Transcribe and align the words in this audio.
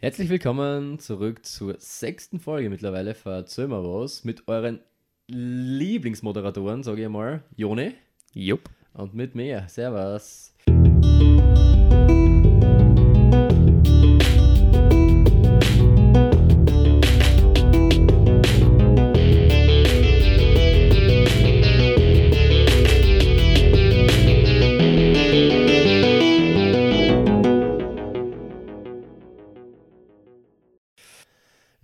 Herzlich 0.00 0.28
willkommen 0.28 1.00
zurück 1.00 1.44
zur 1.44 1.74
sechsten 1.80 2.38
Folge 2.38 2.70
mittlerweile 2.70 3.16
von 3.16 3.44
was 3.44 4.22
mit 4.22 4.46
euren 4.46 4.78
Lieblingsmoderatoren, 5.26 6.84
sage 6.84 7.02
ich 7.02 7.08
mal, 7.08 7.42
Jone 7.56 7.94
Jupp. 8.32 8.70
und 8.92 9.14
mit 9.14 9.34
mir. 9.34 9.64
Servus. 9.66 10.54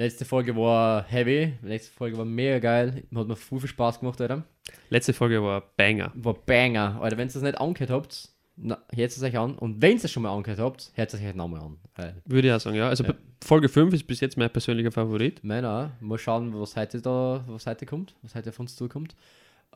Letzte 0.05 0.27
Folge 0.27 0.55
war 0.55 1.03
heavy, 1.05 1.55
letzte 1.63 1.91
Folge 1.91 2.19
war 2.19 2.27
mega 2.27 2.59
geil, 2.59 3.05
hat 3.15 3.27
mir 3.27 3.37
viel, 3.37 3.59
viel 3.59 3.71
Spaß 3.71 4.01
gemacht, 4.01 4.21
Alter. 4.21 4.45
Letzte 4.91 5.15
Folge 5.15 5.43
war 5.43 5.63
Banger. 5.79 6.13
War 6.15 6.35
Banger. 6.35 7.01
Alter, 7.01 7.17
wenn 7.17 7.29
ihr 7.29 7.33
das 7.33 7.41
nicht 7.43 7.59
angehört 7.59 7.89
habt, 7.89 8.29
na, 8.57 8.77
hört 8.95 9.11
es 9.11 9.23
euch 9.23 9.39
an. 9.39 9.55
Und 9.55 9.81
wenn 9.81 9.97
ihr 9.97 10.05
es 10.05 10.13
schon 10.13 10.23
mal 10.25 10.37
angehört 10.37 10.59
habt, 10.61 10.93
hört 10.93 11.15
es 11.15 11.19
euch 11.19 11.35
nochmal 11.35 11.63
an. 11.63 11.79
Weil 11.97 12.21
Würde 12.27 12.49
ich 12.49 12.53
auch 12.53 12.61
sagen, 12.61 12.77
ja. 12.77 12.91
Also 12.91 13.03
Ja. 13.03 13.15
Folge 13.43 13.71
5 13.71 13.95
ist 13.95 14.07
bis 14.07 14.21
jetzt 14.21 14.37
mein 14.37 14.51
persönlicher 14.51 14.93
Favorit. 14.93 15.43
meiner, 15.43 15.93
mal 16.01 16.19
schauen, 16.19 16.53
was 16.61 16.77
heute 16.77 17.01
da, 17.01 17.43
was 17.47 17.65
heute 17.65 17.87
kommt, 17.87 18.15
was 18.21 18.35
heute 18.35 18.51
auf 18.51 18.61
uns 18.61 18.77
zukommt. 18.77 19.17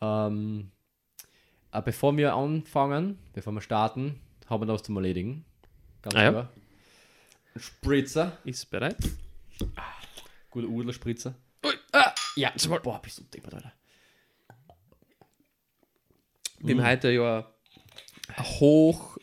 Ähm, 0.03 0.71
aber 1.71 1.85
bevor 1.87 2.15
wir 2.19 2.35
anfangen, 2.35 3.19
bevor 3.33 3.55
wir 3.55 3.63
starten, 3.63 4.21
haben 4.47 4.61
wir 4.61 4.67
noch 4.67 4.75
was 4.75 4.83
zum 4.83 4.95
Erledigen. 4.97 5.47
Ganz 6.03 6.15
Ah 6.15 6.23
ja. 6.23 6.31
klar. 6.33 6.49
Spritzer. 7.57 8.37
Ist 8.45 8.71
bereit? 8.71 8.97
Guter 10.59 10.71
Udlerspritzer. 10.73 11.37
Ah, 11.93 12.13
Ja, 12.35 12.53
boah, 12.83 13.01
bist 13.01 13.19
du 13.19 13.23
deppert, 13.33 13.55
Alter. 13.55 13.73
wir 16.59 16.75
haben 16.75 16.85
heute 16.85 17.11
ja 17.13 17.47
ein 18.37 18.45
hoch 18.45 19.19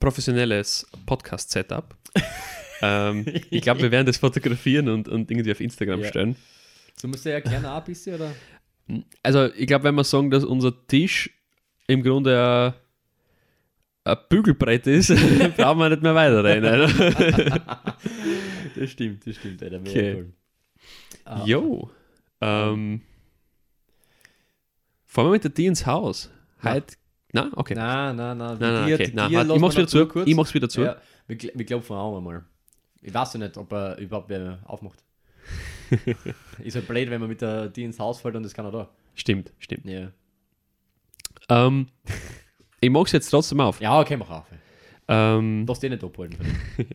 professionelles 0.00 0.86
Podcast-Setup. 1.04 1.94
ähm, 2.80 3.26
ich 3.50 3.60
glaube, 3.60 3.82
wir 3.82 3.90
werden 3.90 4.06
das 4.06 4.16
fotografieren 4.16 4.88
und, 4.88 5.08
und 5.08 5.30
irgendwie 5.30 5.52
auf 5.52 5.60
Instagram 5.60 6.00
Ja. 6.00 6.08
stellen. 6.08 6.36
So 6.96 7.06
musst 7.06 7.26
du 7.26 7.32
erklären 7.32 7.66
auch 7.66 7.76
ein 7.76 7.84
bisschen, 7.84 8.14
oder? 8.14 8.34
Also, 9.22 9.52
ich 9.52 9.66
glaube, 9.66 9.84
wenn 9.84 9.94
wir 9.94 10.04
sagen, 10.04 10.30
dass 10.30 10.42
unser 10.42 10.86
Tisch 10.86 11.28
im 11.86 12.02
Grunde 12.02 12.74
ein, 14.04 14.10
ein 14.10 14.18
Bügelbrett 14.30 14.86
ist, 14.86 15.08
brauchen 15.56 15.78
wir 15.80 15.90
nicht 15.90 16.02
mehr 16.02 16.14
weiterreden. 16.14 17.60
Das 18.74 18.90
stimmt, 18.90 19.26
das 19.26 19.36
stimmt, 19.36 19.62
Alter. 19.62 19.80
Okay. 19.80 20.32
Cool. 21.26 21.32
Ah, 21.32 21.44
Jo. 21.44 21.90
Ähm, 22.40 23.02
fahren 25.06 25.26
wir 25.26 25.30
mit 25.32 25.44
der 25.44 25.50
D 25.50 25.66
ins 25.66 25.86
Haus. 25.86 26.30
Heute. 26.62 26.96
Na, 27.32 27.50
okay. 27.54 27.74
Nein, 27.74 28.16
nein, 28.16 28.36
nein. 28.36 28.58
Nein, 28.58 28.74
nein, 28.74 28.94
okay. 28.94 29.10
Nein, 29.14 29.32
warte, 29.32 29.54
ich 29.54 29.60
mach's 29.60 29.76
wieder 29.76 29.86
zu. 29.88 30.22
Ich 30.26 30.34
mach's 30.34 30.54
wieder 30.54 30.68
zu. 30.68 30.82
Ja, 30.82 30.96
wir, 31.26 31.38
wir 31.54 31.64
klopfen 31.66 31.96
auch 31.96 32.16
einmal. 32.16 32.44
Ich 33.00 33.12
weiß 33.14 33.32
ja 33.34 33.38
nicht, 33.40 33.56
ob 33.56 33.72
er 33.72 33.96
überhaupt 33.98 34.28
wer 34.28 34.58
aufmacht. 34.64 35.02
ist 36.62 36.74
halt 36.76 36.86
blöd, 36.88 37.10
wenn 37.10 37.20
man 37.20 37.28
mit 37.28 37.40
der 37.40 37.68
die 37.68 37.84
ins 37.84 37.98
Haus 37.98 38.20
fällt 38.20 38.36
und 38.36 38.42
das 38.42 38.54
kann 38.54 38.64
er 38.66 38.70
da. 38.72 38.88
Stimmt, 39.14 39.52
stimmt. 39.58 39.84
Ja, 39.86 40.10
Ähm, 41.48 41.88
ich 42.80 42.90
mach's 42.90 43.12
jetzt 43.12 43.28
trotzdem 43.30 43.60
auf. 43.60 43.80
ja 43.80 43.98
okay, 44.00 44.16
mach 44.16 44.30
auf. 44.30 44.46
Ähm, 45.08 45.60
Du 45.62 45.66
darfst 45.72 45.84
eh 45.84 45.88
nicht 45.88 46.04
abholen. 46.04 46.36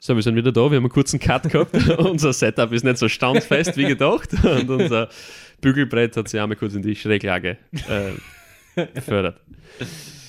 so, 0.00 0.14
wir 0.14 0.22
sind 0.22 0.36
wieder 0.36 0.52
da. 0.52 0.60
Wir 0.70 0.76
haben 0.76 0.84
einen 0.84 0.88
kurzen 0.88 1.18
Cut 1.18 1.50
gehabt. 1.50 1.74
unser 1.98 2.32
Setup 2.32 2.72
ist 2.72 2.84
nicht 2.84 2.98
so 2.98 3.08
standfest 3.08 3.76
wie 3.76 3.84
gedacht. 3.84 4.30
Und 4.44 4.70
unser 4.70 5.08
Bügelbrett 5.60 6.16
hat 6.16 6.28
sich 6.28 6.40
einmal 6.40 6.56
kurz 6.56 6.74
in 6.74 6.82
die 6.82 6.94
Schräglage 6.94 7.58
äh, 7.72 8.84
befördert. 8.94 9.40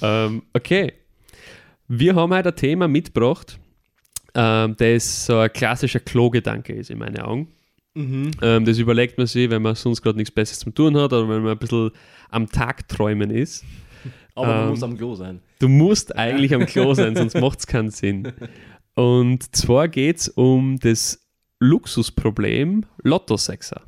ähm, 0.02 0.44
okay. 0.54 0.94
Wir 1.88 2.16
haben 2.16 2.34
heute 2.34 2.50
ein 2.50 2.56
Thema 2.56 2.88
mitgebracht, 2.88 3.60
ähm, 4.36 4.76
das 4.78 5.26
so 5.26 5.38
ein 5.38 5.52
klassischer 5.52 6.00
Klo-Gedanke 6.00 6.74
ist 6.74 6.90
in 6.90 7.00
meinen 7.00 7.20
Augen. 7.20 7.48
Mhm. 7.96 8.32
Ähm, 8.42 8.66
das 8.66 8.78
überlegt 8.78 9.18
man 9.18 9.28
sich, 9.28 9.50
wenn 9.50 9.62
man 9.62 9.76
sonst 9.76 10.02
gerade 10.02 10.18
nichts 10.18 10.32
Besseres 10.32 10.60
zum 10.60 10.74
tun 10.74 10.96
hat 10.98 11.14
oder 11.14 11.28
wenn 11.28 11.44
man 11.44 11.54
ein 11.54 11.58
bisschen 11.58 11.92
am 12.30 12.50
Tag 12.50 12.88
träumen 12.88 13.32
ist. 13.32 13.66
Aber 14.36 14.64
Ähm, 14.64 14.70
muss 14.70 14.84
am 14.84 14.98
Klo 14.98 15.16
sein. 15.16 15.42
Du 15.60 15.68
musst 15.68 16.16
eigentlich 16.16 16.54
am 16.54 16.66
Klo 16.66 16.94
sein, 16.94 17.16
sonst 17.16 17.40
macht 17.40 17.60
es 17.60 17.68
keinen 17.68 17.90
Sinn. 17.90 18.32
Und 19.00 19.56
zwar 19.56 19.88
geht 19.88 20.18
es 20.18 20.28
um 20.28 20.78
das 20.78 21.26
Luxusproblem 21.60 22.86
Lottosexer. 23.02 23.82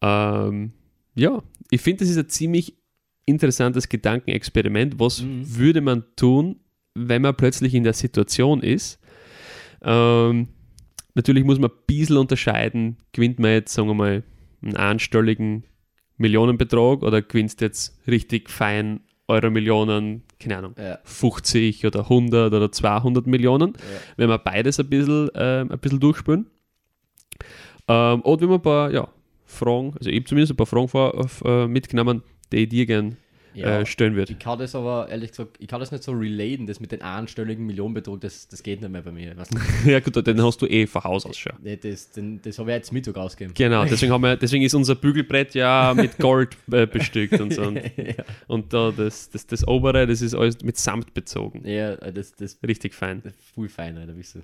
Ähm, 0.00 0.72
ja, 1.14 1.40
ich 1.70 1.80
finde, 1.80 2.00
das 2.00 2.08
ist 2.10 2.18
ein 2.18 2.28
ziemlich 2.28 2.76
interessantes 3.24 3.88
Gedankenexperiment. 3.88 4.98
Was 4.98 5.22
Mhm. 5.22 5.56
würde 5.56 5.80
man 5.80 6.02
tun, 6.16 6.56
wenn 6.94 7.22
man 7.22 7.36
plötzlich 7.36 7.72
in 7.74 7.84
der 7.84 7.92
Situation 7.92 8.64
ist? 8.64 8.98
Ähm, 9.80 10.48
natürlich 11.14 11.44
muss 11.44 11.60
man 11.60 11.70
ein 11.70 11.76
bisschen 11.86 12.16
unterscheiden, 12.16 12.96
gewinnt 13.12 13.38
man 13.38 13.52
jetzt, 13.52 13.74
sagen 13.74 13.86
wir 13.86 13.94
mal, 13.94 14.24
einen 14.60 14.76
einstelligen 14.76 15.62
Millionenbetrag 16.16 17.04
oder 17.04 17.22
gewinnst 17.22 17.60
jetzt 17.60 17.96
richtig 18.08 18.50
fein 18.50 19.02
Euro 19.28 19.50
Millionen, 19.50 20.22
keine 20.40 20.58
Ahnung, 20.58 20.74
Ja, 20.78 20.98
50 21.04 21.86
oder 21.86 22.00
100 22.00 22.52
oder 22.52 22.72
200 22.72 23.26
Millionen, 23.26 23.74
ja. 23.74 24.00
wenn 24.16 24.28
wir 24.28 24.38
beides 24.38 24.80
ein 24.80 24.88
bisschen, 24.88 25.30
ähm, 25.34 25.70
ein 25.70 25.78
bisschen 25.78 26.00
durchspülen. 26.00 26.46
Ähm, 27.88 28.20
und 28.22 28.40
wenn 28.40 28.48
wir 28.48 28.56
ein 28.56 28.62
paar 28.62 28.90
ja, 28.90 29.08
Fragen, 29.44 29.94
also 29.98 30.10
ich 30.10 30.16
habe 30.16 30.24
zumindest 30.24 30.52
ein 30.52 30.56
paar 30.56 30.66
Fragen 30.66 30.88
vor, 30.88 31.14
auf, 31.14 31.42
äh, 31.44 31.66
mitgenommen, 31.66 32.22
die 32.52 32.58
ich 32.58 32.68
dir 32.68 32.86
gern 32.86 33.16
ja. 33.54 33.80
äh, 33.80 33.86
stellen 33.86 34.14
würde. 34.14 34.32
Ich 34.32 34.38
kann 34.38 34.58
das 34.58 34.74
aber, 34.74 35.08
ehrlich 35.08 35.30
gesagt, 35.30 35.56
ich 35.58 35.68
kann 35.68 35.80
das 35.80 35.90
nicht 35.90 36.02
so 36.02 36.12
relaten, 36.12 36.66
das 36.66 36.80
mit 36.80 36.92
den 36.92 37.02
einstelligen 37.02 37.66
Millionenbetrug, 37.66 38.20
das, 38.20 38.48
das 38.48 38.62
geht 38.62 38.80
nicht 38.80 38.90
mehr 38.90 39.02
bei 39.02 39.12
mir. 39.12 39.34
Ja 39.84 40.00
gut, 40.00 40.26
den 40.26 40.42
hast 40.42 40.62
du 40.62 40.66
eh 40.66 40.86
von 40.86 41.04
Haus 41.04 41.26
aus 41.26 41.36
schon. 41.36 41.52
Nee, 41.62 41.76
das 41.76 42.10
den, 42.10 42.40
das 42.42 42.58
habe 42.58 42.70
ich 42.70 42.76
jetzt 42.76 42.92
Mittag 42.92 43.16
ausgegeben. 43.16 43.54
Genau, 43.54 43.84
deswegen, 43.90 44.12
haben 44.12 44.22
wir, 44.22 44.36
deswegen 44.36 44.64
ist 44.64 44.74
unser 44.74 44.94
Bügelbrett 44.94 45.54
ja 45.54 45.92
mit 45.94 46.18
Gold 46.18 46.56
äh, 46.70 46.86
bestückt 46.86 47.40
und 47.40 47.52
so. 47.52 47.62
Und, 47.72 47.76
ja, 47.96 48.24
und 48.48 48.72
da 48.72 48.90
das, 48.90 49.30
das, 49.30 49.46
das 49.46 49.66
obere, 49.66 50.06
das 50.06 50.20
ist 50.20 50.34
alles 50.34 50.62
mit 50.62 50.76
Samt 50.76 51.14
bezogen. 51.14 51.66
ja, 51.66 51.94
das, 51.96 52.34
das 52.34 52.58
Richtig 52.66 52.92
fein. 52.94 53.22
Ist 53.24 53.36
Viel 53.54 53.68
feiner, 53.68 54.06
da 54.06 54.12
bist 54.12 54.34
du. 54.34 54.40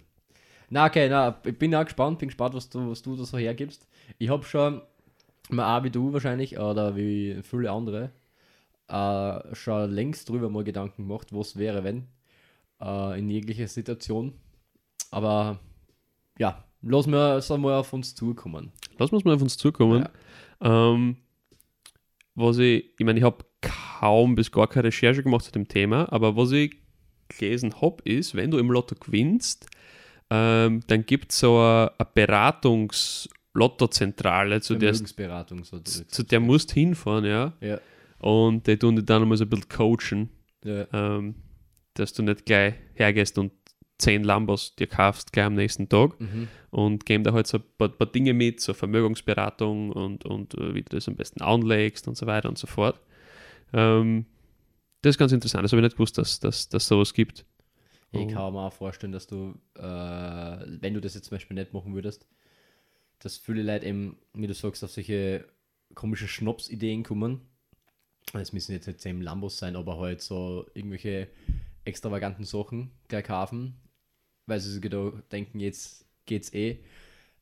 Na, 0.71 0.87
okay, 0.87 1.09
na, 1.09 1.41
ich 1.45 1.59
bin 1.59 1.75
auch 1.75 1.85
gespannt, 1.85 2.19
bin 2.19 2.29
gespannt, 2.29 2.55
was 2.55 2.69
du, 2.69 2.91
was 2.91 3.03
du 3.03 3.17
da 3.17 3.25
so 3.25 3.39
hergibst. 3.39 3.87
Ich 4.19 4.29
habe 4.29 4.45
schon, 4.45 4.83
mal 5.49 5.79
auch 5.79 5.85
wie 5.85 5.91
du 5.91 6.13
wahrscheinlich, 6.13 6.59
oder 6.59 6.95
wie 6.95 7.39
viele 7.43 7.71
andere, 7.71 8.11
äh, 8.89 9.55
schon 9.55 9.91
längst 9.91 10.29
drüber 10.29 10.51
mal 10.51 10.65
Gedanken 10.65 11.07
gemacht, 11.07 11.29
was 11.33 11.57
wäre, 11.57 11.85
wenn, 11.85 12.09
äh, 12.81 13.19
in 13.19 13.31
jeglicher 13.31 13.69
Situation. 13.69 14.35
Aber 15.11 15.59
ja, 16.39 16.65
lass 16.83 17.07
mir 17.07 17.37
es 17.37 17.51
einmal 17.51 17.75
auf 17.75 17.93
uns 17.93 18.15
zukommen. 18.15 18.73
Lass 18.99 19.11
uns 19.11 19.25
mal 19.25 19.35
auf 19.35 19.43
uns 19.43 19.57
zukommen. 19.57 20.09
Ähm, 20.61 21.17
was 22.35 22.59
ich, 22.59 22.93
ich 22.99 23.05
meine, 23.05 23.19
ich 23.19 23.25
habe 23.25 23.45
kaum 23.61 24.35
bis 24.35 24.51
gar 24.53 24.69
keine 24.69 24.85
Recherche 24.85 25.23
gemacht 25.23 25.45
zu 25.45 25.53
dem 25.53 25.69
Thema, 25.69 26.11
aber 26.13 26.37
was 26.37 26.53
ich 26.53 26.77
gelesen 27.29 27.81
habe, 27.81 28.03
ist, 28.05 28.35
wenn 28.35 28.51
du 28.51 28.59
im 28.59 28.71
Lotto 28.71 28.95
gewinnst, 28.95 29.67
ähm, 30.31 30.83
dann 30.87 31.07
gibt 31.07 31.33
es 31.33 31.41
so 31.41 31.59
eine, 31.59 31.91
eine 31.99 32.09
Beratungs-Lottozentrale, 32.15 34.61
zu 34.61 34.77
der, 34.77 34.93
zu 34.95 36.23
der 36.23 36.41
musst 36.41 36.73
hinfahren, 36.73 37.25
ja. 37.25 37.55
Ja. 37.61 37.81
Und 38.19 38.67
die 38.67 38.77
tun 38.77 38.97
dich 38.97 39.05
dann 39.05 39.23
einmal 39.23 39.37
so 39.37 39.45
ein 39.45 39.51
bisschen 39.51 39.69
coachen, 39.69 40.31
ja, 40.65 40.87
ähm, 40.93 41.37
dass 41.95 42.13
du 42.13 42.23
nicht 42.23 42.47
gleich 42.47 42.75
hergehst 42.95 43.39
und 43.39 43.53
zehn 43.99 44.25
Lambos 44.25 44.77
dir 44.77 44.87
kaufst 44.87 45.33
gleich 45.33 45.47
am 45.47 45.55
nächsten 45.55 45.89
Tag 45.89 46.19
mhm. 46.21 46.49
und 46.71 47.05
geben 47.05 47.25
da 47.25 47.33
halt 47.33 47.47
so 47.47 47.59
ein 47.59 47.65
paar, 47.77 47.89
paar 47.89 48.07
Dinge 48.07 48.33
mit, 48.33 48.61
so 48.61 48.75
Vermögensberatung 48.75 49.91
und, 49.91 50.25
und 50.25 50.55
äh, 50.55 50.75
wie 50.75 50.83
du 50.83 50.97
das 50.97 51.09
am 51.09 51.17
besten 51.17 51.43
anlegst 51.43 52.07
und 52.07 52.17
so 52.17 52.27
weiter 52.27 52.49
und 52.49 52.59
so 52.59 52.67
fort. 52.67 53.01
Ähm, 53.73 54.27
das 55.03 55.11
ist 55.11 55.19
ganz 55.19 55.33
interessant. 55.33 55.65
Das 55.65 55.73
habe 55.73 55.81
ich 55.81 55.85
nicht 55.85 55.97
gewusst, 55.97 56.19
dass 56.19 56.41
dass 56.41 56.69
dass 56.69 56.87
sowas 56.87 57.13
gibt. 57.13 57.45
Ich 58.11 58.29
kann 58.29 58.53
mir 58.55 58.61
auch 58.61 58.73
vorstellen, 58.73 59.13
dass 59.13 59.27
du, 59.27 59.55
äh, 59.75 59.83
wenn 59.83 60.95
du 60.95 61.01
das 61.01 61.15
jetzt 61.15 61.27
zum 61.27 61.37
Beispiel 61.37 61.55
nicht 61.55 61.75
machen 61.75 61.95
würdest, 61.95 62.27
dass 63.19 63.37
viele 63.37 63.63
Leute 63.63 63.87
eben, 63.87 64.17
wie 64.33 64.47
du 64.47 64.55
sagst, 64.55 64.83
auf 64.83 64.91
solche 64.91 65.47
komische 65.95 66.29
Schnapsideen 66.29 67.03
kommen. 67.03 67.43
Es 68.35 68.53
müssen 68.53 68.73
jetzt 68.73 68.87
nicht 68.87 69.01
zehn 69.01 69.21
Lambos 69.23 69.59
sein, 69.59 69.77
aber 69.77 69.99
halt 69.99 70.21
so 70.21 70.67
irgendwelche 70.75 71.29
extravaganten 71.85 72.45
Sachen 72.45 72.91
gleich 73.09 73.25
kaufen, 73.25 73.81
weil 74.47 74.61
sie 74.61 74.73
sich 74.73 74.91
denken, 75.31 75.61
jetzt 75.61 76.05
geht's 76.27 76.53
eh. 76.53 76.79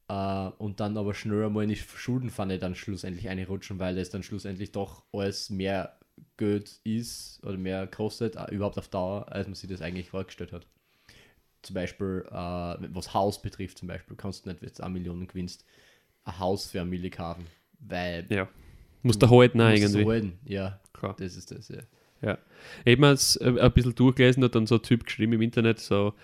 Äh, 0.09 0.49
und 0.59 0.79
dann 0.81 0.97
aber 0.97 1.15
schneller 1.15 1.51
mal 1.51 1.65
in 1.65 1.71
die 1.71 1.77
Schuldenpfanne 1.77 2.59
dann 2.59 2.75
schlussendlich 2.77 3.29
einrutschen, 3.29 3.79
weil 3.81 3.99
es 3.99 4.11
dann 4.11 4.23
schlussendlich 4.23 4.71
doch 4.73 5.03
alles 5.13 5.51
mehr 5.51 5.99
Geld 6.37 6.81
ist 6.85 7.43
oder 7.45 7.57
mehr 7.59 7.87
kostet, 7.89 8.37
äh, 8.37 8.55
überhaupt 8.55 8.79
auf 8.79 8.89
Dauer, 8.89 9.31
als 9.33 9.49
man 9.49 9.55
sich 9.55 9.69
das 9.69 9.83
eigentlich 9.83 10.11
vorgestellt 10.11 10.53
hat. 10.53 10.67
zum 11.63 11.75
Beispiel, 11.75 12.25
äh, 12.31 12.35
was 12.95 13.13
Haus 13.13 13.43
betrifft, 13.43 13.79
zum 13.79 13.89
Beispiel, 13.89 14.17
kannst 14.17 14.47
du 14.47 14.51
nicht, 14.51 14.63
wenn 14.63 14.73
du 14.73 14.83
eine 14.85 14.93
Million 14.93 15.27
gewinnst, 15.27 15.65
ein 16.25 16.39
Haus 16.39 16.67
für 16.71 16.81
eine 16.81 16.91
Million 16.91 17.11
kaufen. 17.11 17.47
Weil 17.81 18.27
Ja. 18.31 18.49
Musst 19.07 19.23
du 19.23 19.31
halten 19.31 19.61
auch 19.61 19.71
irgendwie. 19.71 20.07
halten. 20.07 20.39
Ja, 20.45 20.81
Klar. 20.93 21.15
das 21.19 21.37
ist 21.37 21.51
das, 21.51 21.69
ja. 21.69 21.79
Ich 22.85 22.93
habe 22.93 23.01
mir 23.01 23.13
äh, 23.13 23.61
ein 23.61 23.73
bisschen 23.73 23.95
durchgelesen, 23.95 24.43
hat 24.43 24.55
dann 24.55 24.67
so 24.67 24.77
ein 24.77 24.83
Typ 24.83 25.05
geschrieben 25.05 25.35
im 25.35 25.43
Internet, 25.43 25.79
so, 25.79 26.15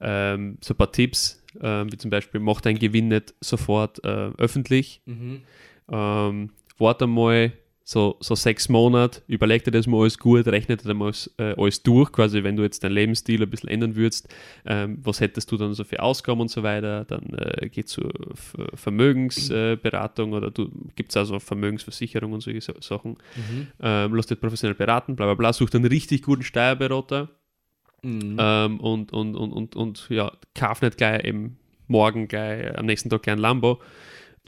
ähm, 0.00 0.58
so 0.60 0.74
ein 0.74 0.76
paar 0.76 0.90
Tipps, 0.90 1.42
ähm, 1.60 1.92
wie 1.92 1.96
zum 1.98 2.10
Beispiel, 2.10 2.40
mach 2.40 2.60
deinen 2.60 2.78
Gewinn 2.78 3.08
nicht 3.08 3.34
sofort 3.40 4.02
äh, 4.04 4.30
öffentlich, 4.38 5.00
Mhm. 5.06 5.42
ähm, 5.90 6.50
warte 6.78 7.06
mal 7.06 7.52
so, 7.84 8.16
so 8.20 8.34
sechs 8.34 8.68
Monate, 8.68 9.22
überleg 9.26 9.64
dir 9.64 9.70
das 9.70 9.86
mal 9.86 10.00
alles 10.00 10.18
gut, 10.18 10.46
rechne 10.46 10.76
dir 10.76 10.94
mal 10.94 11.06
alles, 11.06 11.32
äh, 11.38 11.54
alles 11.56 11.82
durch, 11.82 12.12
quasi 12.12 12.44
wenn 12.44 12.56
du 12.56 12.62
jetzt 12.62 12.84
deinen 12.84 12.92
Lebensstil 12.92 13.42
ein 13.42 13.50
bisschen 13.50 13.68
ändern 13.68 13.96
würdest, 13.96 14.28
ähm, 14.64 14.98
was 15.02 15.20
hättest 15.20 15.50
du 15.50 15.56
dann 15.56 15.74
so 15.74 15.84
für 15.84 16.00
Ausgaben 16.00 16.40
und 16.40 16.50
so 16.50 16.62
weiter, 16.62 17.04
dann 17.04 17.34
äh, 17.34 17.68
geht 17.68 17.86
es 17.86 17.92
zur 17.92 18.12
Vermögensberatung 18.74 20.32
oder 20.32 20.50
du 20.50 20.70
gibt 20.94 21.10
es 21.10 21.16
also 21.16 21.38
Vermögensversicherung 21.40 22.32
und 22.32 22.42
solche 22.42 22.60
so 22.60 22.72
Sachen. 22.80 23.18
Mhm. 23.36 23.66
Ähm, 23.80 24.14
lass 24.14 24.26
dich 24.26 24.40
professionell 24.40 24.74
beraten, 24.74 25.16
bla 25.16 25.26
bla 25.26 25.34
bla, 25.34 25.52
such 25.52 25.72
einen 25.74 25.86
richtig 25.86 26.22
guten 26.22 26.42
Steuerberater 26.42 27.28
Mhm. 28.04 28.36
ähm, 28.36 28.80
und, 28.80 29.12
und, 29.12 29.36
und, 29.36 29.52
und, 29.52 29.76
und 29.76 30.06
ja, 30.08 30.32
kauf 30.56 30.82
nicht 30.82 30.96
gleich 30.96 31.24
eben 31.24 31.56
morgen 31.86 32.26
gleich 32.26 32.76
am 32.76 32.86
nächsten 32.86 33.10
Tag 33.10 33.22
gleich 33.22 33.36
ein 33.36 33.38
Lambo 33.38 33.80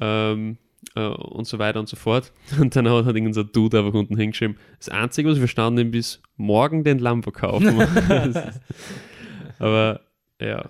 ähm, 0.01 0.59
äh, 0.95 1.01
und 1.07 1.47
so 1.47 1.59
weiter 1.59 1.81
und 1.81 1.89
so 1.89 1.97
fort. 1.97 2.33
Und 2.61 2.75
dann 2.77 2.89
hat, 2.89 3.05
hat 3.05 3.15
irgendein 3.15 3.51
Dude 3.53 3.79
einfach 3.79 3.95
unten 3.95 4.17
hingeschrieben, 4.17 4.57
das 4.79 4.89
Einzige, 4.89 5.29
was 5.29 5.37
ich 5.37 5.41
verstanden 5.41 5.87
habe, 5.89 5.97
ist 5.99 6.23
morgen 6.37 6.85
den 6.85 6.99
Lambo 6.99 7.31
kaufen. 7.31 7.81
Ist- 7.81 8.61
Aber 9.59 10.01
ja. 10.41 10.69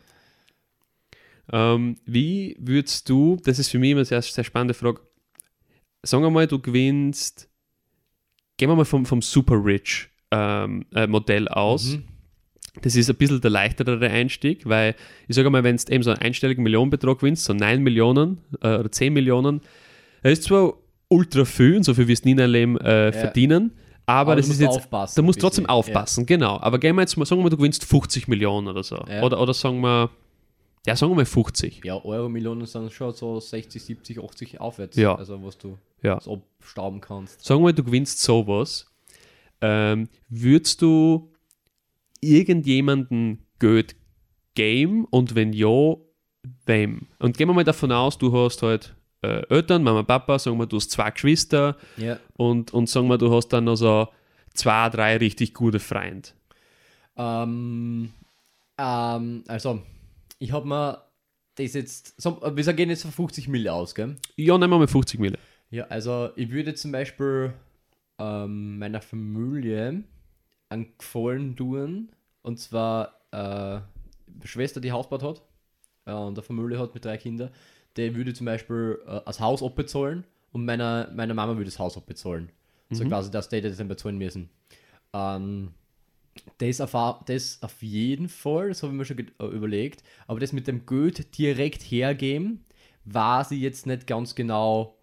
Ähm, 1.52 1.96
wie 2.06 2.56
würdest 2.58 3.08
du, 3.08 3.36
das 3.44 3.58
ist 3.58 3.70
für 3.70 3.78
mich 3.78 3.90
immer 3.90 3.98
eine 4.00 4.04
sehr, 4.06 4.22
sehr 4.22 4.44
spannende 4.44 4.74
Frage, 4.74 5.00
sagen 6.02 6.22
wir 6.24 6.30
mal, 6.30 6.46
du 6.46 6.58
gewinnst, 6.58 7.48
gehen 8.56 8.70
wir 8.70 8.76
mal 8.76 8.84
vom, 8.84 9.04
vom 9.04 9.20
Super 9.20 9.62
Rich 9.62 10.08
ähm, 10.30 10.86
äh, 10.94 11.06
Modell 11.06 11.48
aus. 11.48 11.96
Mhm. 11.96 12.04
Das 12.82 12.96
ist 12.96 13.08
ein 13.08 13.16
bisschen 13.16 13.40
der 13.40 13.50
leichtere 13.50 14.08
Einstieg, 14.10 14.68
weil 14.68 14.96
ich 15.28 15.36
sage 15.36 15.48
mal, 15.50 15.62
wenn 15.62 15.76
du 15.76 15.92
eben 15.92 16.02
so 16.02 16.10
einen 16.10 16.20
einstelligen 16.22 16.64
Millionenbetrag 16.64 17.18
gewinnst, 17.18 17.44
so 17.44 17.52
9 17.52 17.82
Millionen 17.82 18.40
äh, 18.62 18.78
oder 18.78 18.90
10 18.90 19.12
Millionen, 19.12 19.60
das 20.24 20.38
ist 20.40 20.44
zwar 20.44 20.74
ultra 21.08 21.44
viel, 21.44 21.76
und 21.76 21.84
so 21.84 21.94
viel 21.94 22.06
nie 22.06 22.30
in 22.32 22.36
deinem 22.36 22.50
Leben 22.50 22.78
äh, 22.78 23.12
verdienen, 23.12 23.72
aber, 24.06 24.32
Aber 24.32 24.36
das 24.36 24.48
ist 24.48 24.60
jetzt, 24.60 24.76
aufpassen. 24.76 25.14
da 25.16 25.22
musst 25.22 25.38
du 25.38 25.46
trotzdem 25.46 25.66
aufpassen, 25.66 26.26
genau. 26.26 26.58
Aber 26.60 26.78
gehen 26.78 26.94
wir 26.94 27.02
jetzt 27.02 27.16
mal, 27.16 27.24
sagen 27.24 27.38
wir 27.40 27.44
mal, 27.44 27.50
du 27.50 27.56
gewinnst 27.56 27.84
50 27.84 28.28
Millionen 28.28 28.68
oder 28.68 28.82
so. 28.82 29.02
Ja. 29.08 29.22
Oder, 29.22 29.40
oder 29.40 29.54
sagen 29.54 29.80
wir, 29.80 30.10
ja, 30.86 30.94
sagen 30.94 31.12
wir 31.12 31.16
mal 31.16 31.24
50. 31.24 31.82
Ja, 31.84 31.94
ja 31.96 32.04
Euro-Millionen 32.04 32.66
sind 32.66 32.92
schon 32.92 33.14
so 33.14 33.40
60, 33.40 33.82
70, 33.82 34.22
80 34.22 34.60
aufwärts. 34.60 34.96
Ja. 34.96 35.14
Also, 35.14 35.42
was 35.42 35.56
du 35.56 35.78
Ja. 36.02 36.20
so 36.20 36.42
abstauben 36.60 37.00
kannst. 37.00 37.42
Sagen 37.42 37.60
wir 37.60 37.64
mal, 37.64 37.72
du 37.72 37.82
gewinnst 37.82 38.20
sowas. 38.20 38.86
Ähm, 39.62 40.08
würdest 40.28 40.82
du 40.82 41.30
irgendjemanden 42.20 43.46
Geld 43.58 43.96
geben 44.54 45.06
und 45.06 45.34
wenn 45.34 45.54
ja, 45.54 45.94
wem? 46.66 47.06
Und 47.18 47.38
gehen 47.38 47.48
wir 47.48 47.54
mal 47.54 47.64
davon 47.64 47.90
aus, 47.90 48.18
du 48.18 48.36
hast 48.36 48.62
halt 48.62 48.93
äh, 49.24 49.54
Eltern, 49.54 49.82
Mama, 49.82 50.02
Papa, 50.02 50.38
sagen 50.38 50.58
wir, 50.58 50.66
du 50.66 50.76
hast 50.76 50.90
zwei 50.90 51.10
Geschwister 51.10 51.76
Ja. 51.96 52.18
und, 52.36 52.72
und 52.74 52.88
sagen 52.88 53.08
wir, 53.08 53.18
du 53.18 53.32
hast 53.34 53.48
dann 53.48 53.64
noch 53.64 53.76
so 53.76 54.08
zwei, 54.52 54.88
drei 54.90 55.16
richtig 55.16 55.54
gute 55.54 55.80
Freunde. 55.80 56.28
Ähm, 57.16 58.10
ähm, 58.78 59.44
also, 59.46 59.82
ich 60.38 60.52
habe 60.52 60.66
mir 60.66 61.02
das 61.56 61.74
jetzt, 61.74 62.20
so, 62.20 62.40
wir 62.42 62.72
gehen 62.72 62.90
jetzt 62.90 63.02
von 63.02 63.12
50 63.12 63.48
Mille 63.48 63.72
aus, 63.72 63.94
gell? 63.94 64.16
Ja, 64.36 64.58
nehmen 64.58 64.72
wir 64.72 64.78
mal 64.78 64.88
50 64.88 65.20
Mille. 65.20 65.38
Ja, 65.70 65.84
also 65.86 66.30
ich 66.36 66.50
würde 66.50 66.74
zum 66.74 66.92
Beispiel 66.92 67.52
ähm, 68.18 68.78
meiner 68.78 69.00
Familie 69.00 70.02
einen 70.68 70.86
Gefallen 70.98 71.56
tun. 71.56 72.10
Und 72.42 72.58
zwar 72.58 73.14
äh, 73.30 73.80
Schwester, 74.44 74.80
die 74.80 74.92
Hausbad 74.92 75.22
hat 75.22 75.42
äh, 76.06 76.12
und 76.12 76.34
eine 76.36 76.42
Familie 76.42 76.78
hat 76.78 76.94
mit 76.94 77.04
drei 77.04 77.16
Kindern. 77.16 77.50
Der 77.96 78.14
würde 78.14 78.34
zum 78.34 78.46
Beispiel 78.46 79.00
äh, 79.06 79.20
das 79.24 79.40
Haus 79.40 79.62
abbezahlen 79.62 80.24
und 80.52 80.64
meiner, 80.64 81.10
meiner 81.14 81.34
Mama 81.34 81.52
würde 81.52 81.66
das 81.66 81.78
Haus 81.78 81.96
abbezahlen. 81.96 82.50
So 82.90 83.04
quasi, 83.08 83.30
dass 83.30 83.48
die 83.48 83.60
das 83.60 83.76
dann 83.76 83.88
bezahlen 83.88 84.18
müssen. 84.18 84.50
Ähm, 85.12 85.72
das 86.58 86.80
auf, 86.80 87.24
das 87.24 87.58
auf 87.62 87.82
jeden 87.82 88.28
Fall, 88.28 88.68
das 88.68 88.82
habe 88.82 88.92
ich 88.92 88.98
mir 88.98 89.04
schon 89.04 89.18
äh, 89.18 89.46
überlegt. 89.46 90.02
Aber 90.26 90.40
das 90.40 90.52
mit 90.52 90.66
dem 90.66 90.86
Geld 90.86 91.36
direkt 91.38 91.82
hergeben, 91.82 92.64
weiß 93.04 93.52
ich 93.52 93.60
jetzt 93.60 93.86
nicht 93.86 94.06
ganz 94.06 94.34
genau, 94.34 94.96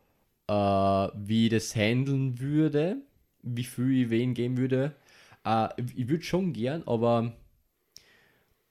äh, 0.47 0.53
wie 0.53 1.45
ich 1.47 1.51
das 1.51 1.75
handeln 1.75 2.39
würde, 2.39 2.97
wie 3.41 3.63
viel 3.63 4.03
ich 4.03 4.09
wen 4.09 4.33
geben 4.33 4.57
würde. 4.57 4.95
Äh, 5.43 5.69
ich 5.95 6.07
würde 6.07 6.23
schon 6.23 6.53
gern, 6.53 6.83
aber 6.85 7.33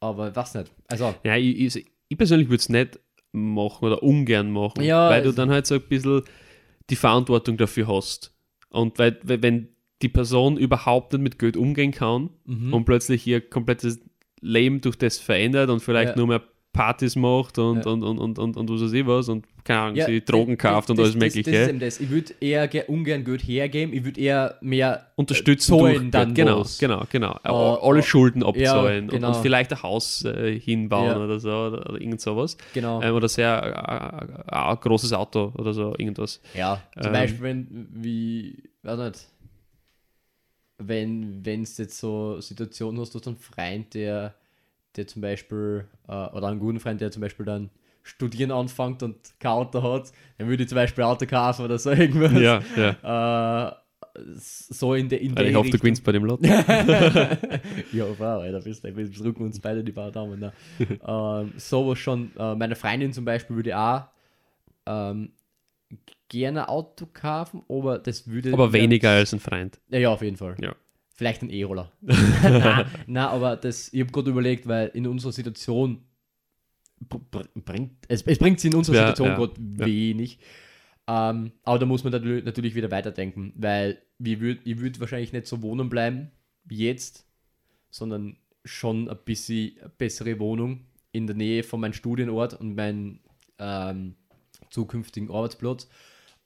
aber 0.00 0.34
was 0.34 0.55
nicht. 0.55 0.70
Also, 0.88 1.14
Ja, 1.25 1.37
ich, 1.37 1.76
ich, 1.76 1.87
ich 2.08 2.17
persönlich 2.17 2.49
würde 2.49 2.61
es 2.61 2.69
nicht 2.70 2.99
machen 3.32 3.85
oder 3.85 4.03
ungern 4.03 4.50
machen, 4.50 4.82
Ja, 4.82 5.09
weil 5.11 5.23
du 5.23 5.32
dann 5.32 5.50
halt 5.50 5.67
so 5.67 5.77
ein 5.77 5.82
bisschen 5.82 6.23
die 6.91 6.97
Verantwortung 6.97 7.56
dafür 7.56 7.88
hast. 7.88 8.35
Und 8.71 8.99
weil, 8.99 9.19
weil 9.23 9.43
wenn 9.43 9.69
die 10.03 10.09
Person 10.09 10.56
überhaupt 10.56 11.12
nicht 11.12 11.23
mit 11.23 11.38
Geld 11.38 11.56
umgehen 11.56 11.93
kann 11.93 12.31
mhm. 12.47 12.73
und 12.73 12.85
plötzlich 12.85 13.27
ihr 13.27 13.41
komplettes 13.41 14.00
Leben 14.41 14.81
durch 14.81 14.97
das 14.97 15.19
verändert 15.19 15.71
und 15.71 15.81
vielleicht 15.81 16.11
Ja. 16.11 16.17
nur 16.17 16.27
mehr 16.27 16.43
Partys 16.72 17.17
macht 17.17 17.58
und, 17.58 17.84
Ja. 17.84 17.90
und, 17.90 18.02
und, 18.05 18.19
und, 18.19 18.38
und, 18.38 18.56
und 18.56 18.70
was 18.70 18.81
weiß 18.81 18.93
ich 18.93 19.05
was 19.06 19.28
und 19.28 19.44
keine 19.64 19.81
Ahnung, 19.81 19.96
Ja, 19.96 20.06
sie 20.06 20.25
Drogen 20.25 20.56
das- 20.56 20.62
kauft 20.62 20.88
und 20.90 20.99
das, 20.99 21.05
alles 21.06 21.17
Mögliche. 21.17 21.43
Das, 21.43 21.52
das 21.52 21.62
ist 21.62 21.69
eben 21.69 21.78
das. 21.81 22.00
Ich 22.00 22.11
würde 22.11 22.34
eher 22.40 22.69
ge- 22.69 22.84
ungern 22.87 23.25
Geld 23.25 23.43
hergeben, 23.43 23.93
ich 23.93 24.05
würde 24.05 24.20
eher 24.20 24.56
mehr 24.61 25.06
unterstützen 25.17 25.76
zahlen 25.78 26.11
dann 26.12 26.32
genau, 26.32 26.61
was. 26.61 26.78
genau, 26.78 27.02
genau. 27.11 27.32
Äh, 27.44 27.49
Alle 27.49 27.99
äh, 27.99 28.02
Schulden 28.02 28.43
abzahlen 28.44 29.08
genau. 29.08 29.28
und, 29.31 29.34
und 29.37 29.43
vielleicht 29.43 29.72
ein 29.72 29.82
Haus 29.82 30.25
äh, 30.25 30.58
hinbauen 30.58 31.06
Ja. 31.08 31.19
oder 31.25 31.40
so 31.40 31.49
oder, 31.50 31.90
oder 31.90 32.00
irgend 32.00 32.20
sowas. 32.20 32.56
genau. 32.72 33.02
Ähm, 33.02 33.14
oder 33.14 33.28
sehr 33.28 34.40
äh, 34.49 34.72
äh, 34.72 34.76
großes 34.76 35.12
Auto 35.12 35.52
oder 35.58 35.75
so, 35.75 35.94
irgendwas. 35.99 36.40
Ja, 36.55 36.81
zum 36.94 37.06
Ähm, 37.08 37.12
Beispiel, 37.12 37.43
wenn, 37.43 37.88
wie, 37.93 38.62
weiß 38.84 38.99
nicht, 38.99 39.26
wenn 40.78 41.44
wenn 41.44 41.62
es 41.62 41.76
jetzt 41.78 41.99
so 41.99 42.40
Situationen 42.40 43.00
hast, 43.00 43.14
du 43.14 43.19
hast 43.19 43.26
einen 43.26 43.37
Freund, 43.37 43.93
der, 43.94 44.34
der 44.97 45.07
zum 45.07 45.23
Beispiel, 45.23 45.87
äh, 46.09 46.13
oder 46.13 46.49
einen 46.49 46.61
guten 46.61 46.81
Freund, 46.81 47.01
der 47.01 47.11
zum 47.11 47.23
Beispiel 47.23 47.47
dann 47.47 47.71
studieren 48.03 48.51
anfängt 48.51 49.03
und 49.03 49.17
kein 49.39 49.53
Auto 49.53 49.82
hat, 49.82 50.13
dann 50.39 50.49
würde 50.49 50.63
ich 50.63 50.69
zum 50.69 50.77
Beispiel 50.77 51.05
Auto 51.05 51.27
kaufen 51.27 51.65
oder 51.65 51.79
so 51.79 51.91
irgendwas. 51.91 52.32
Ja, 52.32 52.63
ja. 52.77 53.69
Äh, 53.69 53.73
so 54.35 54.94
in 54.94 55.09
der 55.09 55.20
in 55.20 55.35
der 55.35 55.47
ich 55.47 55.55
hoffe, 55.55 55.70
du 55.70 55.79
gewinnst 55.79 56.03
bei 56.03 56.13
dem 56.13 56.25
Lotto. 56.25 56.44
ja, 56.47 56.59
wow, 58.19 58.43
Alter, 58.43 58.61
bist 58.61 58.85
du, 58.85 58.97
wir 58.97 59.09
drücken 59.11 59.44
uns 59.44 59.61
beide 59.61 59.85
die 59.85 59.93
paar 59.93 60.11
Daumen. 60.11 60.41
Ne? 60.41 60.53
ähm, 61.06 61.53
sowas 61.56 61.99
schon. 61.99 62.31
Äh, 62.37 62.55
meine 62.56 62.75
Freundin 62.75 63.13
zum 63.13 63.25
Beispiel 63.25 63.56
würde 63.56 63.79
auch 63.79 64.03
ähm, 64.87 65.31
gerne 66.29 66.69
Auto 66.69 67.06
kaufen, 67.13 67.63
aber 67.69 67.99
das 67.99 68.27
würde. 68.27 68.53
Aber 68.53 68.73
weniger 68.73 69.11
als 69.11 69.32
ein 69.32 69.41
Freund. 69.41 69.81
Ja, 69.89 69.99
ja, 69.99 70.09
auf 70.11 70.23
jeden 70.23 70.37
Fall. 70.37 70.56
Ja. 70.61 70.75
Vielleicht 71.20 71.43
ein 71.43 71.50
E-Roller. 71.50 71.93
nein, 73.06 73.24
aber 73.24 73.56
das, 73.56 73.93
ich 73.93 74.00
habe 74.00 74.10
gerade 74.10 74.31
überlegt, 74.31 74.67
weil 74.67 74.89
in 74.94 75.06
unserer 75.06 75.32
Situation 75.32 76.03
br- 76.98 77.19
br- 77.31 77.44
bringt 77.56 77.93
es, 78.08 78.22
es 78.22 78.39
bringt 78.39 78.58
sie 78.58 78.69
in 78.69 78.74
unserer 78.74 78.96
Ja, 78.96 79.00
Situation 79.08 79.29
ja, 79.29 79.36
gerade 79.36 79.60
ja. 79.81 79.86
wenig. 79.86 80.39
Ähm, 81.06 81.53
aber 81.62 81.79
da 81.79 81.84
muss 81.84 82.05
man 82.05 82.15
natürlich, 82.15 82.74
wieder 82.74 82.91
weiterdenken, 82.91 83.53
weil 83.55 84.00
würd, 84.19 84.60
ich 84.65 84.79
würde 84.81 84.98
wahrscheinlich 84.98 85.34
nicht 85.34 85.46
so 85.46 85.60
wohnen 85.60 85.91
bleiben 85.91 86.31
wie 86.65 86.86
jetzt, 86.86 87.27
sondern 87.91 88.39
schon 88.65 89.10
ein 89.10 89.19
bisschen 89.27 89.72
bessere 89.98 90.39
Wohnung 90.39 90.86
in 91.12 91.27
der 91.27 91.36
Nähe 91.36 91.65
von 91.65 91.81
meinem 91.81 91.93
Studienort 91.93 92.55
und 92.55 92.77
meinem 92.77 93.20
ähm, 93.58 94.15
zukünftigen 94.70 95.31
Arbeitsplatz 95.31 95.86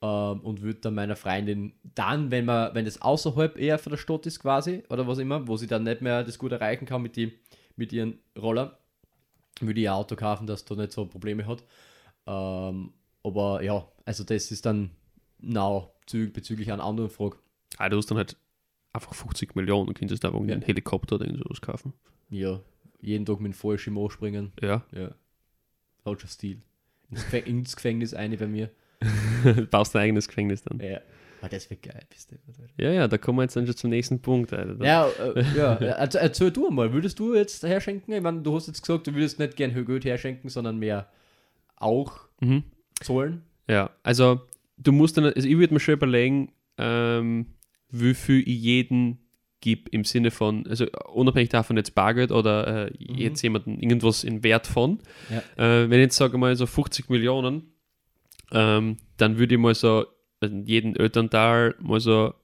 ähm, 0.03 0.41
und 0.41 0.63
würde 0.63 0.81
dann 0.81 0.95
meiner 0.95 1.17
Freundin 1.17 1.75
dann, 1.95 2.31
wenn 2.31 2.45
man, 2.45 2.75
wenn 2.75 2.85
das 2.85 3.01
außerhalb 3.03 3.59
eher 3.59 3.79
von 3.79 3.91
der 3.93 3.99
Stadt 3.99 4.27
ist 4.27 4.41
quasi 4.41 4.83
oder 4.89 5.07
was 5.07 5.19
immer, 5.19 5.47
wo 5.49 5.57
sie 5.57 5.67
dann 5.67 5.85
nicht 5.85 6.01
mehr 6.03 6.25
das 6.25 6.39
gut 6.39 6.53
erreichen 6.53 6.87
kann 6.87 7.03
mit, 7.03 7.17
die, 7.17 7.33
mit 7.77 7.93
ihren 7.93 8.19
Roller, 8.39 8.79
würde 9.61 9.81
ich 9.81 9.89
ein 9.89 9.95
Auto 9.95 10.17
kaufen, 10.17 10.47
das 10.47 10.65
da 10.65 10.75
nicht 10.75 10.93
so 10.93 11.07
Probleme 11.07 11.47
hat. 11.47 11.65
Ähm, 12.27 12.93
aber 13.23 13.63
ja, 13.63 13.87
also 14.05 14.25
das 14.25 14.51
ist 14.51 14.67
dann 14.67 14.91
now 15.41 15.93
bezü- 16.07 16.33
bezüglich 16.33 16.71
einer 16.73 16.85
anderen 16.85 17.11
Frage. 17.11 17.37
Ah, 17.79 17.89
du 17.89 17.97
hast 17.97 18.11
dann 18.11 18.19
halt 18.19 18.37
einfach 18.93 19.15
50 19.15 19.55
Millionen 19.57 19.89
und 19.89 19.99
könntest 19.99 20.25
einfach 20.25 20.41
einen 20.41 20.63
Helikopter 20.63 21.17
oder 21.17 21.27
sowas 21.37 21.61
kaufen. 21.61 21.93
Ja, 22.31 22.61
jeden 23.01 23.27
Tag 23.27 23.41
mit 23.41 23.53
dem 23.53 23.55
Fallschirm 23.55 23.99
springen. 24.11 24.53
Ja. 24.61 24.85
Ja. 24.93 25.15
Schon 26.05 26.29
Stil. 26.29 26.63
Ins 27.45 27.77
Gefängnis 27.77 28.15
eine 28.15 28.37
bei 28.37 28.47
mir. 28.47 28.71
Baust 29.71 29.95
dein 29.95 30.03
eigenes 30.03 30.29
Gefängnis 30.29 30.63
dann. 30.63 30.81
Ja. 30.81 31.01
Ah, 31.43 31.49
das 31.49 31.69
wird 31.69 31.83
geil, 31.83 32.01
bist 32.09 32.33
du. 32.33 32.37
Ja, 32.83 32.91
ja, 32.91 33.07
da 33.07 33.19
kommen 33.19 33.39
wir 33.39 33.43
jetzt 33.43 33.55
dann 33.55 33.67
schon 33.67 33.77
zum 33.77 33.91
nächsten 33.91 34.21
Punkt. 34.23 34.53
Alter. 34.55 34.83
Ja, 34.83 35.07
äh, 35.09 35.45
ja. 35.57 35.75
Erzähl, 35.75 36.21
erzähl 36.23 36.51
du 36.51 36.71
mal, 36.71 36.93
würdest 36.93 37.19
du 37.19 37.35
jetzt 37.35 37.63
herschenken? 37.65 38.15
Ich 38.15 38.23
meine, 38.23 38.41
du 38.41 38.55
hast 38.57 38.67
jetzt 38.67 38.81
gesagt, 38.81 39.07
du 39.07 39.15
würdest 39.15 39.39
nicht 39.39 39.57
gern 39.57 39.75
Geld 39.85 40.05
herschenken, 40.07 40.49
sondern 40.49 40.79
mehr 40.79 41.09
auch 41.77 42.21
Mhm. 42.41 42.63
zahlen. 43.01 43.43
Ja, 43.69 43.91
also 44.03 44.41
du 44.79 44.93
musst 44.93 45.17
dann, 45.19 45.25
also 45.27 45.47
ich 45.47 45.57
würde 45.59 45.75
mir 45.75 45.81
schon 45.81 45.95
überlegen, 45.95 46.53
ähm, 46.79 47.47
wie 47.91 48.15
viel 48.15 48.41
ich 48.41 48.63
jeden 48.63 49.19
gebe 49.61 49.89
im 49.91 50.05
Sinne 50.05 50.31
von, 50.31 50.67
also 50.67 50.87
unabhängig 51.13 51.49
davon 51.51 51.77
jetzt 51.77 51.95
Bargeld 51.95 52.33
oder 52.33 52.87
äh, 52.87 52.93
jetzt 52.99 53.43
jemanden 53.43 53.79
irgendwas 53.81 54.25
in 54.25 54.43
Wert 54.43 54.67
von. 54.67 54.99
Ja. 55.31 55.83
Äh, 55.83 55.91
wenn 55.91 56.01
ich 56.01 56.05
jetzt 56.05 56.17
sage 56.17 56.37
mal 56.39 56.55
so 56.57 56.67
50 56.67 57.09
Millionen, 57.09 57.74
ähm, 58.53 58.97
dann 59.17 59.39
würde 59.39 59.55
ich 59.55 59.61
mal 59.61 59.75
so 59.75 60.07
also 60.41 60.57
jeden 60.65 60.97
Elternteil 60.97 61.75
mal 61.81 62.01
so 62.01 62.35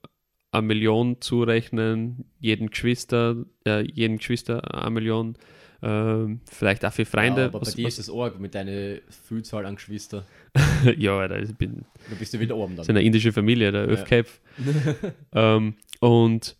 eine 0.51 0.67
Million 0.67 1.21
zurechnen, 1.21 2.25
jeden 2.39 2.69
Geschwister, 2.69 3.45
äh, 3.65 3.81
jeden 3.81 4.17
Geschwister 4.17 4.83
eine 4.83 4.91
Million, 4.91 5.37
ähm, 5.81 6.41
vielleicht 6.45 6.85
auch 6.85 6.93
für 6.93 7.05
Freunde. 7.05 7.41
Ja, 7.41 7.47
aber 7.47 7.59
bei 7.59 7.67
was, 7.67 7.75
dir 7.75 7.85
was, 7.85 7.99
ist 7.99 8.09
es 8.09 8.13
arg 8.13 8.39
mit 8.39 8.53
deiner 8.53 8.97
Vielzahl 9.27 9.65
an 9.65 9.75
Geschwistern. 9.75 10.23
ja, 10.97 11.17
Alter, 11.17 11.39
ich 11.39 11.55
bin 11.55 11.85
Da 12.09 12.15
bist 12.15 12.33
du 12.33 12.39
wieder 12.39 12.55
oben 12.55 12.75
dann. 12.75 12.85
so 12.85 12.91
eine 12.91 13.01
indische 13.01 13.31
Familie, 13.31 13.71
der 13.71 13.85
Ja. 13.85 13.87
Öfköpf. 13.87 14.41
ähm, 15.33 15.75
und, 15.99 16.57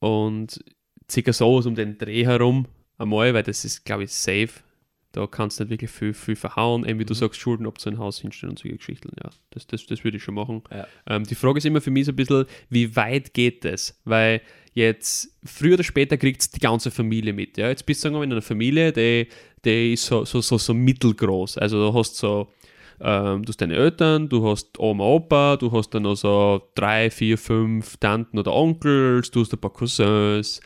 und 0.00 0.64
circa 1.10 1.32
so 1.32 1.56
um 1.56 1.74
den 1.74 1.98
Dreh 1.98 2.26
herum 2.26 2.66
einmal, 2.98 3.32
weil 3.32 3.42
das 3.42 3.64
ist, 3.64 3.84
glaube 3.84 4.04
ich, 4.04 4.12
safe. 4.12 4.50
Da 5.12 5.26
kannst 5.26 5.58
du 5.58 5.64
nicht 5.64 5.70
wirklich 5.70 5.90
viel, 5.90 6.12
viel 6.12 6.36
verhauen. 6.36 6.84
Eben 6.86 6.98
wie 7.00 7.04
du 7.04 7.14
Mhm. 7.14 7.18
sagst, 7.18 7.40
Schulden, 7.40 7.66
ob 7.66 7.80
zu 7.80 7.88
ein 7.88 7.98
Haus 7.98 8.20
hinstellen 8.20 8.50
und 8.50 8.58
solche 8.58 8.76
Geschichten. 8.76 9.10
Ja, 9.22 9.30
das, 9.50 9.66
das, 9.66 9.86
das 9.86 10.04
würde 10.04 10.18
ich 10.18 10.22
schon 10.22 10.34
machen. 10.34 10.62
Ja. 10.70 10.86
Ähm, 11.06 11.24
die 11.24 11.34
Frage 11.34 11.58
ist 11.58 11.64
immer 11.64 11.80
für 11.80 11.90
mich 11.90 12.04
so 12.06 12.12
ein 12.12 12.16
bisschen, 12.16 12.44
wie 12.68 12.94
weit 12.94 13.32
geht 13.32 13.64
das? 13.64 13.98
Weil 14.04 14.42
jetzt, 14.74 15.34
früher 15.44 15.74
oder 15.74 15.82
später 15.84 16.16
kriegt 16.18 16.54
die 16.54 16.60
ganze 16.60 16.90
Familie 16.90 17.32
mit. 17.32 17.56
Ja? 17.56 17.68
Jetzt 17.68 17.86
bist 17.86 18.00
du 18.00 18.02
sagen 18.04 18.14
wir 18.14 18.18
mal, 18.18 18.24
in 18.24 18.32
einer 18.32 18.42
Familie, 18.42 18.92
die, 18.92 19.28
die 19.64 19.94
ist 19.94 20.04
so, 20.06 20.24
so, 20.24 20.40
so, 20.42 20.58
so 20.58 20.74
mittelgroß. 20.74 21.56
Also 21.58 21.90
du 21.90 21.98
hast 21.98 22.16
so, 22.16 22.52
ähm, 23.00 23.44
du 23.44 23.48
hast 23.50 23.60
deine 23.62 23.76
Eltern, 23.76 24.28
du 24.28 24.46
hast 24.46 24.78
Oma, 24.78 25.04
Opa, 25.04 25.56
du 25.56 25.72
hast 25.72 25.90
dann 25.90 26.02
noch 26.02 26.16
so 26.16 26.60
drei, 26.74 27.10
vier, 27.10 27.38
fünf 27.38 27.96
Tanten 27.96 28.38
oder 28.38 28.52
Onkels, 28.54 29.30
du 29.30 29.40
hast 29.40 29.52
ein 29.54 29.58
paar 29.58 29.72
Cousins. 29.72 30.60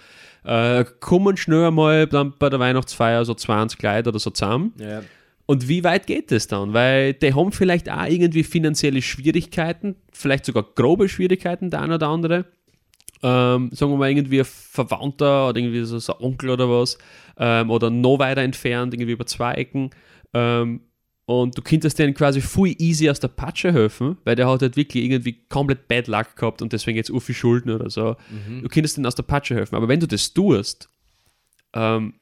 Äh, 0.45 0.85
kommen 1.01 1.37
schnell 1.37 1.67
einmal 1.67 2.07
dann 2.07 2.35
bei 2.39 2.49
der 2.49 2.59
Weihnachtsfeier 2.59 3.25
so 3.25 3.35
20 3.35 3.83
Leute 3.83 4.09
oder 4.09 4.19
so 4.19 4.31
zusammen. 4.31 4.73
Ja. 4.79 5.03
Und 5.47 5.69
wie 5.69 5.85
weit 5.85 6.07
geht 6.07 6.33
es 6.33 6.47
dann? 6.47 6.73
Weil 6.73 7.15
die 7.15 7.35
haben 7.35 7.53
vielleicht 7.53 7.91
auch 7.91 8.07
irgendwie 8.07 8.45
finanzielle 8.45 9.03
Schwierigkeiten, 9.03 9.97
vielleicht 10.13 10.45
sogar 10.47 10.65
grobe 10.75 11.09
Schwierigkeiten, 11.09 11.71
der 11.71 11.83
eine 11.83 11.97
oder 11.97 12.09
andere. 12.09 12.45
Ähm, 13.25 13.71
sagen 13.73 13.93
wir 13.93 13.99
mal 13.99 14.11
irgendwie 14.11 14.41
ein 14.41 14.47
Verwandter 14.47 15.49
oder 15.49 15.59
irgendwie 15.59 15.85
so, 15.85 15.99
so 15.99 16.17
ein 16.17 16.25
Onkel 16.25 16.51
oder 16.51 16.69
was. 16.69 16.99
Ähm, 17.39 17.71
oder 17.71 17.91
noch 17.91 18.19
weiter 18.19 18.43
entfernt, 18.43 18.95
irgendwie 18.95 19.13
über 19.13 19.27
zwei 19.27 19.55
Ecken. 19.55 19.91
Ähm, 20.35 20.81
und 21.41 21.57
du 21.57 21.63
könntest 21.63 21.99
denen 21.99 22.13
quasi 22.15 22.41
voll 22.41 22.75
easy 22.79 23.09
aus 23.09 23.21
der 23.21 23.29
Patsche 23.29 23.73
helfen, 23.73 24.19
weil 24.25 24.37
der 24.37 24.49
hat 24.49 24.63
halt 24.63 24.77
wirklich 24.77 25.05
irgendwie 25.05 25.39
komplett 25.49 25.89
Bad 25.89 26.09
Luck 26.09 26.37
gehabt 26.37 26.61
und 26.63 26.73
deswegen 26.73 26.97
jetzt 26.97 27.11
viel 27.21 27.35
Schulden 27.35 27.71
oder 27.71 27.89
so. 27.89 28.17
Mhm. 28.31 28.63
Du 28.63 28.69
könntest 28.69 28.97
denen 28.97 29.07
aus 29.07 29.15
der 29.15 29.23
Patsche 29.23 29.55
helfen. 29.55 29.75
Aber 29.77 29.89
wenn 29.89 30.01
du 30.01 30.07
das 30.07 30.33
tust, 30.35 30.89
ähm, 31.75 32.15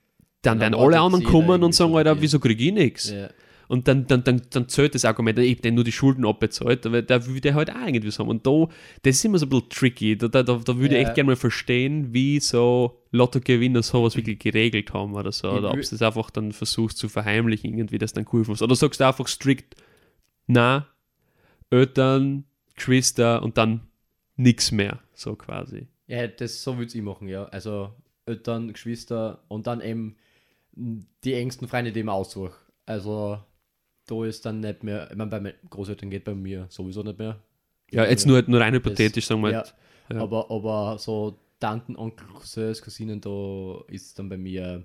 dann 0.43 0.59
Dann 0.59 0.61
werden 0.61 0.75
alle 0.75 1.00
anderen 1.00 1.25
kommen 1.25 1.62
und 1.62 1.75
sagen, 1.75 1.95
Alter, 1.97 2.21
wieso 2.23 2.38
kriege 2.38 2.64
ich 2.64 2.73
nichts? 2.73 3.11
Ja. 3.11 3.29
Und 3.69 3.87
dann, 3.87 4.07
dann, 4.07 4.25
dann, 4.25 4.43
dann 4.50 4.69
zählt 4.69 4.95
das 4.95 5.05
Argument, 5.05 5.38
ich 5.38 5.59
habe 5.59 5.71
nur 5.71 5.85
die 5.85 5.93
Schulden 5.93 6.25
abbezahlt, 6.26 6.85
aber 6.87 7.02
da 7.02 7.25
würde 7.26 7.50
er 7.50 7.55
halt 7.55 7.71
auch 7.71 7.87
irgendwie 7.87 8.11
so 8.11 8.21
haben. 8.21 8.31
Und 8.31 8.45
da, 8.47 8.67
das 9.02 9.17
ist 9.17 9.25
immer 9.25 9.38
so 9.38 9.47
ein 9.47 9.49
bisschen 9.50 9.69
tricky. 9.69 10.17
Da, 10.19 10.29
da, 10.29 10.43
da, 10.43 10.57
da 10.64 10.76
würde 10.76 10.97
ich 10.97 11.02
Ja. 11.02 11.07
echt 11.09 11.14
gerne 11.14 11.31
mal 11.31 11.37
verstehen, 11.37 12.12
wie 12.12 12.40
so 12.40 13.00
Lottogewinner 13.12 13.83
sowas 13.83 14.17
wirklich 14.17 14.38
geregelt 14.38 14.93
haben 14.93 15.14
oder 15.14 15.33
so. 15.33 15.50
Oder 15.50 15.71
ob 15.71 15.81
du 15.81 15.88
das 15.88 16.02
einfach 16.02 16.31
dann 16.31 16.52
versuchst 16.52 16.99
zu 16.99 17.09
verheimlichen, 17.09 17.76
irgendwie 17.76 17.99
das 17.99 18.12
dann 18.12 18.26
cool 18.33 18.45
findest. 18.45 18.62
Oder 18.62 18.76
sagst 18.76 19.00
du 19.00 19.07
einfach 19.07 19.26
strikt, 19.26 19.75
na, 20.47 20.87
Eltern, 21.71 22.45
Geschwister 22.75 23.43
und 23.43 23.59
dann 23.59 23.88
nichts 24.37 24.71
mehr, 24.73 25.00
so 25.14 25.35
quasi. 25.35 25.88
Ja, 26.07 26.26
das 26.26 26.62
so 26.62 26.79
würde 26.79 26.97
ich 26.97 27.02
machen, 27.02 27.29
ja. 27.29 27.45
Also 27.47 27.93
Eltern, 28.26 28.73
Geschwister 28.73 29.43
und 29.49 29.67
dann 29.67 29.81
eben 29.81 30.17
die 30.73 31.35
engsten 31.35 31.69
Freunde, 31.69 31.93
die 31.93 32.00
ich 32.00 32.07
mir 32.07 32.12
aussuche. 32.12 32.55
Also 32.87 33.38
da 34.07 34.25
ist 34.25 34.47
dann 34.47 34.61
nicht 34.61 34.83
mehr, 34.83 35.11
ich 35.11 35.17
meine, 35.17 35.31
bei 35.31 35.40
meinen 35.40 35.55
Großeltern 35.69 36.11
geht 36.11 36.25
bei 36.25 36.35
mir 36.35 36.67
sowieso 36.69 37.02
nicht 37.02 37.19
mehr. 37.19 37.40
Ja, 37.93 38.05
jetzt 38.05 38.26
nur, 38.26 38.43
nur 38.47 38.61
rein 38.61 38.75
hypothetisch, 38.75 39.26
sagen 39.26 39.43
wir 39.43 39.50
ja, 39.50 39.59
jetzt. 39.59 39.75
ja. 40.12 40.21
Aber, 40.21 40.50
aber 40.50 40.99
so 40.99 41.38
Tanten, 41.61 41.97
Onkel, 41.97 42.26
Cousins, 42.35 42.83
Cousinen, 42.83 43.21
da 43.21 43.83
ist 43.88 44.19
dann 44.19 44.29
bei 44.29 44.37
mir 44.38 44.83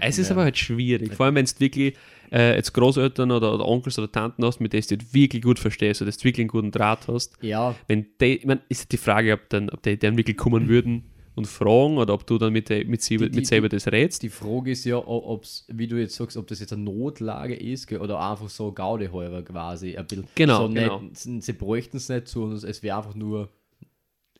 Es 0.00 0.18
ist 0.18 0.30
aber 0.30 0.44
halt 0.44 0.56
schwierig, 0.56 1.12
vor 1.14 1.26
allem 1.26 1.34
wenn 1.34 1.44
du 1.44 1.52
wirklich 1.60 1.94
äh, 2.32 2.56
jetzt 2.56 2.72
Großeltern 2.72 3.30
oder, 3.30 3.54
oder 3.54 3.68
Onkels 3.68 3.98
oder 3.98 4.10
Tanten 4.10 4.42
hast, 4.44 4.58
mit 4.60 4.72
denen 4.72 4.84
du 4.88 4.96
dich 4.96 5.12
wirklich 5.12 5.42
gut 5.42 5.58
verstehst 5.58 6.00
oder 6.00 6.06
dass 6.10 6.16
du 6.18 6.24
wirklich 6.24 6.44
einen 6.44 6.48
guten 6.48 6.70
Draht 6.70 7.06
hast. 7.06 7.34
Ja, 7.42 7.74
Wenn 7.86 8.06
die, 8.20 8.38
ich 8.38 8.46
mein, 8.46 8.60
ist 8.70 8.90
die 8.92 8.96
Frage, 8.96 9.34
ob, 9.34 9.48
dann, 9.50 9.68
ob 9.68 9.82
die 9.82 9.98
dann 9.98 10.16
wirklich 10.16 10.38
kommen 10.38 10.68
würden 10.68 11.10
und 11.34 11.46
fragen 11.46 11.98
oder 11.98 12.14
ob 12.14 12.26
du 12.26 12.38
dann 12.38 12.54
mit, 12.54 12.70
mit, 12.70 13.02
sie, 13.02 13.18
Die- 13.18 13.28
die- 13.28 13.36
mit 13.36 13.46
selber 13.46 13.68
das 13.68 13.86
rätst. 13.88 14.22
die 14.22 14.30
Frage 14.30 14.70
ist 14.70 14.84
ja, 14.86 14.96
ob 14.96 15.44
es, 15.44 15.66
wie 15.70 15.86
du 15.86 15.96
jetzt 16.00 16.14
sagst, 16.14 16.38
ob 16.38 16.46
das 16.46 16.60
jetzt 16.60 16.72
eine 16.72 16.82
Notlage 16.82 17.54
ist 17.54 17.92
oder 17.92 18.18
einfach 18.20 18.48
so 18.48 18.72
Gaude 18.72 19.12
halber 19.12 19.42
quasi. 19.42 19.96
Ein 19.98 20.06
bisschen 20.06 20.26
Genau, 20.34 20.66
so 20.66 20.72
genau. 20.72 21.00
Nicht, 21.02 21.42
sie 21.44 21.52
bräuchten 21.52 21.98
es 21.98 22.08
nicht, 22.08 22.28
sondern 22.28 22.56
es 22.68 22.82
wäre 22.82 22.96
einfach 22.96 23.14
nur 23.14 23.50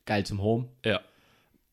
geil 0.05 0.25
zum 0.25 0.41
Home. 0.41 0.67
Ja. 0.83 1.01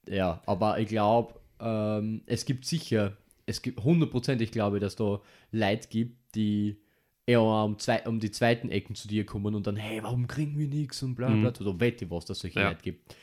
Ja, 0.09 0.43
aber 0.47 0.79
ich 0.81 0.89
glaube, 0.89 1.35
ähm, 1.61 2.23
es 2.27 2.45
gibt 2.45 2.65
sicher, 2.65 3.17
es 3.47 3.63
gibt 3.63 3.83
hundertprozentig, 3.85 4.51
glaube 4.51 4.79
ich, 4.79 4.81
dass 4.83 4.97
da 4.97 5.21
Leute 5.53 5.89
gibt, 5.89 6.35
die 6.35 6.77
eher 7.25 7.41
um, 7.43 7.79
zwei, 7.79 8.03
um 8.07 8.19
die 8.19 8.33
zweiten 8.33 8.69
Ecken 8.69 8.97
zu 8.97 9.07
dir 9.07 9.25
kommen 9.25 9.55
und 9.55 9.67
dann, 9.67 9.77
hey, 9.77 10.03
warum 10.03 10.27
kriegen 10.27 10.59
wir 10.59 10.67
nichts 10.67 11.03
und 11.05 11.15
bla 11.15 11.29
bla. 11.35 11.51
Oder 11.51 11.79
wette 11.79 12.11
was, 12.11 12.25
dass 12.25 12.39
es 12.39 12.43
solche 12.43 12.59
Mhm. 12.59 12.63
Ja. 12.65 12.69
Leute 12.71 12.83
gibt. 12.83 13.17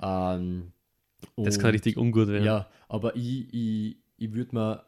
Ähm, 0.00 0.72
Das 1.36 1.58
kann 1.58 1.70
richtig 1.72 1.96
ungut 1.98 2.28
werden. 2.28 2.44
ja, 2.44 2.70
aber 2.88 3.14
ich, 3.14 3.52
ich, 3.52 3.96
ich 4.16 4.32
würde 4.32 4.54
mir, 4.54 4.86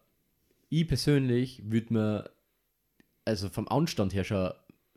ich 0.71 0.89
persönlich 0.89 1.63
würde 1.71 1.93
mir, 1.93 2.31
also 3.27 3.51
vom 3.51 3.69
Anstand 3.69 4.15
her 4.15 4.25
schon 4.25 4.51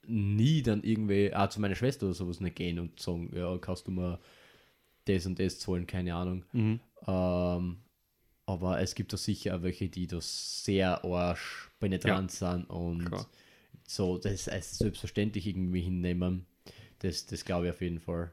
nie 0.05 0.62
dann 0.62 0.84
irgendwie 0.84 1.34
auch 1.36 1.50
zu 1.50 1.60
meiner 1.60 1.75
Schwester 1.75 2.05
oder 2.05 2.15
sowas 2.15 2.39
nicht 2.39 2.55
gehen 2.55 2.79
und 2.79 3.00
sagen, 3.01 3.31
ja, 3.36 3.57
kannst 3.57 3.88
du 3.88 3.91
mir 3.91 4.19
das 5.08 5.26
und 5.26 5.40
das 5.40 5.60
zahlen, 5.60 5.88
keine 5.88 6.16
Ahnung. 6.16 6.46
Mhm. 6.54 6.80
Ähm, 7.08 7.78
aber 8.46 8.80
es 8.80 8.96
gibt 8.96 9.12
da 9.12 9.18
sicher 9.18 9.62
welche, 9.62 9.90
die 9.90 10.08
da 10.08 10.20
sehr 10.22 11.04
arsch 11.04 11.70
penetrant 11.80 12.32
sind 12.32 12.64
und 12.70 13.06
Klar. 13.06 13.28
so 13.86 14.18
das 14.18 14.48
als 14.48 14.78
selbstverständlich 14.78 15.48
irgendwie 15.48 15.82
hinnehmen. 15.82 16.46
Das, 17.00 17.26
das 17.26 17.44
glaube 17.46 17.66
ich 17.68 17.74
auf 17.74 17.82
jeden 17.82 18.00
Fall. 18.00 18.32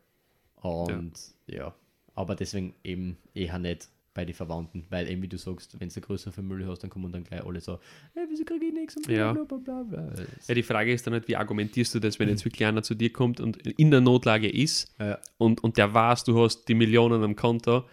Und 0.56 1.12
ja. 1.46 1.74
aber 2.14 2.36
deswegen 2.36 2.74
eben 2.84 3.18
eher 3.34 3.58
nicht 3.58 3.88
bei 4.14 4.24
den 4.24 4.34
Verwandten, 4.34 4.86
weil 4.90 5.10
eben 5.10 5.20
wie 5.22 5.28
du 5.28 5.36
sagst, 5.36 5.78
wenn 5.80 5.88
du 5.88 5.94
eine 5.96 6.02
größere 6.06 6.32
Familie 6.32 6.68
hast, 6.68 6.84
dann 6.84 6.90
kommen 6.90 7.10
dann 7.10 7.24
gleich 7.24 7.44
alle 7.44 7.60
so, 7.60 7.80
hey, 8.14 8.24
wieso 8.30 8.44
kriege 8.44 8.66
ich 8.66 8.72
nichts 8.72 8.96
und 8.96 9.06
bla 9.08 9.14
Ja. 9.16 9.32
bla 9.32 9.42
bla 9.42 9.58
bla. 9.58 9.82
bla. 9.82 10.12
Ja, 10.46 10.54
die 10.54 10.62
Frage 10.62 10.92
ist 10.92 11.04
dann 11.06 11.14
halt, 11.14 11.26
wie 11.26 11.36
argumentierst 11.36 11.94
du 11.96 11.98
das, 11.98 12.18
wenn 12.20 12.28
jetzt 12.28 12.44
wirklich 12.44 12.64
einer 12.64 12.82
zu 12.84 12.94
dir 12.94 13.12
kommt 13.12 13.40
und 13.40 13.56
in 13.66 13.90
der 13.90 14.00
Notlage 14.00 14.48
ist 14.48 14.94
Ja. 15.00 15.18
und, 15.36 15.62
und 15.64 15.76
der 15.76 15.92
weiß, 15.92 16.22
du 16.24 16.40
hast 16.40 16.66
die 16.68 16.74
Millionen 16.74 17.22
am 17.24 17.34
Konto, 17.34 17.84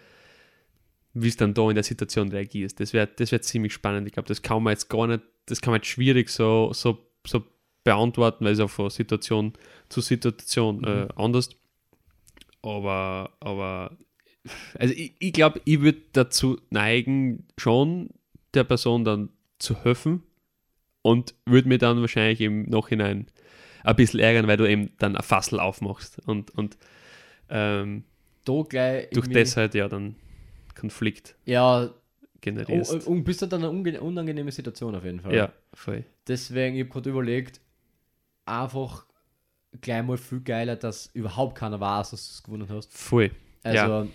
wie 1.14 1.28
es 1.28 1.36
dann 1.36 1.54
da 1.54 1.68
in 1.68 1.74
der 1.74 1.84
Situation 1.84 2.28
reagierst. 2.30 2.78
Das 2.80 2.92
wäre 2.92 3.08
das 3.08 3.32
wär 3.32 3.42
ziemlich 3.42 3.72
spannend. 3.74 4.06
Ich 4.06 4.12
glaube, 4.14 4.28
das 4.28 4.40
kann 4.42 4.62
man 4.62 4.70
jetzt 4.72 4.88
gar 4.88 5.08
nicht, 5.08 5.22
das 5.46 5.60
kann 5.60 5.72
man 5.72 5.80
jetzt 5.80 5.88
schwierig 5.88 6.30
so, 6.30 6.72
so, 6.72 6.98
so 7.26 7.44
beantworten, 7.84 8.44
weil 8.44 8.52
es 8.52 8.60
auch 8.60 8.70
von 8.70 8.88
Situation 8.90 9.54
zu 9.88 10.00
Situation 10.00 10.84
äh, 10.84 11.08
anders. 11.16 11.50
Aber, 12.62 13.30
aber 13.40 13.96
also 14.78 14.94
ich, 14.94 15.14
ich 15.18 15.32
glaube, 15.32 15.60
ich 15.64 15.80
würde 15.80 16.00
dazu 16.12 16.60
neigen, 16.70 17.46
schon 17.58 18.10
der 18.54 18.64
Person 18.64 19.04
dann 19.04 19.30
zu 19.58 19.84
helfen 19.84 20.22
und 21.02 21.34
würde 21.46 21.68
mir 21.68 21.78
dann 21.78 22.00
wahrscheinlich 22.00 22.40
im 22.40 22.64
Nachhinein 22.64 23.26
ein 23.84 23.96
bisschen 23.96 24.20
ärgern, 24.20 24.46
weil 24.46 24.56
du 24.56 24.68
eben 24.68 24.90
dann 24.98 25.16
ein 25.16 25.22
Fassel 25.22 25.60
aufmachst 25.60 26.20
und, 26.26 26.50
und 26.52 26.76
ähm, 27.48 28.04
Da 28.44 28.62
gleich 28.68 29.10
durch 29.10 29.28
das 29.28 29.56
halt 29.56 29.74
ja 29.74 29.88
dann 29.88 30.16
Konflikt 30.74 31.36
ja, 31.44 31.90
generierst. 32.40 33.06
und 33.06 33.24
bist 33.24 33.42
du 33.42 33.46
dann 33.46 33.64
eine 33.64 34.00
unangenehme 34.00 34.50
Situation 34.50 34.94
auf 34.94 35.04
jeden 35.04 35.20
Fall. 35.20 35.34
ja, 35.34 35.52
voll. 35.74 36.04
Deswegen, 36.26 36.76
ich 36.76 36.82
habe 36.84 36.92
gerade 36.92 37.10
überlegt, 37.10 37.60
einfach 38.44 39.06
gleich 39.80 40.04
mal 40.04 40.16
viel 40.16 40.40
geiler, 40.40 40.76
dass 40.76 41.10
überhaupt 41.14 41.56
keiner 41.56 41.80
weiß, 41.80 42.10
dass 42.10 42.28
du 42.28 42.32
es 42.32 42.42
gewonnen 42.42 42.68
hast. 42.68 42.92
Voll. 42.92 43.30
Also, 43.62 43.76
Ja. 43.76 44.06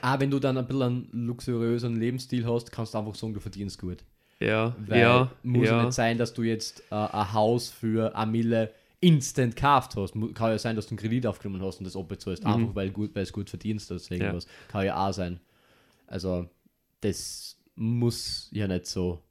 Auch 0.00 0.20
wenn 0.20 0.30
du 0.30 0.38
dann 0.38 0.56
ein 0.58 0.66
bisschen 0.66 0.82
einen 1.12 1.26
luxuriösen 1.26 1.98
Lebensstil 1.98 2.46
hast, 2.46 2.72
kannst 2.72 2.94
du 2.94 2.98
einfach 2.98 3.14
sagen, 3.14 3.34
du 3.34 3.40
verdienst 3.40 3.78
gut. 3.78 3.98
Ja, 4.40 4.74
Weil 4.86 5.00
ja, 5.00 5.32
muss 5.42 5.68
ja 5.68 5.76
ja. 5.78 5.84
nicht 5.84 5.94
sein, 5.94 6.18
dass 6.18 6.34
du 6.34 6.42
jetzt 6.42 6.82
äh, 6.90 6.94
ein 6.94 7.32
Haus 7.32 7.70
für 7.70 8.16
eine 8.16 8.30
Mille 8.30 8.72
instant 9.00 9.54
gekauft 9.56 9.94
hast. 9.96 10.14
Kann 10.34 10.50
ja 10.50 10.58
sein, 10.58 10.76
dass 10.76 10.86
du 10.86 10.90
einen 10.92 10.98
Kredit 10.98 11.26
aufgenommen 11.26 11.62
hast 11.62 11.78
und 11.78 11.84
das 11.84 11.96
abbezahlst, 11.96 12.44
Mhm. 12.44 12.50
einfach 12.50 12.74
weil 12.74 12.90
gut, 12.90 13.14
weil 13.14 13.22
es 13.22 13.32
gut 13.32 13.50
verdienst 13.50 13.90
oder 13.92 14.00
irgendwas. 14.10 14.46
Kann 14.68 14.84
ja 14.86 15.08
auch 15.08 15.12
sein. 15.12 15.40
Also, 16.06 16.48
das 17.00 17.56
muss 17.74 18.48
ja 18.52 18.66
nicht 18.68 18.86
so. 18.86 19.22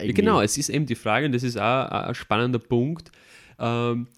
Ja, 0.00 0.12
genau, 0.12 0.40
es 0.40 0.56
ist 0.58 0.70
eben 0.70 0.86
die 0.86 0.94
Frage, 0.94 1.26
und 1.26 1.32
das 1.32 1.42
ist 1.42 1.58
auch 1.58 1.86
ein 1.88 2.14
spannender 2.14 2.58
Punkt. 2.58 3.12
Ähm, 3.58 4.08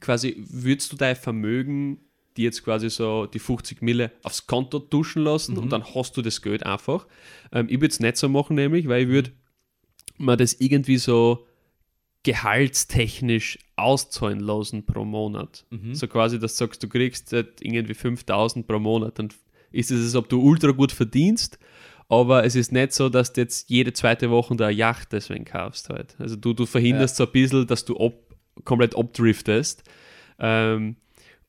quasi, 0.00 0.36
würdest 0.48 0.92
du 0.92 0.96
dein 0.96 1.16
Vermögen, 1.16 1.98
die 2.38 2.44
jetzt 2.44 2.64
quasi 2.64 2.88
so 2.88 3.26
die 3.26 3.38
50 3.40 3.82
Mille 3.82 4.10
aufs 4.22 4.46
Konto 4.46 4.78
duschen 4.78 5.22
lassen 5.24 5.52
Mhm. 5.52 5.58
und 5.58 5.72
dann 5.72 5.84
hast 5.94 6.16
du 6.16 6.22
das 6.22 6.40
Geld 6.40 6.64
einfach? 6.64 7.06
Ähm, 7.52 7.66
ich 7.68 7.76
würde 7.80 7.88
es 7.88 8.00
nicht 8.00 8.16
so 8.16 8.28
machen, 8.30 8.56
nämlich, 8.56 8.88
weil 8.88 9.02
ich 9.02 9.08
würde 9.08 9.32
mir 10.16 10.36
das 10.36 10.54
irgendwie 10.54 10.96
so 10.96 11.44
gehaltstechnisch 12.42 13.58
auszahlen 13.76 14.40
lassen 14.40 14.84
pro 14.84 15.04
Monat. 15.04 15.64
Mhm. 15.70 15.94
So 15.94 16.06
quasi, 16.08 16.38
dass 16.38 16.54
du 16.56 16.64
sagst, 16.64 16.82
du 16.82 16.88
kriegst 16.88 17.32
halt 17.32 17.60
irgendwie 17.60 17.94
5000 17.94 18.66
pro 18.66 18.78
Monat, 18.78 19.18
dann 19.18 19.28
ist 19.70 19.90
es, 19.90 20.02
als 20.04 20.14
ob 20.14 20.28
du 20.28 20.40
ultra 20.40 20.70
gut 20.72 20.92
verdienst, 20.92 21.58
aber 22.08 22.44
es 22.44 22.54
ist 22.54 22.72
nicht 22.72 22.92
so, 22.92 23.08
dass 23.08 23.32
du 23.32 23.42
jetzt 23.42 23.68
jede 23.70 23.92
zweite 23.92 24.30
Woche 24.30 24.56
da 24.56 24.66
eine 24.68 24.76
Yacht 24.76 25.12
deswegen 25.12 25.44
kaufst 25.44 25.90
halt. 25.90 26.16
Also 26.18 26.36
du, 26.36 26.54
du 26.54 26.64
verhinderst 26.66 27.16
so 27.16 27.24
ein 27.26 27.32
bisschen, 27.32 27.66
dass 27.66 27.84
du 27.84 27.98
ob, 27.98 28.34
komplett 28.64 28.96
abdriftest, 28.96 29.84
ähm, 30.38 30.96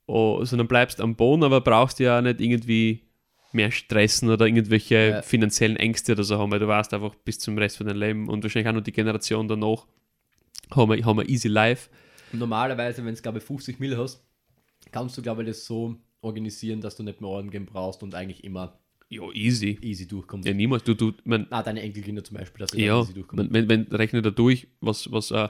oh, 0.10 0.44
sondern 0.46 0.68
bleibst 0.68 1.00
am 1.02 1.16
Boden, 1.16 1.44
aber 1.44 1.62
brauchst 1.62 2.00
ja 2.00 2.22
nicht 2.22 2.42
irgendwie 2.42 3.04
mehr 3.52 3.72
stressen 3.72 4.30
oder 4.30 4.46
irgendwelche 4.46 4.96
Ja. 4.96 5.22
finanziellen 5.22 5.76
Ängste 5.78 6.12
oder 6.14 6.24
so 6.24 6.38
haben, 6.38 6.52
weil 6.52 6.60
du 6.60 6.68
warst 6.68 6.94
einfach 6.94 7.16
bis 7.16 7.40
zum 7.40 7.58
Rest 7.58 7.78
von 7.78 7.88
deinem 7.88 8.00
Leben 8.00 8.30
und 8.30 8.44
wahrscheinlich 8.44 8.70
auch 8.70 8.74
noch 8.76 8.84
die 8.84 8.92
Generation 8.92 9.48
danach 9.48 9.86
haben 10.76 10.92
wir, 10.92 11.04
haben 11.04 11.18
wir 11.18 11.28
easy 11.28 11.48
life. 11.48 11.90
Normalerweise, 12.32 13.04
wenn 13.04 13.16
du, 13.16 13.22
glaube 13.22 13.40
ich, 13.40 13.44
50 13.44 13.80
Mille 13.80 13.98
hast, 13.98 14.24
kannst 14.92 15.18
du, 15.18 15.22
glaube 15.24 15.42
ich, 15.42 15.48
das 15.48 15.66
so 15.66 15.96
organisieren, 16.22 16.80
dass 16.82 16.96
du 16.96 17.02
nicht 17.04 17.22
mehr 17.22 17.30
Orden 17.30 17.50
geben 17.50 17.66
brauchst 17.66 18.04
und 18.04 18.14
eigentlich 18.14 18.44
immer 18.44 18.78
Ja, 19.10 19.24
easy. 19.34 19.80
easy 19.82 20.08
durchkommst. 20.08 20.48
Ja, 20.48 20.54
niemals. 20.54 20.84
Du, 20.84 20.94
du, 20.94 21.14
man, 21.24 21.48
Ah, 21.50 21.64
deine 21.64 21.82
Enkelkinder 21.82 22.24
zum 22.24 22.38
Beispiel, 22.38 22.60
dass 22.60 22.72
sie 22.72 22.84
ja, 22.86 23.00
easy 23.02 23.14
durchkommen. 23.16 23.48
wenn, 23.52 23.68
wenn, 23.68 23.88
wenn 23.90 23.96
rechne 23.96 24.22
da 24.22 24.30
durch, 24.30 24.68
was, 24.82 25.12
was 25.12 25.32
äh, 25.32 25.48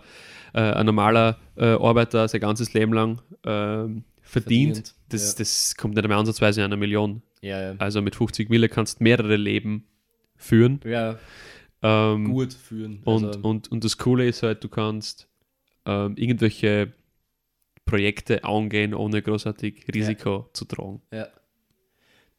äh, 0.53 0.59
ein 0.61 0.85
normaler 0.85 1.37
äh, 1.57 1.65
Arbeiter 1.65 2.27
sein 2.29 2.39
ganzes 2.39 2.73
Leben 2.73 2.93
lang 2.93 3.21
ähm, 3.45 4.05
verdient, 4.29 4.75
Verdient, 4.75 4.95
das, 5.09 5.33
ja. 5.33 5.37
das 5.39 5.75
kommt 5.75 5.95
nicht 5.95 6.07
mehr 6.07 6.17
ansatzweise 6.17 6.61
an 6.61 6.71
einer 6.71 6.77
Million. 6.77 7.21
Ja. 7.41 7.75
Also 7.77 8.01
mit 8.01 8.15
50 8.15 8.49
Mille 8.49 8.69
kannst 8.69 8.99
du 8.99 9.03
mehrere 9.03 9.35
Leben 9.37 9.87
führen. 10.35 10.79
ja, 10.85 11.17
Ähm, 11.81 12.25
gut 12.25 12.53
führen. 12.53 13.01
und, 13.05 13.25
also, 13.25 13.39
und, 13.41 13.71
und 13.71 13.83
das 13.83 13.97
Coole 13.97 14.27
ist 14.27 14.43
halt, 14.43 14.63
du 14.63 14.69
kannst 14.69 15.27
ähm, 15.85 16.15
irgendwelche 16.17 16.93
Projekte 17.85 18.43
angehen, 18.43 18.93
ohne 18.93 19.21
großartig 19.21 19.85
Risiko 19.93 20.49
zu 20.53 20.65
tragen. 20.65 21.01
ja. 21.11 21.27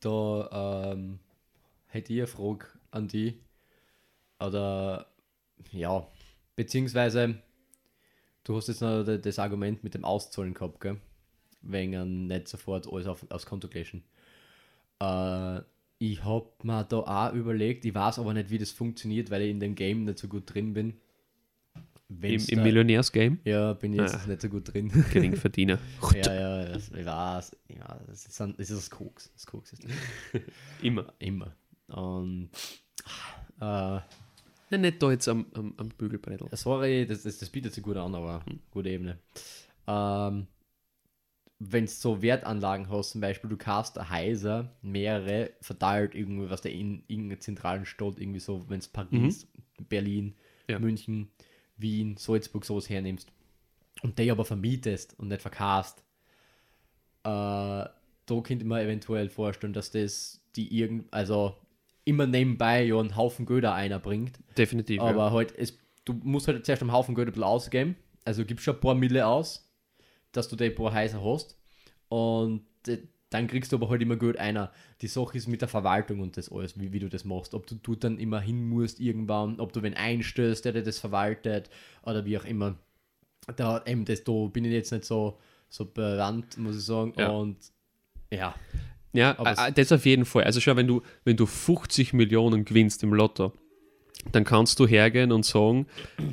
Da 0.02 0.92
ähm, 0.94 1.18
hätte 1.88 2.12
ich 2.14 2.20
eine 2.20 2.26
Frage 2.26 2.66
an 2.90 3.06
die. 3.06 3.38
Oder, 4.38 5.06
ja, 5.72 6.06
beziehungsweise, 6.56 7.34
du 8.44 8.56
hast 8.56 8.68
jetzt 8.68 8.80
noch 8.80 9.04
das 9.04 9.38
Argument 9.38 9.84
mit 9.84 9.92
dem 9.92 10.06
Auszahlen 10.06 10.54
gehabt, 10.54 10.80
gell? 10.80 10.96
Wegen 11.62 12.26
nicht 12.26 12.48
sofort 12.48 12.90
alles 12.90 13.06
auf, 13.06 13.26
aufs 13.30 13.46
Konto 13.46 13.68
löschen. 13.72 14.02
Äh, 15.00 15.60
ich 15.98 16.24
habe 16.24 16.46
mir 16.62 16.84
da 16.84 16.96
auch 16.98 17.32
überlegt, 17.34 17.84
ich 17.84 17.94
weiß 17.94 18.18
aber 18.18 18.32
nicht, 18.32 18.48
wie 18.50 18.58
das 18.58 18.70
funktioniert, 18.70 19.30
weil 19.30 19.42
ich 19.42 19.50
in 19.50 19.60
dem 19.60 19.74
Game 19.74 20.04
nicht 20.04 20.18
so 20.18 20.28
gut 20.28 20.52
drin 20.52 20.72
bin. 20.72 20.94
Im, 22.08 22.22
Wenn's 22.22 22.48
im 22.48 22.62
Millionärsgame, 22.62 23.38
Ja, 23.44 23.74
bin 23.74 23.92
ich 23.92 24.00
jetzt 24.00 24.14
Ah. 24.16 24.26
nicht 24.26 24.40
so 24.40 24.48
gut 24.48 24.72
drin. 24.72 24.88
Geringverdiener. 25.12 25.78
ja, 26.14 26.34
ja, 26.34 26.64
das, 26.64 26.88
ich 26.90 27.04
weiß. 27.06 27.56
Ja, 27.68 28.00
das 28.08 28.26
ist, 28.26 28.40
ein, 28.40 28.54
das 28.56 28.70
ist 28.70 28.76
das 28.78 28.90
Koks. 28.90 29.30
Das 29.32 29.46
Koks 29.46 29.72
ist 29.74 29.84
Immer. 30.82 31.12
immer. 31.20 31.54
Und 31.88 32.48
äh, 33.60 34.00
Nein, 34.72 34.80
nicht 34.82 35.02
da 35.02 35.10
jetzt 35.10 35.28
am, 35.28 35.46
am, 35.54 35.74
am 35.76 35.88
Bügelbrettel. 35.90 36.48
sorry, 36.56 37.04
das, 37.06 37.22
das, 37.24 37.38
das 37.38 37.48
bietet 37.50 37.74
sich 37.74 37.82
gut 37.82 37.96
an, 37.96 38.14
aber 38.14 38.42
gute 38.70 38.88
Ebene. 38.88 39.18
Ähm, 39.86 40.46
wenn 41.62 41.84
du 41.84 41.90
so 41.90 42.22
Wertanlagen 42.22 42.88
hast, 42.88 43.10
zum 43.10 43.20
Beispiel, 43.20 43.50
du 43.50 43.58
kaufst 43.58 43.98
ein 43.98 44.08
Heiser, 44.08 44.72
mehrere, 44.80 45.50
verteilt 45.60 46.14
irgendwie, 46.14 46.48
was 46.48 46.62
der 46.62 46.72
in 46.72 47.04
irgendeiner 47.06 47.38
zentralen 47.40 47.84
Stadt, 47.84 48.18
irgendwie 48.18 48.40
so, 48.40 48.64
wenn 48.68 48.78
es 48.78 48.88
Paris, 48.88 49.46
Berlin, 49.88 50.34
Ja. 50.68 50.78
München, 50.78 51.30
Wien, 51.76 52.16
Salzburg, 52.16 52.64
sowas 52.64 52.88
hernimmst 52.88 53.30
und 54.02 54.18
die 54.18 54.30
aber 54.30 54.46
vermietest 54.46 55.18
und 55.18 55.28
nicht 55.28 55.42
verkaufst, 55.42 56.02
äh, 57.24 57.28
da 57.28 58.40
könnte 58.42 58.64
mir 58.64 58.80
eventuell 58.82 59.28
vorstellen, 59.28 59.74
dass 59.74 59.90
das 59.90 60.40
die 60.56 60.78
irgend, 60.80 61.12
also 61.12 61.56
immer 62.04 62.26
nebenbei 62.26 62.84
ja 62.84 62.98
einen 62.98 63.16
Haufen 63.16 63.44
Göder 63.44 63.74
einer 63.74 63.98
bringt, 63.98 64.38
Definitiv. 64.56 65.00
aber 65.00 65.26
ja. 65.26 65.30
halt, 65.32 65.56
es, 65.58 65.78
du 66.06 66.14
musst 66.14 66.48
halt 66.48 66.64
zuerst 66.64 66.82
einen 66.82 66.92
Haufen 66.92 67.14
ein 67.16 67.26
bisschen 67.26 67.42
ausgeben. 67.42 67.96
Also 68.24 68.44
gibst 68.44 68.64
schon 68.64 68.74
ein 68.76 68.80
paar 68.80 68.94
Mille 68.94 69.26
aus, 69.26 69.69
dass 70.32 70.48
du 70.48 70.56
die 70.56 70.70
paar 70.70 70.94
Häuser 70.94 71.22
hast. 71.24 71.58
Und 72.08 72.64
äh, 72.86 72.98
dann 73.30 73.46
kriegst 73.46 73.70
du 73.70 73.76
aber 73.76 73.88
halt 73.88 74.02
immer 74.02 74.16
Geld 74.16 74.38
einer. 74.38 74.72
Die 75.02 75.06
Sache 75.06 75.38
ist 75.38 75.46
mit 75.46 75.60
der 75.60 75.68
Verwaltung 75.68 76.20
und 76.20 76.36
das 76.36 76.50
alles, 76.50 76.78
wie, 76.78 76.92
wie 76.92 76.98
du 76.98 77.08
das 77.08 77.24
machst. 77.24 77.54
Ob 77.54 77.66
du, 77.66 77.76
du 77.76 77.94
dann 77.94 78.18
immer 78.18 78.40
hin 78.40 78.68
musst 78.68 78.98
irgendwann, 78.98 79.60
ob 79.60 79.72
du 79.72 79.82
wen 79.82 79.94
einstößt, 79.94 80.64
der 80.64 80.72
dir 80.72 80.82
das 80.82 80.98
verwaltet 80.98 81.70
oder 82.02 82.24
wie 82.24 82.36
auch 82.36 82.44
immer. 82.44 82.76
Da, 83.56 83.82
eben 83.86 84.04
das, 84.04 84.24
da 84.24 84.32
bin 84.46 84.64
ich 84.64 84.72
jetzt 84.72 84.90
nicht 84.90 85.04
so, 85.04 85.38
so 85.68 85.86
bewandt, 85.86 86.58
muss 86.58 86.76
ich 86.76 86.84
sagen. 86.84 87.14
Ja. 87.16 87.28
Und 87.28 87.56
ja, 88.32 88.54
Ja, 89.12 89.38
Aber 89.38 89.70
das 89.70 89.92
auf 89.92 90.06
jeden 90.06 90.24
Fall. 90.24 90.44
Also 90.44 90.60
schau, 90.60 90.76
wenn 90.76 90.86
du, 90.86 91.02
wenn 91.24 91.36
du 91.36 91.46
50 91.46 92.12
Millionen 92.12 92.64
gewinnst 92.64 93.02
im 93.02 93.12
Lotto, 93.12 93.52
dann 94.32 94.44
kannst 94.44 94.78
du 94.78 94.86
hergehen 94.86 95.32
und 95.32 95.44
sagen, 95.44 95.86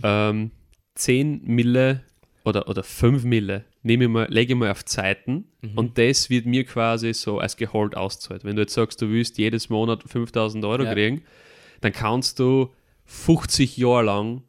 ähm, 0.04 0.52
10 0.96 1.44
Mille 1.44 2.04
oder, 2.48 2.68
oder 2.70 2.82
5 2.82 3.24
Mille 3.26 3.66
nehme 3.84 4.06
ich 4.06 4.10
mal, 4.10 4.28
lege 4.30 4.54
ich 4.54 4.60
mal 4.60 4.72
auf 4.72 4.86
Zeiten 4.86 5.46
und 5.76 5.98
das 5.98 6.30
wird 6.30 6.46
mir 6.46 6.64
quasi 6.64 7.14
so 7.14 7.40
als 7.40 7.58
Gehalt 7.58 7.98
auszahlt. 7.98 8.46
Wenn 8.46 8.56
du 8.56 8.62
jetzt 8.62 8.74
sagst, 8.74 9.02
du 9.02 9.10
willst 9.10 9.38
jedes 9.38 9.70
Monat 9.70 10.04
5000 10.06 10.64
Euro 10.64 10.84
Ja. 10.84 10.94
kriegen, 10.94 11.24
dann 11.82 11.92
kannst 11.92 12.40
du 12.40 12.70
50 13.06 13.76
Jahre 13.78 14.04
lang 14.04 14.44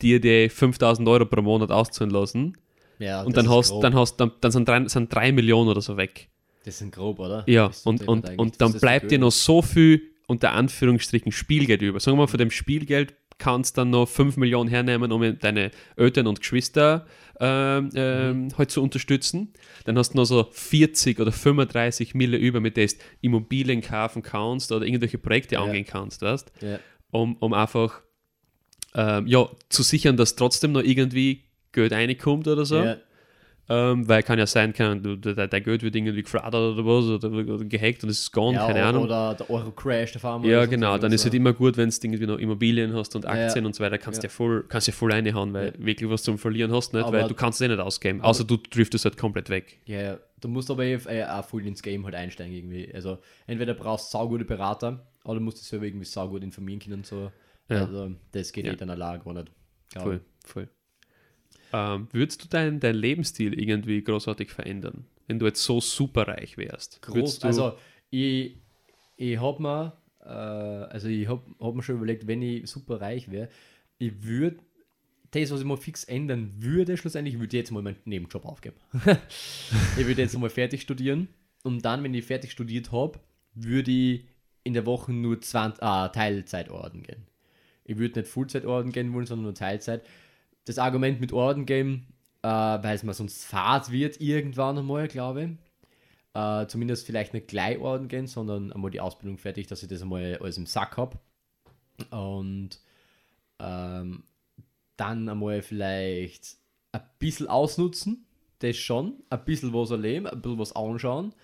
dir 0.00 0.20
die 0.20 0.48
5000 0.48 1.08
Euro 1.08 1.26
pro 1.26 1.42
Monat 1.42 1.70
auszahlen 1.70 2.12
lassen 2.12 2.56
ja 2.98 3.22
und 3.22 3.36
dann 3.36 3.48
hast, 3.48 3.72
dann 3.80 3.94
hast, 3.94 4.16
dann, 4.18 4.30
dann 4.40 4.52
sind, 4.52 4.68
drei, 4.68 4.86
sind 4.86 5.12
drei 5.12 5.32
Millionen 5.32 5.68
oder 5.68 5.80
so 5.80 5.96
weg. 5.96 6.28
Das 6.64 6.78
sind 6.78 6.94
grob, 6.94 7.18
oder? 7.18 7.44
Ja, 7.46 7.70
und, 7.84 8.06
und, 8.08 8.38
und 8.38 8.60
dann 8.60 8.72
bleibt 8.74 9.10
dir 9.10 9.18
noch 9.18 9.32
so 9.32 9.60
viel 9.60 10.02
unter 10.26 10.52
Anführungsstrichen 10.52 11.32
Spielgeld 11.32 11.82
über. 11.82 12.00
Sagen 12.00 12.16
wir 12.16 12.22
mal, 12.22 12.26
von 12.28 12.38
dem 12.38 12.50
Spielgeld 12.50 13.14
kannst 13.38 13.76
du 13.76 13.80
dann 13.82 13.90
noch 13.90 14.06
5 14.08 14.36
Millionen 14.36 14.68
hernehmen, 14.68 15.12
um 15.12 15.38
deine 15.38 15.70
Eltern 15.96 16.26
und 16.26 16.40
Geschwister 16.40 17.06
ähm, 17.40 17.90
ähm, 17.94 18.48
halt 18.56 18.70
zu 18.70 18.82
unterstützen. 18.82 19.52
Dann 19.84 19.98
hast 19.98 20.12
du 20.12 20.18
noch 20.18 20.24
so 20.24 20.48
40 20.52 21.18
oder 21.20 21.32
35 21.32 22.14
Mille 22.14 22.36
über, 22.36 22.60
mit 22.60 22.76
denen 22.76 22.88
du 22.90 22.94
Immobilien 23.22 23.80
kaufen 23.82 24.22
kannst 24.22 24.70
oder 24.72 24.86
irgendwelche 24.86 25.18
Projekte 25.18 25.56
Ja. 25.56 25.62
angehen 25.64 25.84
kannst, 25.84 26.22
weißt? 26.22 26.52
Ja. 26.62 26.78
um, 27.10 27.36
um 27.36 27.52
einfach 27.52 28.02
ähm, 28.94 29.26
ja, 29.26 29.48
zu 29.68 29.82
sichern, 29.82 30.16
dass 30.16 30.36
trotzdem 30.36 30.72
noch 30.72 30.82
irgendwie 30.82 31.44
Geld 31.72 31.92
reinkommt 31.92 32.46
oder 32.46 32.64
so. 32.64 32.76
Ja, 32.76 32.96
Ähm, 33.66 34.06
weil 34.06 34.22
kann 34.22 34.38
ja 34.38 34.46
sein, 34.46 34.74
kann, 34.74 35.02
der, 35.22 35.46
der 35.48 35.60
Geld 35.62 35.82
wird 35.82 35.96
irgendwie 35.96 36.22
gefladert 36.22 36.76
oder 36.76 36.84
was 36.84 37.04
oder, 37.06 37.30
oder 37.32 37.64
gehackt 37.64 38.02
und 38.04 38.10
es 38.10 38.20
ist 38.20 38.30
gone, 38.32 38.56
ja, 38.56 38.66
keine 38.66 38.80
oder, 38.80 38.88
Ahnung. 38.88 39.04
Oder 39.04 39.34
der 39.34 39.48
Euro 39.48 39.70
crasht 39.70 40.16
auf 40.16 40.24
einmal. 40.26 40.50
ja, 40.50 40.64
so, 40.64 40.70
genau. 40.70 40.92
Dann 40.98 41.06
oder 41.06 41.14
ist 41.14 41.22
so. 41.22 41.26
halt 41.26 41.34
immer 41.34 41.54
gut, 41.54 41.78
wenn 41.78 41.88
du 41.88 41.96
irgendwie 42.02 42.26
noch 42.26 42.38
Immobilien 42.38 42.92
hast 42.92 43.16
und 43.16 43.24
Ja, 43.24 43.30
Aktien 43.30 43.64
und 43.64 43.74
so 43.74 43.82
weiter, 43.82 43.96
kannst 43.96 44.22
du 44.22 44.26
ja. 44.26 44.30
ja 44.30 44.34
voll, 44.34 44.64
kannst 44.68 44.86
ja 44.86 44.92
voll 44.92 45.12
reinhauen, 45.12 45.54
weil 45.54 45.72
wirklich 45.78 46.10
was 46.10 46.22
zum 46.22 46.36
Verlieren 46.36 46.72
hast 46.72 46.92
nicht, 46.92 47.04
Aber- 47.06 47.20
weil 47.22 47.28
du 47.28 47.34
kannst 47.34 47.60
es 47.62 47.64
eh 47.64 47.68
nicht 47.68 47.80
ausgeben. 47.80 48.20
Außer 48.20 48.44
du 48.44 48.58
driftest 48.58 49.06
halt 49.06 49.16
komplett 49.16 49.48
weg. 49.48 49.80
Ja, 49.86 50.00
ja. 50.02 50.18
Du 50.42 50.48
musst 50.48 50.70
aber 50.70 50.84
eh, 50.84 50.96
äh, 51.06 51.24
auch 51.24 51.44
voll 51.46 51.66
ins 51.66 51.82
Game 51.82 52.04
halt 52.04 52.14
einsteigen 52.14 52.52
irgendwie. 52.54 52.92
Also 52.94 53.16
entweder 53.46 53.72
brauchst 53.72 54.12
du 54.12 54.18
saugute 54.18 54.44
Berater 54.44 55.06
oder 55.24 55.40
musst 55.40 55.58
du 55.58 55.62
selber 55.64 55.86
irgendwie 55.86 56.04
saugut 56.04 56.42
informieren 56.42 56.80
können 56.80 56.96
und 56.96 57.06
so. 57.06 57.32
Ja. 57.70 57.78
Also 57.86 58.10
das 58.32 58.52
geht 58.52 58.66
Ja. 58.66 58.72
eh 58.74 58.76
dann 58.76 58.90
allein 58.90 59.20
gar 59.24 59.32
nicht. 59.32 59.50
Voll, 59.96 60.20
voll. 60.44 60.68
Ähm, 61.74 62.06
würdest 62.12 62.44
du 62.44 62.48
deinen 62.48 62.78
dein 62.78 62.94
Lebensstil 62.94 63.58
irgendwie 63.58 64.00
großartig 64.00 64.50
verändern, 64.50 65.06
wenn 65.26 65.40
du 65.40 65.46
jetzt 65.46 65.64
so 65.64 65.80
superreich 65.80 66.56
wärst? 66.56 67.02
Groß, 67.02 67.42
also 67.42 67.76
ich, 68.10 68.58
ich 69.16 69.40
hab 69.40 69.58
mir, 69.58 69.92
äh, 70.20 70.28
also 70.28 71.08
ich 71.08 71.26
hab, 71.26 71.44
hab 71.58 71.74
mir 71.74 71.82
schon 71.82 71.96
überlegt, 71.96 72.28
wenn 72.28 72.42
ich 72.42 72.70
super 72.70 73.00
reich 73.00 73.28
wäre, 73.28 73.48
ich 73.98 74.22
würde 74.22 74.58
das, 75.32 75.50
was 75.50 75.60
ich 75.60 75.66
mal 75.66 75.76
fix 75.76 76.04
ändern 76.04 76.52
würde, 76.58 76.96
schlussendlich, 76.96 77.34
ich 77.34 77.40
würde 77.40 77.56
jetzt 77.56 77.72
mal 77.72 77.82
meinen 77.82 77.96
Nebenjob 78.04 78.44
aufgeben. 78.44 78.76
ich 79.98 80.06
würde 80.06 80.22
jetzt 80.22 80.38
mal 80.38 80.50
fertig 80.50 80.82
studieren 80.82 81.26
und 81.64 81.84
dann, 81.84 82.04
wenn 82.04 82.14
ich 82.14 82.24
fertig 82.24 82.52
studiert 82.52 82.92
habe, 82.92 83.18
würde 83.54 83.90
ich 83.90 84.26
in 84.62 84.74
der 84.74 84.86
Woche 84.86 85.12
nur 85.12 85.40
20, 85.40 85.82
ah, 85.82 86.08
Teilzeit 86.08 86.70
Orden 86.70 87.02
gehen. 87.02 87.26
Ich 87.82 87.98
würde 87.98 88.20
nicht 88.20 88.30
Fullzeit 88.30 88.64
Orden 88.64 88.92
gehen 88.92 89.12
wollen, 89.12 89.26
sondern 89.26 89.44
nur 89.44 89.54
Teilzeit. 89.54 90.02
Das 90.64 90.78
Argument 90.78 91.20
mit 91.20 91.32
Orden 91.32 91.66
gehen 91.66 92.06
äh, 92.44 92.46
weil 92.46 92.94
es 92.94 93.02
mal 93.02 93.14
sonst 93.14 93.46
fad 93.46 93.90
wird 93.90 94.20
irgendwann 94.20 94.76
einmal, 94.76 95.08
glaube 95.08 95.44
ich. 95.44 95.50
Äh, 96.34 96.66
zumindest 96.66 97.06
vielleicht 97.06 97.32
nicht 97.32 97.48
gleich 97.48 97.78
Orden 97.78 98.08
gehen, 98.08 98.26
sondern 98.26 98.70
einmal 98.70 98.90
die 98.90 99.00
Ausbildung 99.00 99.38
fertig, 99.38 99.66
dass 99.66 99.82
ich 99.82 99.88
das 99.88 100.02
einmal 100.02 100.36
alles 100.42 100.58
im 100.58 100.66
Sack 100.66 100.98
habe. 100.98 101.18
Und 102.10 102.80
ähm, 103.60 104.24
dann 104.98 105.28
einmal 105.28 105.62
vielleicht 105.62 106.58
ein 106.92 107.00
bisschen 107.18 107.48
ausnutzen, 107.48 108.26
das 108.58 108.76
schon, 108.76 109.22
ein 109.30 109.44
bisschen 109.46 109.72
was 109.72 109.90
erleben, 109.90 110.26
ein 110.26 110.42
bisschen 110.42 110.58
was 110.58 110.76
anschauen, 110.76 111.34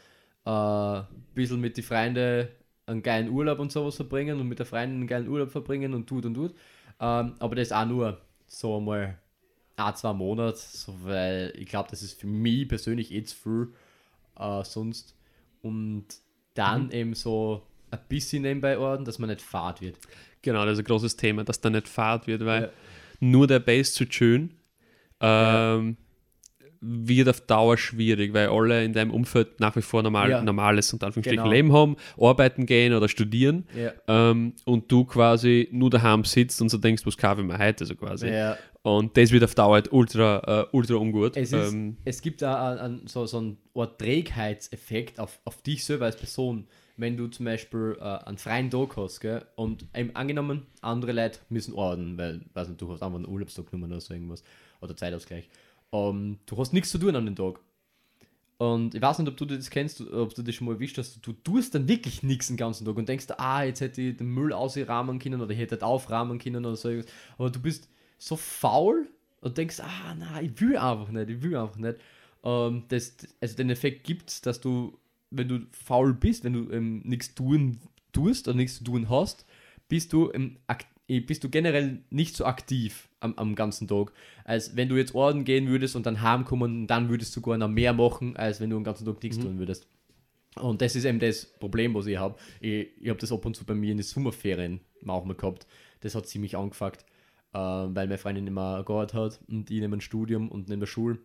äh, 0.45 0.51
ein 0.51 1.07
bisschen 1.35 1.61
mit 1.63 1.79
den 1.79 1.85
Freunden 1.85 2.49
einen 2.85 3.03
geilen 3.03 3.31
Urlaub 3.31 3.59
und 3.59 3.73
sowas 3.73 3.97
verbringen 3.97 4.39
und 4.39 4.49
mit 4.49 4.59
der 4.59 4.67
Freundin 4.67 4.99
einen 4.99 5.07
geilen 5.07 5.29
Urlaub 5.29 5.51
verbringen 5.51 5.95
und 5.95 6.09
tut 6.09 6.27
und 6.27 6.35
tut. 6.35 6.53
Ähm, 7.01 7.37
aber 7.39 7.55
das 7.55 7.73
auch 7.73 7.87
nur 7.87 8.21
so 8.53 8.77
einmal 8.77 9.17
ein, 9.77 9.97
zwei 9.97 10.13
Monate, 10.13 10.59
so, 10.59 10.95
weil 11.05 11.53
ich 11.57 11.69
glaube, 11.69 11.89
das 11.91 12.03
ist 12.03 12.21
für 12.21 12.27
mich 12.27 12.69
persönlich 12.69 13.13
eh 13.13 13.23
zu 13.23 13.37
viel 13.37 13.73
äh, 14.39 14.65
sonst. 14.65 15.15
Und 15.63 16.07
dann 16.55 16.87
Mhm. 16.87 16.93
eben 16.93 17.15
so 17.15 17.63
ein 17.91 18.01
bisschen 18.09 18.43
nebenbei 18.43 18.77
ordnen, 18.77 19.05
dass 19.05 19.19
man 19.19 19.31
nicht 19.31 19.41
fad 19.41 19.81
wird. 19.81 19.97
Genau, 20.43 20.65
das 20.65 20.75
ist 20.75 20.79
ein 20.81 20.85
großes 20.85 21.17
Thema, 21.17 21.45
dass 21.45 21.61
da 21.61 21.71
nicht 21.71 21.89
fad 21.89 22.27
wird, 22.27 22.45
weil 22.45 22.63
Ja. 22.65 22.71
nur 23.21 23.47
der 23.47 23.61
Base 23.61 23.93
zu 23.93 24.05
schön 24.11 24.55
ähm, 25.21 25.97
wird 26.83 27.29
auf 27.29 27.43
Dauer 27.43 27.77
schwierig, 27.77 28.33
weil 28.33 28.49
alle 28.49 28.85
in 28.85 28.93
deinem 28.95 29.11
Umfeld 29.11 29.61
nach 29.61 29.77
wie 29.77 29.83
vor 29.83 30.03
normal, 30.03 30.31
Ja. 30.31 30.43
normales 30.43 30.93
und 30.93 31.05
Anführungsstrichen 31.05 31.43
Genau. 31.45 31.53
Leben 31.55 31.73
haben, 31.73 31.97
arbeiten 32.19 32.65
gehen 32.65 32.95
oder 32.95 33.09
studieren 33.09 33.67
Ja. 33.77 33.93
ähm, 34.09 34.55
und 34.65 34.91
du 34.91 35.05
quasi 35.05 35.69
nur 35.73 35.91
daheim 35.91 36.25
sitzt 36.25 36.63
und 36.63 36.71
so 36.71 36.79
denkst, 36.79 37.05
was 37.05 37.19
kaufe 37.19 37.43
ich 37.43 37.47
mir 37.47 37.59
heute, 37.59 37.85
so 37.85 37.95
quasi. 37.95 38.29
Ja. 38.29 38.57
Und 38.83 39.15
das 39.19 39.31
wird 39.31 39.45
auf 39.45 39.55
Dauer 39.55 39.75
halt 39.75 39.93
ultra, 39.93 40.63
äh, 40.73 40.75
ultra 40.75 40.95
ungut. 40.95 41.37
Es, 41.37 41.53
ist, 41.53 41.73
ähm, 41.73 41.99
es 42.07 42.23
gibt 42.23 42.41
da 42.41 42.91
so, 43.05 43.27
so 43.27 43.37
einen 43.39 43.59
Art 43.75 43.99
Trägheitseffekt 44.45 45.21
auf, 45.21 45.39
auf 45.45 45.61
dich 45.63 45.85
selber 45.85 46.07
als 46.07 46.17
Person, 46.17 46.67
wenn 46.97 47.17
du 47.17 47.27
zum 47.29 47.45
Beispiel 47.45 47.97
äh, 48.01 48.05
einen 48.05 48.39
freien 48.39 48.71
Tag 48.71 48.97
hast, 48.97 49.21
gell? 49.21 49.45
und 49.57 49.87
eben 49.95 50.17
angenommen, 50.17 50.67
andere 50.81 51.13
Leute 51.13 51.41
müssen 51.51 51.75
ordnen, 51.75 52.17
weil, 52.17 52.41
weiß 52.55 52.69
nicht, 52.69 52.81
du 52.81 52.91
hast 52.91 53.03
einfach 53.03 53.17
einen 53.19 53.29
Urlaubstag 53.29 53.71
genommen 53.71 53.91
oder 53.93 54.01
so 54.01 54.15
irgendwas, 54.15 54.43
oder 54.81 54.97
Zeitausgleich. 54.97 55.49
Ähm, 55.93 56.39
du 56.47 56.57
hast 56.59 56.73
nichts 56.73 56.91
zu 56.91 56.99
tun 56.99 57.17
an 57.17 57.27
dem 57.27 57.37
Tag. 57.37 57.61
Und 58.59 58.95
ich 58.95 59.01
weiß 59.01 59.19
nicht, 59.19 59.29
ob 59.29 59.37
du 59.39 59.47
das 59.47 59.71
kennst, 59.71 60.01
ob 60.03 60.35
du 60.35 60.43
das 60.43 60.55
schon 60.55 60.67
mal 60.67 60.75
erwischt 60.75 60.99
hast, 60.99 61.27
du 61.27 61.33
tust 61.33 61.75
dann 61.75 61.89
wirklich 61.89 62.23
nichts 62.23 62.49
den 62.49 62.59
ganzen 62.59 62.85
Tag 62.85 62.97
und 62.97 63.09
denkst, 63.09 63.27
ah, 63.39 63.63
jetzt 63.63 63.81
hätte 63.81 64.03
ich 64.03 64.17
den 64.19 64.29
Müll 64.29 64.53
ausrahmen 64.53 65.19
können 65.19 65.41
oder 65.41 65.53
ich 65.53 65.59
hätte 65.59 65.83
aufrahmen 65.83 66.39
können 66.39 66.67
oder 66.67 66.77
so. 66.77 66.91
irgendwas. 66.91 67.11
Aber 67.39 67.51
du 67.51 67.59
bist 67.61 67.89
so 68.19 68.37
faul 68.37 69.09
und 69.41 69.57
denkst, 69.57 69.81
ah, 69.81 70.15
nein, 70.15 70.45
ich 70.45 70.61
will 70.61 70.77
einfach 70.77 71.09
nicht, 71.11 71.31
ich 71.31 71.43
will 71.43 71.57
einfach 71.57 71.77
nicht. 71.79 71.97
Ähm, 72.45 72.85
das, 72.89 73.17
also 73.41 73.57
den 73.57 73.71
Effekt 73.71 74.05
gibt 74.05 74.45
dass 74.45 74.61
du, 74.61 74.99
wenn 75.31 75.49
du 75.49 75.61
faul 75.73 76.13
bist, 76.13 76.45
wenn 76.45 76.53
du 76.53 76.71
ähm, 76.71 77.01
nichts 77.05 77.35
tun 77.35 77.79
tust 78.13 78.47
oder 78.47 78.57
nichts 78.59 78.77
zu 78.77 78.85
tun 78.85 79.09
hast, 79.09 79.47
bist 79.89 80.13
du, 80.13 80.31
ähm, 80.35 80.59
ak- 80.67 80.85
bist 81.19 81.43
du 81.43 81.49
generell 81.49 82.05
nicht 82.11 82.37
so 82.37 82.45
aktiv 82.45 83.09
am, 83.19 83.35
am 83.35 83.57
ganzen 83.57 83.89
Tag, 83.89 84.13
als 84.45 84.77
wenn 84.77 84.89
du 84.89 84.97
jetzt 84.97 85.15
Orden 85.15 85.45
gehen 85.45 85.67
würdest 85.67 85.97
und 85.97 86.07
dann 86.07 86.23
heimkommen, 86.23 86.87
dann 86.87 87.09
würdest 87.09 87.35
du 87.35 87.41
sogar 87.41 87.59
noch 87.59 87.69
mehr 87.69 87.93
machen, 87.93 88.37
als 88.37 88.61
wenn 88.61 88.71
du 88.71 88.77
den 88.77 88.85
ganzen 88.85 89.07
Tag 89.07 89.21
nichts 89.23 89.39
tun 89.39 89.59
würdest. 89.59 89.89
Und 90.57 90.83
das 90.83 90.95
ist 90.97 91.05
eben 91.05 91.19
das 91.19 91.47
Problem, 91.59 91.95
was 91.95 92.07
ich 92.07 92.19
habe. 92.19 92.37
Ich, 92.61 92.89
ich 93.01 93.09
habe 93.09 93.19
das 93.19 93.33
ab 93.33 93.45
und 93.45 93.57
zu 93.57 93.65
bei 93.65 93.75
mir 93.75 93.91
in 93.91 93.99
den 93.99 94.05
Sommerferien 94.05 94.81
auch 95.07 95.25
mal 95.25 95.35
gehabt. 95.35 95.67
Das 96.01 96.15
hat 96.15 96.27
ziemlich 96.27 96.57
angefuckt, 96.57 97.05
äh, 97.53 97.59
weil 97.59 98.07
meine 98.07 98.19
Freundin 98.19 98.47
immer 98.47 98.85
gearbeitet 98.85 99.15
hat 99.15 99.41
und 99.49 99.71
ich 99.71 99.81
neben 99.81 99.93
dem 99.93 100.01
Studium 100.01 100.49
und 100.49 100.69
neben 100.69 100.81
der 100.81 100.87
Schule. 100.87 101.19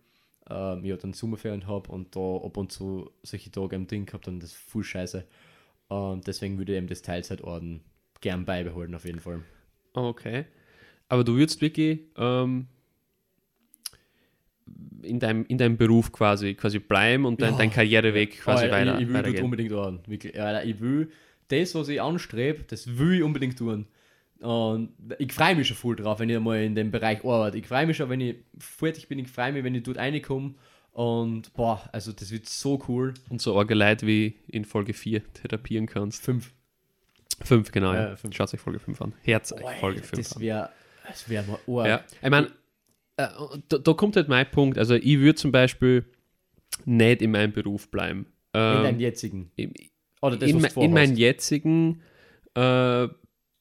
Äh, 0.48 0.80
ich 0.80 0.90
halt 0.90 1.04
dann 1.04 1.12
Sommerferien 1.12 1.66
habe 1.66 1.90
und 1.90 2.14
da 2.14 2.36
ab 2.44 2.56
und 2.56 2.72
zu 2.72 3.10
solche 3.22 3.50
Tage 3.50 3.76
im 3.76 3.86
Ding 3.86 4.06
gehabt 4.06 4.28
und 4.28 4.40
das 4.40 4.50
ist 4.50 4.58
voll 4.58 4.84
scheiße. 4.84 5.26
Und 5.88 6.26
deswegen 6.26 6.58
würde 6.58 6.72
ich 6.72 6.78
eben 6.78 6.88
das 6.88 7.02
Teilzeitorden 7.02 7.82
gern 8.20 8.44
beibehalten, 8.44 8.94
auf 8.94 9.04
jeden 9.04 9.20
Fall. 9.20 9.42
Okay. 9.96 10.44
Aber 11.08 11.24
du 11.24 11.34
würdest 11.36 11.60
wirklich 11.60 12.00
ähm, 12.16 12.66
in, 15.02 15.20
deinem, 15.20 15.44
in 15.46 15.58
deinem 15.58 15.76
Beruf 15.76 16.12
quasi, 16.12 16.54
quasi 16.54 16.78
bleiben 16.78 17.24
und 17.24 17.40
dein, 17.40 17.52
Ja. 17.52 17.58
dein 17.58 17.70
Karriereweg 17.70 18.40
quasi 18.40 18.64
Aber 18.66 18.72
weiter, 18.74 18.94
ich, 18.96 19.02
ich 19.02 19.08
will 19.08 19.14
weitergehen. 19.14 19.44
unbedingt 19.44 19.72
ordnen. 19.72 20.00
Wirklich. 20.06 20.34
Ja, 20.34 20.62
ich 20.62 20.80
will 20.80 21.10
das, 21.48 21.74
was 21.74 21.88
ich 21.88 22.00
anstrebe, 22.02 22.64
das 22.68 22.98
will 22.98 23.14
ich 23.18 23.22
unbedingt 23.22 23.58
tun. 23.58 23.86
Und 24.40 24.90
ich 25.18 25.32
freue 25.32 25.54
mich 25.54 25.68
schon 25.68 25.76
voll 25.76 25.96
drauf, 25.96 26.18
wenn 26.20 26.28
ich 26.28 26.36
einmal 26.36 26.62
in 26.62 26.74
dem 26.74 26.90
Bereich 26.90 27.24
arbeite. 27.24 27.56
Ich 27.56 27.66
freue 27.66 27.86
mich 27.86 27.96
schon, 27.96 28.10
wenn 28.10 28.20
ich 28.20 28.36
fertig 28.58 29.08
bin, 29.08 29.18
ich 29.18 29.28
freue 29.28 29.52
mich, 29.52 29.64
wenn 29.64 29.74
ich 29.74 29.82
dort 29.84 29.96
reinkomme. 29.96 30.54
Und 30.92 31.52
boah, 31.54 31.88
also 31.92 32.12
das 32.12 32.30
wird 32.30 32.46
so 32.46 32.82
cool. 32.88 33.14
Und 33.30 33.40
so 33.40 33.56
arge 33.58 33.74
Leute 33.74 34.06
wie 34.06 34.34
in 34.48 34.64
Folge 34.64 34.92
4 34.92 35.22
therapieren 35.34 35.86
kannst. 35.86 36.22
Fünf. 36.22 36.52
5, 37.42 37.70
genau. 37.72 37.92
Ja, 37.92 38.16
fünf. 38.16 38.34
Schaut 38.34 38.52
euch 38.54 38.60
Folge 38.60 38.78
5 38.78 39.00
an. 39.02 39.12
Herz 39.22 39.52
euch 39.52 39.60
Boah, 39.60 39.72
Folge 39.72 40.02
5 40.02 40.10
das 40.12 40.36
an. 40.36 40.42
wäre 40.42 40.70
das 41.06 41.28
mal 41.46 41.58
arg. 41.66 41.86
Ja, 41.88 42.04
ich 42.22 42.30
meine, 42.30 42.46
äh, 43.16 43.28
da, 43.68 43.78
da 43.78 43.92
kommt 43.92 44.16
halt 44.16 44.28
mein 44.28 44.50
Punkt. 44.50 44.78
Also, 44.78 44.94
ich 44.94 45.18
würde 45.18 45.34
zum 45.36 45.52
Beispiel 45.52 46.04
nicht 46.84 47.22
in 47.22 47.30
meinem 47.30 47.52
Beruf 47.52 47.88
bleiben. 47.90 48.26
In 48.54 48.60
Ähm, 48.60 48.82
deinem 48.82 49.00
jetzigen. 49.00 49.50
in, 49.56 49.72
Oder 50.22 50.36
das, 50.36 50.50
in, 50.50 50.64
in 50.64 50.92
meinem 50.92 51.16
jetzigen 51.16 52.02
äh, 52.54 53.08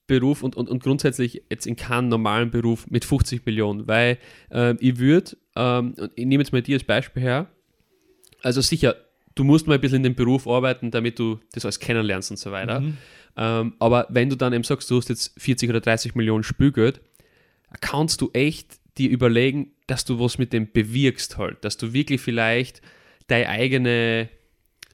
Beruf 0.08 0.44
und, 0.44 0.56
und, 0.56 0.70
und 0.70 0.84
grundsätzlich 0.84 1.44
jetzt 1.50 1.66
in 1.68 1.76
keinem 1.76 2.10
normalen 2.10 2.52
Beruf 2.52 2.88
mit 2.90 3.06
50 3.06 3.46
Millionen, 3.46 3.88
weil 3.88 4.18
ähm, 4.52 4.78
ich 4.80 5.00
würde, 5.00 5.36
ähm, 5.56 5.96
und 5.98 6.12
ich 6.16 6.26
nehme 6.26 6.44
jetzt 6.44 6.52
mal 6.54 6.62
dir 6.62 6.76
als 6.76 6.84
Beispiel 6.84 7.24
her, 7.24 7.48
also 8.44 8.62
sicher, 8.62 8.96
du 9.36 9.44
musst 9.44 9.68
mal 9.68 9.76
ein 9.76 9.82
bisschen 9.82 9.98
in 9.98 10.04
dem 10.04 10.16
Beruf 10.16 10.48
arbeiten, 10.48 10.92
damit 10.92 11.20
du 11.20 11.40
das 11.54 11.66
alles 11.66 11.80
kennenlernst 11.80 12.32
und 12.32 12.38
so 12.38 12.52
weiter. 12.52 12.80
Mhm. 12.80 12.98
Ähm, 13.38 13.74
aber 13.80 14.08
wenn 14.10 14.30
du 14.30 14.36
dann 14.38 14.54
eben 14.54 14.64
sagst, 14.64 14.90
du 14.90 14.98
hast 14.98 15.10
jetzt 15.10 15.34
40 15.38 15.70
oder 15.70 15.82
30 15.82 16.16
Millionen 16.16 16.44
Spielgeld, 16.44 17.02
kannst 17.82 18.22
du 18.22 18.30
echt 18.34 18.78
dir 18.98 19.10
überlegen, 19.10 19.72
dass 19.88 20.06
du 20.06 20.20
was 20.20 20.38
mit 20.38 20.54
dem 20.54 20.72
bewirkst 20.72 21.38
halt, 21.38 21.64
dass 21.66 21.76
du 21.78 21.92
wirklich 21.94 22.22
vielleicht 22.22 22.82
deine 23.28 23.50
eigene, 23.50 24.30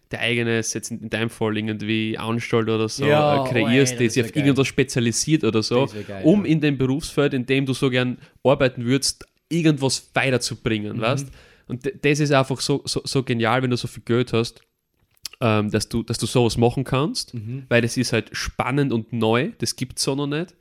dein 0.10 0.20
eigenes, 0.22 0.74
jetzt 0.74 0.90
in 0.90 1.10
deinem 1.10 1.30
Fall 1.30 1.56
irgendwie 1.56 2.18
Anstalt 2.18 2.68
oder 2.68 2.90
so 2.90 3.06
Ja, 3.06 3.46
äh, 3.46 3.50
kreierst, 3.50 3.94
oh, 3.94 3.96
ey, 3.96 4.00
die 4.00 4.06
das 4.06 4.14
sich 4.16 4.24
auf 4.24 4.32
geil. 4.32 4.44
irgendwas 4.44 4.68
spezialisiert 4.68 5.44
oder 5.44 5.62
so, 5.62 5.86
geil, 6.08 6.22
um 6.24 6.46
ja. 6.46 6.52
in 6.52 6.62
dem 6.62 6.78
Berufsfeld, 6.80 7.34
in 7.36 7.46
dem 7.46 7.66
du 7.68 7.74
so 7.74 7.90
gern 7.92 8.18
arbeiten 8.44 8.86
würdest, 8.86 9.26
irgendwas 9.50 10.10
weiterzubringen, 10.16 10.98
Mhm. 10.98 11.02
weißt? 11.02 11.28
Und 11.72 11.90
das 12.04 12.20
ist 12.20 12.32
einfach 12.32 12.60
so, 12.60 12.82
so, 12.86 13.02
so 13.06 13.24
genial, 13.24 13.64
wenn 13.64 13.70
du 13.70 13.78
so 13.78 13.88
viel 13.88 14.04
Geld 14.04 14.34
hast, 14.34 14.62
ähm, 15.40 15.72
dass, 15.72 15.88
du, 15.88 16.04
dass 16.04 16.18
du 16.18 16.26
sowas 16.26 16.58
machen 16.58 16.84
kannst, 16.84 17.34
Mhm. 17.34 17.64
weil 17.70 17.82
das 17.82 17.96
ist 17.96 18.12
halt 18.14 18.30
spannend 18.34 18.92
und 18.92 19.14
neu, 19.14 19.52
das 19.60 19.76
gibt 19.78 19.98
es 19.98 20.04
so 20.04 20.14
noch 20.16 20.28
nicht. 20.28 20.54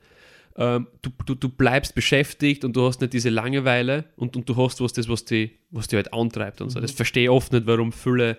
Ähm, 0.55 0.87
du, 1.01 1.09
du, 1.25 1.35
du 1.35 1.49
bleibst 1.49 1.95
beschäftigt 1.95 2.63
und 2.65 2.75
du 2.75 2.85
hast 2.87 3.01
nicht 3.01 3.11
diese 3.13 3.29
Langeweile 3.29 4.05
und, 4.15 4.35
und 4.37 4.47
du 4.47 4.55
hast 4.55 4.79
was, 4.81 4.93
das, 4.93 5.09
was 5.09 5.25
die, 5.25 5.51
was 5.69 5.87
die 5.89 5.97
halt 5.97 6.13
antreibt 6.13 6.61
und 6.61 6.69
so. 6.69 6.79
Mhm. 6.79 6.83
Das 6.83 6.91
verstehe 6.91 7.23
ich 7.25 7.29
oft 7.29 7.51
nicht, 7.51 7.67
warum 7.67 7.91
viele 7.91 8.37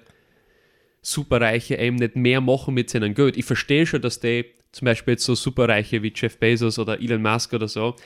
Superreiche 1.03 1.77
eben 1.77 1.97
nicht 1.97 2.17
mehr 2.17 2.41
machen 2.41 2.75
mit 2.75 2.89
seinem 2.91 3.15
Geld. 3.15 3.37
Ich 3.37 3.45
verstehe 3.45 3.87
schon, 3.87 4.03
dass 4.03 4.21
die 4.21 4.47
zum 4.73 4.87
Beispiel 4.87 5.13
jetzt 5.13 5.25
so 5.25 5.35
Superreiche 5.35 6.03
wie 6.03 6.13
Jeff 6.15 6.39
Bezos 6.39 6.79
oder 6.79 7.01
Elon 7.01 7.23
Musk 7.23 7.53
oder 7.53 7.69
so, 7.69 7.97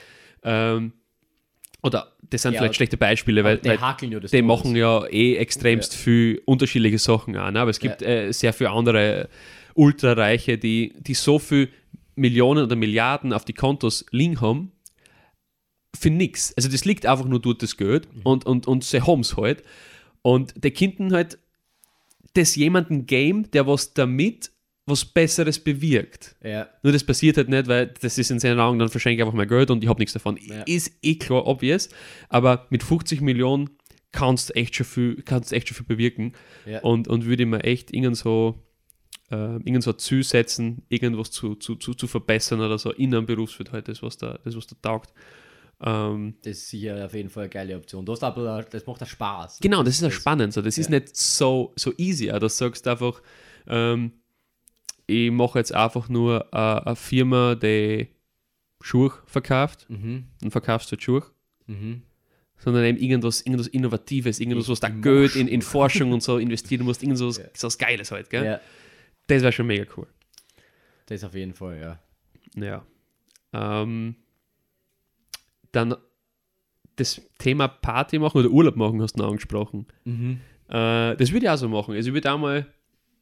ähm, 0.43 0.93
oder 1.83 2.13
das 2.29 2.41
sind 2.41 2.53
Ja, 2.53 2.59
vielleicht 2.59 2.75
schlechte 2.75 2.97
Beispiele, 2.97 3.43
weil, 3.43 3.57
die 3.59 3.69
weil 3.69 3.77
ja 3.77 3.97
die 4.19 4.41
machen 4.41 4.75
ja 4.75 5.05
eh 5.05 5.35
extremst 5.35 5.95
viel 5.95 6.41
unterschiedliche 6.45 6.99
Sachen 6.99 7.35
an. 7.35 7.53
Ne? 7.53 7.59
Aber 7.59 7.71
es 7.71 7.79
gibt 7.79 8.01
äh, 8.01 8.31
sehr 8.31 8.53
viele 8.53 8.71
andere 8.71 9.29
Ultrareiche, 9.75 10.57
die, 10.57 10.93
die 10.97 11.13
so 11.13 11.39
viel 11.39 11.69
Millionen 12.15 12.63
oder 12.63 12.75
Milliarden 12.75 13.31
auf 13.31 13.45
die 13.45 13.53
Kontos 13.53 14.05
liegen 14.11 14.41
haben, 14.41 14.71
für 15.95 16.09
nichts. 16.09 16.53
Also 16.57 16.69
das 16.69 16.83
liegt 16.85 17.05
einfach 17.05 17.25
nur 17.25 17.39
durch 17.39 17.59
das 17.59 17.77
Geld 17.77 18.07
und, 18.23 18.45
und, 18.45 18.67
und 18.67 18.83
sie 18.83 19.01
haben 19.01 19.21
es 19.21 19.37
halt. 19.37 19.63
Und 20.21 20.63
die 20.63 20.71
Kinder 20.71 21.15
halt 21.15 21.37
das 22.33 22.55
jemanden 22.55 23.05
Game, 23.05 23.49
der 23.51 23.67
was 23.67 23.93
damit 23.93 24.51
was 24.87 25.05
Besseres 25.05 25.59
bewirkt. 25.63 26.35
Ja. 26.43 26.67
Nur 26.81 26.93
das 26.93 27.03
passiert 27.03 27.37
halt 27.37 27.49
nicht, 27.49 27.67
weil 27.67 27.87
das 28.01 28.17
ist 28.17 28.31
in 28.31 28.39
seinen 28.39 28.59
Augen, 28.59 28.79
dann 28.79 28.89
verschenke 28.89 29.17
ich 29.17 29.21
einfach 29.21 29.35
mein 29.37 29.47
Geld 29.47 29.69
und 29.69 29.83
ich 29.83 29.89
habe 29.89 29.99
nichts 29.99 30.13
davon. 30.13 30.37
Ja. 30.41 30.63
Ist 30.63 30.91
eh 31.03 31.15
klar, 31.15 31.45
obvious. 31.45 31.89
Aber 32.29 32.65
mit 32.69 32.81
50 32.83 33.21
Millionen 33.21 33.69
kannst 34.11 34.49
du 34.49 34.55
echt 34.55 34.75
schon 34.75 34.85
viel, 34.85 35.21
kannst 35.23 35.53
echt 35.53 35.67
schon 35.67 35.75
viel 35.77 35.85
bewirken. 35.85 36.33
Ja. 36.65 36.79
Und, 36.79 37.07
und 37.07 37.25
würde 37.25 37.43
ich 37.43 37.49
mir 37.49 37.63
echt 37.63 37.93
irgend 37.93 38.17
so, 38.17 38.63
äh, 39.29 39.35
irgend 39.57 39.83
so 39.83 39.93
Ziel 39.93 40.23
setzen, 40.23 40.83
irgendwas 40.89 41.31
zu, 41.31 41.55
zu, 41.55 41.75
zu, 41.75 41.93
zu 41.93 42.07
verbessern 42.07 42.61
oder 42.61 42.77
so 42.79 42.91
in 42.91 43.13
einem 43.13 43.25
Berufsfeld 43.25 43.71
halt, 43.73 43.87
das, 43.89 44.01
was 44.01 44.17
da, 44.17 44.39
das, 44.43 44.55
was 44.55 44.65
da 44.67 44.75
taugt. 44.81 45.13
Ähm, 45.81 46.35
Das 46.43 46.57
ist 46.57 46.69
sicher 46.69 47.05
auf 47.05 47.13
jeden 47.13 47.29
Fall 47.29 47.43
eine 47.43 47.49
geile 47.49 47.75
Option. 47.75 48.05
Du 48.05 48.13
hast 48.13 48.23
aber, 48.23 48.65
das 48.71 48.85
macht 48.87 49.03
auch 49.03 49.07
Spaß. 49.07 49.59
Genau, 49.61 49.83
das 49.83 49.95
ist 49.95 50.01
ja 50.01 50.07
Das- 50.07 50.15
spannend. 50.15 50.53
So. 50.53 50.61
Das 50.61 50.77
ist 50.77 50.89
ja. 50.89 50.97
nicht 50.99 51.15
so, 51.15 51.73
so 51.75 51.93
easy. 51.97 52.31
auch. 52.31 52.39
Das 52.39 52.57
sagst 52.57 52.85
du 52.85 52.89
einfach, 52.91 53.21
ähm, 53.67 54.13
ich 55.07 55.31
mache 55.31 55.57
jetzt 55.59 55.73
einfach 55.73 56.09
nur 56.09 56.47
äh, 56.53 56.57
eine 56.57 56.95
Firma, 56.95 57.55
die 57.55 58.07
Schuhe 58.81 59.11
verkauft 59.25 59.85
Mhm. 59.89 60.25
und 60.43 60.51
verkaufst 60.51 60.91
du 60.91 60.99
Schuhe. 60.99 61.23
Mhm. 61.67 62.03
sondern 62.59 62.85
eben 62.85 62.97
irgendwas, 62.97 63.41
irgendwas 63.41 63.67
Innovatives, 63.67 64.39
irgendwas, 64.39 64.67
was 64.69 64.79
da 64.79 64.89
Geld 64.89 65.35
in, 65.35 65.47
in 65.47 65.61
Forschung 65.61 66.11
und 66.11 66.23
so 66.23 66.37
investieren 66.39 66.85
musst, 66.85 67.03
irgendwas 67.03 67.37
Ja. 67.37 67.43
was 67.61 67.77
Geiles 67.77 68.09
halt, 68.11 68.29
gell? 68.31 68.45
Ja, 68.45 68.59
Das 69.27 69.43
wäre 69.43 69.51
schon 69.51 69.67
mega 69.67 69.85
cool. 69.95 70.07
das 71.05 71.23
auf 71.23 71.35
jeden 71.35 71.53
Fall, 71.53 71.79
ja. 71.79 71.99
Ja. 72.55 72.85
Ähm, 73.53 74.15
dann 75.71 75.95
das 76.95 77.21
Thema 77.37 77.67
Party 77.67 78.17
machen 78.17 78.39
oder 78.39 78.49
Urlaub 78.49 78.75
machen 78.75 79.01
hast 79.01 79.13
du 79.13 79.19
noch 79.21 79.29
angesprochen. 79.29 79.85
Mhm. 80.05 80.39
Äh, 80.69 81.15
das 81.15 81.31
würde 81.31 81.45
ich 81.45 81.49
auch 81.49 81.57
so 81.57 81.69
machen. 81.69 81.93
Also 81.93 82.09
ich 82.09 82.13
würde 82.13 82.31
auch 82.31 82.39
mal 82.39 82.65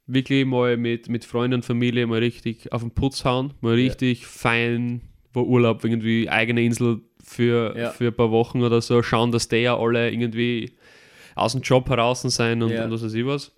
wirklich 0.07 0.45
mal 0.45 0.77
mit, 0.77 1.09
mit 1.09 1.25
Freunden 1.25 1.55
und 1.55 1.65
Familie 1.65 2.05
mal 2.07 2.19
richtig 2.19 2.71
auf 2.71 2.81
den 2.81 2.91
Putz 2.91 3.25
hauen, 3.25 3.53
mal 3.61 3.77
Ja. 3.77 3.85
richtig 3.85 4.25
fein, 4.27 5.01
wo 5.33 5.41
Urlaub, 5.41 5.83
irgendwie 5.83 6.29
eigene 6.29 6.63
Insel 6.63 7.01
für, 7.23 7.75
Ja. 7.77 7.89
für 7.91 8.07
ein 8.07 8.15
paar 8.15 8.31
Wochen 8.31 8.61
oder 8.61 8.81
so, 8.81 9.01
schauen, 9.01 9.31
dass 9.31 9.47
die 9.47 9.57
ja 9.57 9.77
alle 9.77 10.11
irgendwie 10.11 10.73
aus 11.35 11.53
dem 11.53 11.61
Job 11.61 11.89
heraus 11.89 12.21
sein 12.21 12.61
und, 12.61 12.71
Ja. 12.71 12.85
und 12.85 12.91
was 12.91 13.03
weiß 13.03 13.13
ich 13.13 13.25
was. 13.25 13.51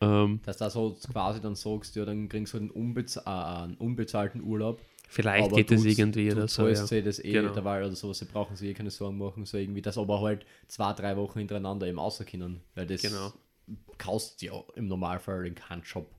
Ähm, 0.00 0.40
Dass 0.46 0.56
du 0.56 0.64
da 0.64 0.70
so 0.70 0.96
quasi 1.12 1.42
dann 1.42 1.54
sagst, 1.54 1.94
ja, 1.94 2.06
dann 2.06 2.28
kriegst 2.28 2.54
du 2.54 2.58
einen, 2.58 2.70
unbez 2.70 3.16
äh, 3.16 3.20
einen 3.26 3.74
unbezahlten 3.74 4.42
Urlaub. 4.42 4.80
vielleicht 5.06 5.44
aber 5.44 5.56
geht 5.56 5.70
es 5.72 5.84
irgendwie 5.84 6.32
oder 6.32 6.48
so. 6.48 6.66
Ja. 6.68 6.74
sie 6.86 7.02
das 7.02 7.18
eh 7.22 7.32
Genau. 7.32 7.52
dabei 7.52 7.84
oder 7.84 7.94
so, 7.94 8.12
sie 8.14 8.24
brauchen 8.24 8.56
sich 8.56 8.70
eh 8.70 8.74
keine 8.74 8.90
Sorgen 8.90 9.18
machen, 9.18 9.44
so 9.44 9.58
irgendwie, 9.58 9.82
das 9.82 9.98
aber 9.98 10.22
halt 10.22 10.46
zwei, 10.68 10.92
drei 10.94 11.16
Wochen 11.18 11.38
hintereinander 11.40 11.86
eben 11.86 11.98
können, 12.24 12.60
weil 12.74 12.86
das 12.86 13.02
Genau. 13.02 13.32
Kaust 13.98 14.42
ja 14.42 14.52
im 14.74 14.88
Normalfall 14.88 15.46
in 15.46 15.54
keinen 15.54 15.82
Job, 15.82 16.14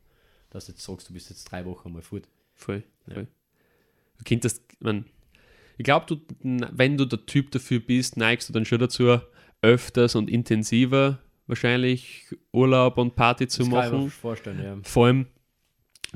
dass 0.50 0.66
du 0.66 0.72
jetzt 0.74 0.84
sagst, 0.84 1.10
du 1.10 1.14
bist 1.14 1.30
jetzt 1.30 1.46
drei 1.46 1.66
Wochen 1.66 1.92
mal 1.92 2.02
fort. 2.02 2.28
Voll. 2.54 2.84
Ja. 3.08 3.16
voll. 3.16 3.28
Du 4.18 4.24
könntest, 4.24 4.62
man, 4.82 5.06
ich 5.78 5.84
glaube, 5.84 6.06
du, 6.08 6.22
wenn 6.44 6.98
du 6.98 7.06
der 7.06 7.26
Typ 7.26 7.52
dafür 7.52 7.80
bist, 7.80 8.18
neigst 8.18 8.50
du 8.50 8.54
dann 8.54 8.66
schon 8.66 8.80
dazu, 8.80 9.20
öfters 9.62 10.16
und 10.16 10.30
intensiver 10.30 11.20
wahrscheinlich 11.48 12.34
Urlaub 12.54 12.98
und 12.98 13.16
Party 13.16 13.48
zu 13.48 13.64
Das 13.64 13.70
kann 13.70 13.86
ich 13.86 13.92
mir 13.92 13.98
machen. 13.98 14.10
vorstellen, 14.10 14.64
ja. 14.64 14.78
Vor 14.84 15.08
allem, 15.08 15.28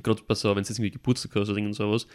gerade 0.02 0.22
bei 0.28 0.34
so, 0.36 0.56
wenn 0.56 0.62
es 0.62 0.70
jetzt 0.70 0.78
irgendwie 0.80 0.92
Geburtstag 0.92 1.36
hast 1.36 1.50
oder 1.50 1.58
irgend 1.58 1.76
sowas, 1.76 2.08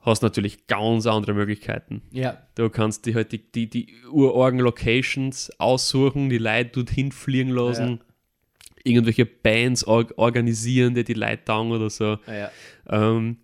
hast 0.00 0.22
du 0.22 0.26
natürlich 0.26 0.66
ganz 0.66 1.06
andere 1.06 1.34
Möglichkeiten. 1.34 2.02
Ja, 2.10 2.46
Du 2.54 2.70
kannst 2.70 3.04
die 3.06 3.14
halt 3.14 3.32
die, 3.32 3.50
die, 3.52 3.68
die 3.68 3.94
urorgen 4.10 4.60
Locations 4.60 5.50
aussuchen, 5.58 6.30
die 6.30 6.38
Leute 6.38 6.70
dorthin 6.70 7.12
fliegen 7.12 7.50
lassen, 7.50 8.00
irgendwelche 8.84 9.26
Bands 9.26 9.84
org 9.84 10.12
organisieren, 10.16 10.94
die 10.94 11.04
die 11.04 11.14
Leute 11.14 11.44
taugen 11.44 11.72
oder 11.72 11.90
so. 11.90 12.18
ja, 12.26 12.34
ja. 12.34 12.50
Ähm, 12.88 13.38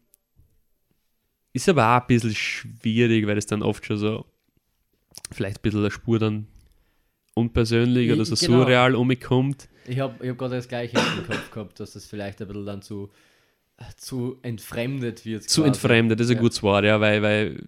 ist 1.52 1.68
aber 1.68 1.96
auch 1.96 2.00
ein 2.00 2.06
bisschen 2.08 2.34
schwierig, 2.34 3.26
weil 3.26 3.38
es 3.38 3.46
dann 3.46 3.62
oft 3.62 3.84
schon 3.86 3.96
so 3.98 4.24
vielleicht 5.30 5.58
ein 5.58 5.62
bisschen 5.62 5.80
eine 5.80 5.90
Spur 5.90 6.18
dann 6.18 6.46
unpersönlich 7.34 8.10
oder 8.12 8.24
so 8.24 8.34
Genau. 8.36 8.60
surreal 8.62 8.94
umkommt. 8.94 9.68
Ich 9.86 9.98
habe 10.00 10.24
ich 10.24 10.30
hab 10.30 10.38
gerade 10.38 10.56
das 10.56 10.68
gleiche 10.68 10.96
im 10.98 11.26
Kopf 11.26 11.50
gehabt, 11.50 11.78
dass 11.80 11.92
das 11.92 12.06
vielleicht 12.06 12.40
ein 12.40 12.48
bisschen 12.48 12.66
dann 12.66 12.82
zu, 12.82 13.10
zu 13.96 14.38
entfremdet 14.42 15.24
wird. 15.26 15.42
Zu 15.44 15.60
quasi. 15.62 15.68
entfremdet, 15.68 16.18
das 16.20 16.26
ist 16.26 16.30
ein 16.32 16.36
Ja. 16.36 16.40
gutes 16.42 16.62
Wort, 16.62 16.84
ja, 16.84 17.00
weil, 17.00 17.22
weil 17.22 17.62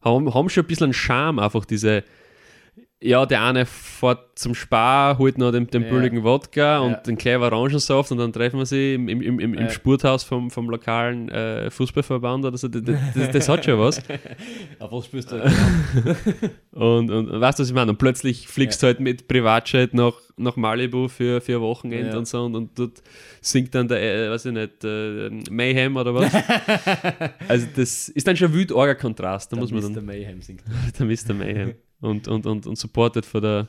haben, 0.00 0.32
haben 0.32 0.48
schon 0.48 0.64
ein 0.64 0.66
bisschen 0.66 0.84
einen 0.84 0.92
Charme, 0.94 1.38
einfach 1.38 1.64
diese, 1.64 2.04
ja, 3.02 3.24
der 3.24 3.42
eine 3.42 3.64
fährt 3.64 4.38
zum 4.38 4.54
Spar, 4.54 5.16
holt 5.16 5.38
noch 5.38 5.52
den, 5.52 5.66
den 5.66 5.84
Ja. 5.84 5.90
billigen 5.90 6.22
Wodka 6.22 6.80
und 6.80 6.90
Ja. 6.92 6.96
den 6.98 7.16
kleinen 7.16 7.42
Orangensaft 7.42 8.12
und 8.12 8.18
dann 8.18 8.30
treffen 8.32 8.58
wir 8.58 8.66
sie 8.66 8.94
im, 8.94 9.08
im, 9.08 9.22
im, 9.22 9.40
im 9.40 9.54
Ja. 9.54 9.70
Spurthaus 9.70 10.22
vom, 10.22 10.50
vom 10.50 10.68
lokalen 10.68 11.28
äh, 11.30 11.70
Fußballverband 11.70 12.44
oder 12.44 12.58
so, 12.58 12.68
das, 12.68 12.82
das, 13.14 13.30
das 13.30 13.48
hat 13.48 13.64
schon 13.64 13.78
was. 13.78 13.98
Auf 14.78 14.92
was 14.92 15.06
spürst 15.06 15.32
du? 15.32 15.36
Genau? 15.36 16.16
Und, 16.72 17.10
und, 17.10 17.28
und 17.30 17.40
weißt 17.40 17.58
du, 17.58 17.62
was 17.62 17.68
ich 17.68 17.74
meine? 17.74 17.90
Und 17.90 17.98
plötzlich 17.98 18.46
fliegst 18.48 18.82
du 18.82 18.86
halt 18.86 19.00
mit 19.00 19.26
Privatjet 19.28 19.92
nach, 19.92 20.14
nach 20.36 20.56
Malibu 20.56 21.08
für, 21.08 21.40
für 21.40 21.56
ein 21.56 21.60
Wochenende 21.60 22.16
und 22.16 22.28
so 22.28 22.44
und, 22.44 22.54
und 22.54 22.78
dort 22.78 23.02
singt 23.40 23.74
dann 23.74 23.88
der, 23.88 24.00
äh, 24.26 24.30
weiß 24.30 24.46
ich 24.46 24.52
nicht, 24.52 24.84
äh, 24.84 25.30
Mayhem 25.50 25.96
oder 25.96 26.14
was. 26.14 26.32
also 27.48 27.66
das 27.76 28.08
ist 28.08 28.26
dann 28.26 28.36
schon 28.36 28.48
ein 28.52 28.54
wild 28.54 28.72
arger 28.72 28.94
Kontrast, 28.94 29.52
da 29.52 29.56
muss 29.56 29.72
man 29.72 29.82
Mr. 29.82 29.90
dann, 29.94 30.04
Mayhem 30.06 30.40
singt. 30.42 30.62
der 30.98 31.06
Mr. 31.06 31.34
Mayhem. 31.34 31.74
Und, 32.00 32.28
und, 32.28 32.46
und, 32.46 32.66
und 32.66 32.76
supported 32.76 33.26
von 33.26 33.42
der 33.42 33.68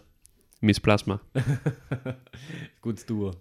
Miss 0.61 0.79
Plasma. 0.79 1.19
Gutes 2.81 3.05
Duo. 3.05 3.31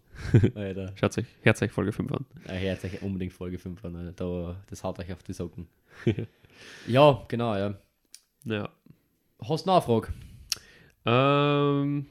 Alter. 0.54 0.94
Schaut 0.98 1.18
euch, 1.18 1.26
hört 1.42 1.62
euch 1.62 1.70
Folge 1.70 1.92
5 1.92 2.12
an. 2.12 2.24
Äh, 2.46 2.60
Hört 2.68 2.84
euch 2.84 3.02
unbedingt 3.02 3.32
Folge 3.32 3.58
5 3.58 3.84
an. 3.84 3.96
Alter. 3.96 4.12
Da, 4.12 4.56
das 4.68 4.82
haut 4.82 4.98
euch 4.98 5.12
auf 5.12 5.22
die 5.22 5.32
Socken. 5.32 5.68
ja, 6.86 7.22
genau, 7.28 7.54
ja. 7.56 7.74
Ja. 8.44 8.68
Hast 9.42 9.66
du 9.66 9.70
eine 9.70 9.82
Frage? 9.82 10.12
Ähm, 11.04 12.06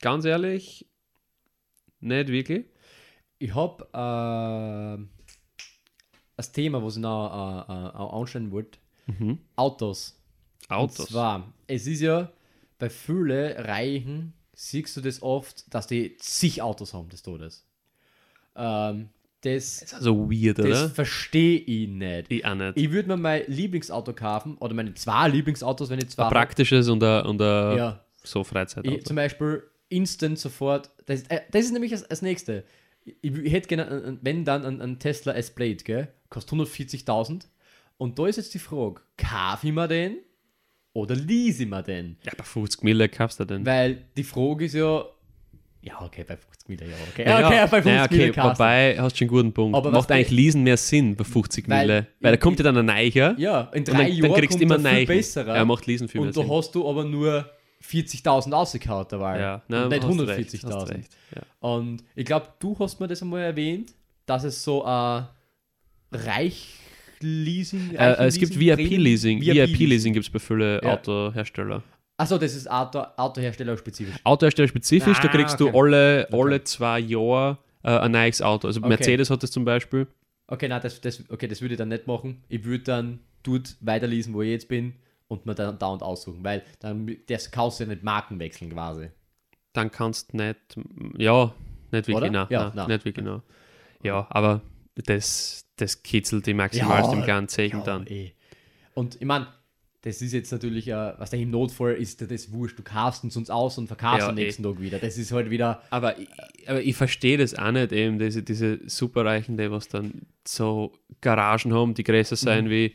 ganz 0.00 0.24
ehrlich, 0.24 0.86
nicht 2.00 2.28
wirklich. 2.28 2.66
Ich 3.38 3.54
habe 3.54 3.84
äh, 3.92 5.06
das 6.36 6.52
Thema, 6.52 6.82
was 6.82 6.96
ich 6.96 7.02
noch 7.02 7.66
äh, 7.68 7.72
äh, 7.72 8.18
anstellen 8.20 8.50
wollte. 8.50 8.78
Mhm. 9.06 9.38
Autos. 9.56 10.19
Und 10.70 10.76
Autos. 10.76 11.06
zwar, 11.08 11.52
es 11.66 11.86
ist 11.86 12.00
ja 12.00 12.30
bei 12.78 12.88
vielen 12.90 13.56
Reichen, 13.56 14.32
siehst 14.54 14.96
du 14.96 15.00
das 15.00 15.22
oft, 15.22 15.72
dass 15.74 15.86
die 15.86 16.16
zig 16.18 16.62
Autos 16.62 16.94
haben 16.94 17.08
des 17.08 17.22
Todes. 17.22 17.64
Ähm, 18.56 19.08
das 19.42 19.82
ist 19.82 19.94
also 19.94 20.30
weird, 20.30 20.58
das 20.58 20.66
oder? 20.66 20.90
verstehe 20.90 21.58
ich 21.60 21.88
nicht. 21.88 22.26
Ich 22.30 22.44
auch 22.44 22.54
nicht. 22.54 22.76
Ich 22.76 22.90
würde 22.90 23.08
mir 23.08 23.16
mein 23.16 23.42
Lieblingsauto 23.46 24.12
kaufen, 24.12 24.56
oder 24.58 24.74
meine 24.74 24.92
zwei 24.94 25.28
Lieblingsautos, 25.28 25.88
wenn 25.88 25.98
ich 25.98 26.10
zwei 26.10 26.24
ein 26.24 26.30
praktisches 26.30 26.88
und 26.88 27.02
ein, 27.02 27.24
und 27.24 27.40
ein 27.40 27.76
Ja, 27.78 28.04
so 28.22 28.44
Freizeitauto. 28.44 28.94
ich, 28.98 29.04
zum 29.06 29.16
Beispiel 29.16 29.62
instant 29.88 30.38
sofort. 30.38 30.90
Das, 31.06 31.22
äh, 31.28 31.40
das 31.50 31.64
ist 31.64 31.72
nämlich 31.72 31.90
das, 31.92 32.06
das 32.06 32.20
nächste. 32.22 32.64
Ich, 33.04 33.16
ich 33.34 33.52
hätte 33.52 33.68
gerne, 33.68 33.88
einen- 33.88 34.04
einen- 34.04 34.18
wenn 34.22 34.44
dann, 34.44 34.64
einen 34.80 34.98
Tesla 34.98 35.32
S-Blade, 35.32 35.76
gell? 35.84 36.08
Kostet 36.28 36.52
140.000. 36.52 37.48
Und 37.96 38.18
da 38.18 38.26
ist 38.26 38.36
jetzt 38.36 38.52
die 38.52 38.58
Frage: 38.58 39.00
Kaufe 39.16 39.66
ich 39.68 39.72
mir 39.72 39.88
den 39.88 40.18
oder 40.92 41.14
lease 41.14 41.62
ich 41.64 41.68
mir 41.68 41.82
den? 41.82 42.16
ja, 42.24 42.32
bei 42.36 42.44
50 42.44 42.82
Mille 42.82 43.08
kaufst 43.08 43.40
du 43.40 43.44
den. 43.44 43.64
Weil 43.66 44.04
die 44.16 44.24
Frage 44.24 44.64
ist 44.64 44.74
ja. 44.74 45.04
Ja, 45.82 45.98
okay, 46.02 46.24
bei 46.28 46.36
50 46.36 46.68
Meter, 46.68 46.84
ja, 46.84 46.94
okay. 47.10 47.24
ja, 47.26 47.46
okay, 47.46 47.60
bei 47.70 47.82
50 47.82 47.92
ja, 47.94 48.04
okay, 48.04 48.32
du. 48.32 48.42
wobei, 48.52 48.96
hast 49.00 49.16
schon 49.16 49.28
einen 49.28 49.34
guten 49.34 49.52
Punkt. 49.54 49.74
Aber 49.76 49.90
Macht 49.90 50.10
eigentlich 50.12 50.30
Leasen 50.30 50.62
mehr 50.62 50.76
Sinn 50.76 51.16
bei 51.16 51.24
50 51.24 51.66
Weil- 51.68 51.86
Mille. 51.86 52.06
Weil 52.20 52.32
da 52.32 52.36
kommt 52.36 52.58
ja 52.58 52.64
dann 52.64 52.76
ein 52.76 52.84
Neicher 52.84 53.34
Ja, 53.38 53.62
in 53.72 53.78
und 53.80 53.88
drei 53.88 53.92
dann, 54.04 54.12
Jahren 54.12 54.22
dann 54.32 54.40
kriegst 54.40 54.58
du 54.58 54.62
immer 54.62 54.74
kommt 54.74 54.84
er 54.86 54.90
einen 54.90 55.06
viel 55.06 55.16
besserer. 55.16 55.56
Ja, 55.56 55.64
macht 55.64 55.86
Leasen 55.86 56.08
viel 56.08 56.20
mehr 56.20 56.28
und 56.28 56.36
da 56.36 56.42
Sinn. 56.42 56.50
hast 56.50 56.74
du 56.74 56.86
aber 56.86 57.04
nur 57.04 57.48
40.000 57.82 58.52
rausgehauen 58.52 59.06
dabei. 59.08 59.40
Ja, 59.40 59.54
und 59.54 59.62
nein, 59.68 59.88
nicht 59.88 60.02
hast 60.04 60.20
recht, 60.20 60.52
hast 60.52 60.64
140.000. 60.66 60.90
recht, 60.98 61.16
Ja. 61.34 61.42
Und 61.60 62.04
ich 62.14 62.26
glaube, 62.26 62.48
du 62.58 62.78
hast 62.78 63.00
mir 63.00 63.08
das 63.08 63.22
einmal 63.22 63.40
erwähnt, 63.40 63.94
dass 64.26 64.44
es 64.44 64.62
so 64.62 64.84
ein 64.84 65.28
Reich-Leasing 67.22 67.94
Äh, 67.94 68.26
es 68.26 68.38
gibt 68.38 68.58
VIP-Leasing. 68.58 69.40
VIP-Leasing. 69.40 70.12
Gibt 70.12 70.26
es 70.26 70.30
bei 70.32 70.38
vielen 70.38 70.80
Ja. 70.82 70.92
Autohersteller. 70.94 71.82
Achso, 72.16 72.36
das 72.36 72.54
ist 72.54 72.70
Auto, 72.70 73.02
Autohersteller-spezifisch. 73.16 74.16
Autohersteller 74.24 74.68
spezifisch, 74.68 75.18
da 75.20 75.28
Ah, 75.28 75.32
kriegst 75.32 75.60
okay. 75.60 75.70
du 75.72 75.78
alle, 75.78 76.26
Okay. 76.30 76.40
alle 76.42 76.64
zwei 76.64 76.98
Jahre 77.00 77.58
äh, 77.82 77.88
ein 77.98 78.12
neues 78.12 78.42
Auto. 78.42 78.66
Also 78.68 78.80
Okay. 78.80 78.88
Mercedes 78.90 79.30
hat 79.30 79.42
das 79.42 79.50
zum 79.50 79.64
Beispiel. 79.64 80.06
Okay, 80.46 80.68
nein, 80.68 80.80
das, 80.82 81.00
das, 81.00 81.24
okay, 81.30 81.48
das 81.48 81.62
würde 81.62 81.74
ich 81.74 81.78
dann 81.78 81.88
nicht 81.88 82.06
machen. 82.06 82.42
Ich 82.48 82.64
würde 82.64 82.84
dann 82.84 83.20
dort 83.42 83.76
weiterlesen, 83.80 84.34
wo 84.34 84.42
ich 84.42 84.50
jetzt 84.50 84.68
bin 84.68 84.94
und 85.28 85.46
mir 85.46 85.54
dann 85.54 85.78
dauernd 85.78 86.02
aussuchen, 86.02 86.44
weil 86.44 86.62
dann 86.80 87.16
das 87.28 87.50
kaufst 87.50 87.80
du 87.80 87.84
ja 87.84 87.88
nicht 87.90 88.02
Marken 88.02 88.38
wechseln 88.38 88.70
quasi. 88.70 89.08
Dann 89.72 89.90
kannst 89.90 90.32
du 90.32 90.36
nicht, 90.38 90.58
ja, 91.16 91.54
nicht 91.92 92.08
wirklich, 92.08 92.16
Oder? 92.16 92.30
nein, 92.30 92.46
Ja, 92.50 92.64
nein, 92.64 92.72
nein. 92.74 92.88
nicht 92.88 93.04
wirklich, 93.06 93.24
nein. 93.24 93.40
Ja, 94.02 94.26
aber 94.28 94.60
das, 94.96 95.64
das 95.80 96.02
kitzelt 96.02 96.46
die 96.46 96.54
maximal 96.54 97.02
Ja, 97.02 97.12
im 97.12 97.22
kleinen 97.22 97.48
Zeichen 97.48 97.82
dann. 97.84 98.06
eh. 98.06 98.32
Und 98.94 99.16
ich 99.16 99.24
meine, 99.26 99.46
das 100.02 100.22
ist 100.22 100.32
jetzt 100.32 100.50
natürlich, 100.50 100.88
äh, 100.88 101.12
was 101.18 101.30
da 101.30 101.36
im 101.36 101.50
Notfall 101.50 101.92
ist, 101.94 102.28
das 102.30 102.52
wurscht. 102.52 102.78
Du 102.78 102.82
kaufst 102.82 103.22
uns 103.22 103.36
uns 103.36 103.50
aus 103.50 103.76
und 103.78 103.86
verkaufst 103.86 104.20
Ja, 104.20 104.28
am 104.30 104.34
nächsten 104.34 104.62
Tag 104.62 104.80
wieder. 104.80 104.98
Das 104.98 105.18
ist 105.18 105.30
halt 105.32 105.50
wieder. 105.50 105.82
Aber 105.90 106.18
ich, 106.18 106.28
aber 106.66 106.80
ich 106.82 106.96
verstehe 106.96 107.36
das 107.36 107.54
auch 107.54 107.70
nicht, 107.70 107.92
eben, 107.92 108.18
diese, 108.18 108.42
diese 108.42 108.80
Superreichen, 108.88 109.56
die 109.58 109.70
was 109.70 109.88
dann 109.88 110.22
so 110.46 110.92
Garagen 111.20 111.74
haben, 111.74 111.92
die 111.94 112.02
größer 112.04 112.36
sein 112.36 112.64
Mhm. 112.66 112.70
wie 112.70 112.94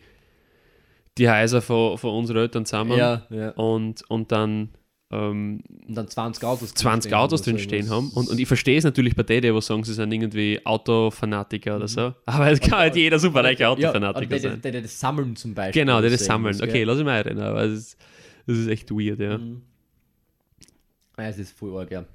die 1.17 1.29
Häuser 1.29 1.61
von, 1.61 1.97
von 1.97 2.09
unseren 2.11 2.37
Eltern 2.37 2.65
zusammen. 2.65 2.97
ja. 2.97 3.49
Und, 3.51 4.01
und 4.09 4.31
dann 4.31 4.69
ähm, 5.11 5.61
Und 5.87 5.95
dann 5.95 6.07
20 6.07 6.43
Autos. 6.43 6.73
20 6.73 7.11
drin 7.11 7.19
Autos 7.19 7.41
drin 7.43 7.59
stehen 7.59 7.89
haben. 7.89 8.09
Und, 8.09 8.27
und 8.27 8.39
ich 8.39 8.47
verstehe 8.47 8.77
es 8.77 8.83
natürlich 8.83 9.15
bei 9.15 9.23
denen, 9.23 9.55
die 9.55 9.61
sagen, 9.61 9.83
sie 9.83 9.93
sind 9.93 10.11
irgendwie 10.11 10.59
Autofanatiker 10.65 11.75
oder 11.75 11.87
so. 11.87 12.13
Aber 12.25 12.49
es 12.51 12.59
kann 12.59 12.79
halt 12.79 12.95
jeder 12.95 13.19
superreiche 13.19 13.63
ja, 13.63 13.69
Autofanatiker 13.69 14.35
die, 14.35 14.41
sein. 14.41 14.61
die, 14.63 14.71
die, 14.71 14.81
das 14.81 14.99
Sammeln 14.99 15.35
zum 15.35 15.53
Beispiel. 15.53 15.83
Genau, 15.83 15.99
oder 15.99 16.09
das 16.09 16.25
sammeln. 16.25 16.55
Okay, 16.55 16.71
gell? 16.71 16.85
lass 16.85 16.97
ich 16.97 17.05
mal 17.05 17.17
erinnern. 17.17 17.47
Aber 17.47 17.63
es 17.63 17.73
ist, 17.73 17.97
das 18.47 18.57
ist 18.57 18.67
echt 18.67 18.91
weird, 18.91 19.19
ja. 19.19 19.37
Mhm. 19.37 19.61
Ja, 21.17 21.27
es 21.27 21.37
ist 21.37 21.57
voll 21.57 21.77
arg, 21.77 21.91
ja. 21.91 22.05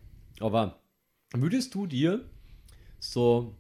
Aber 0.41 0.81
würdest 1.33 1.75
du 1.75 1.87
dir 1.87 2.25
so 2.99 3.55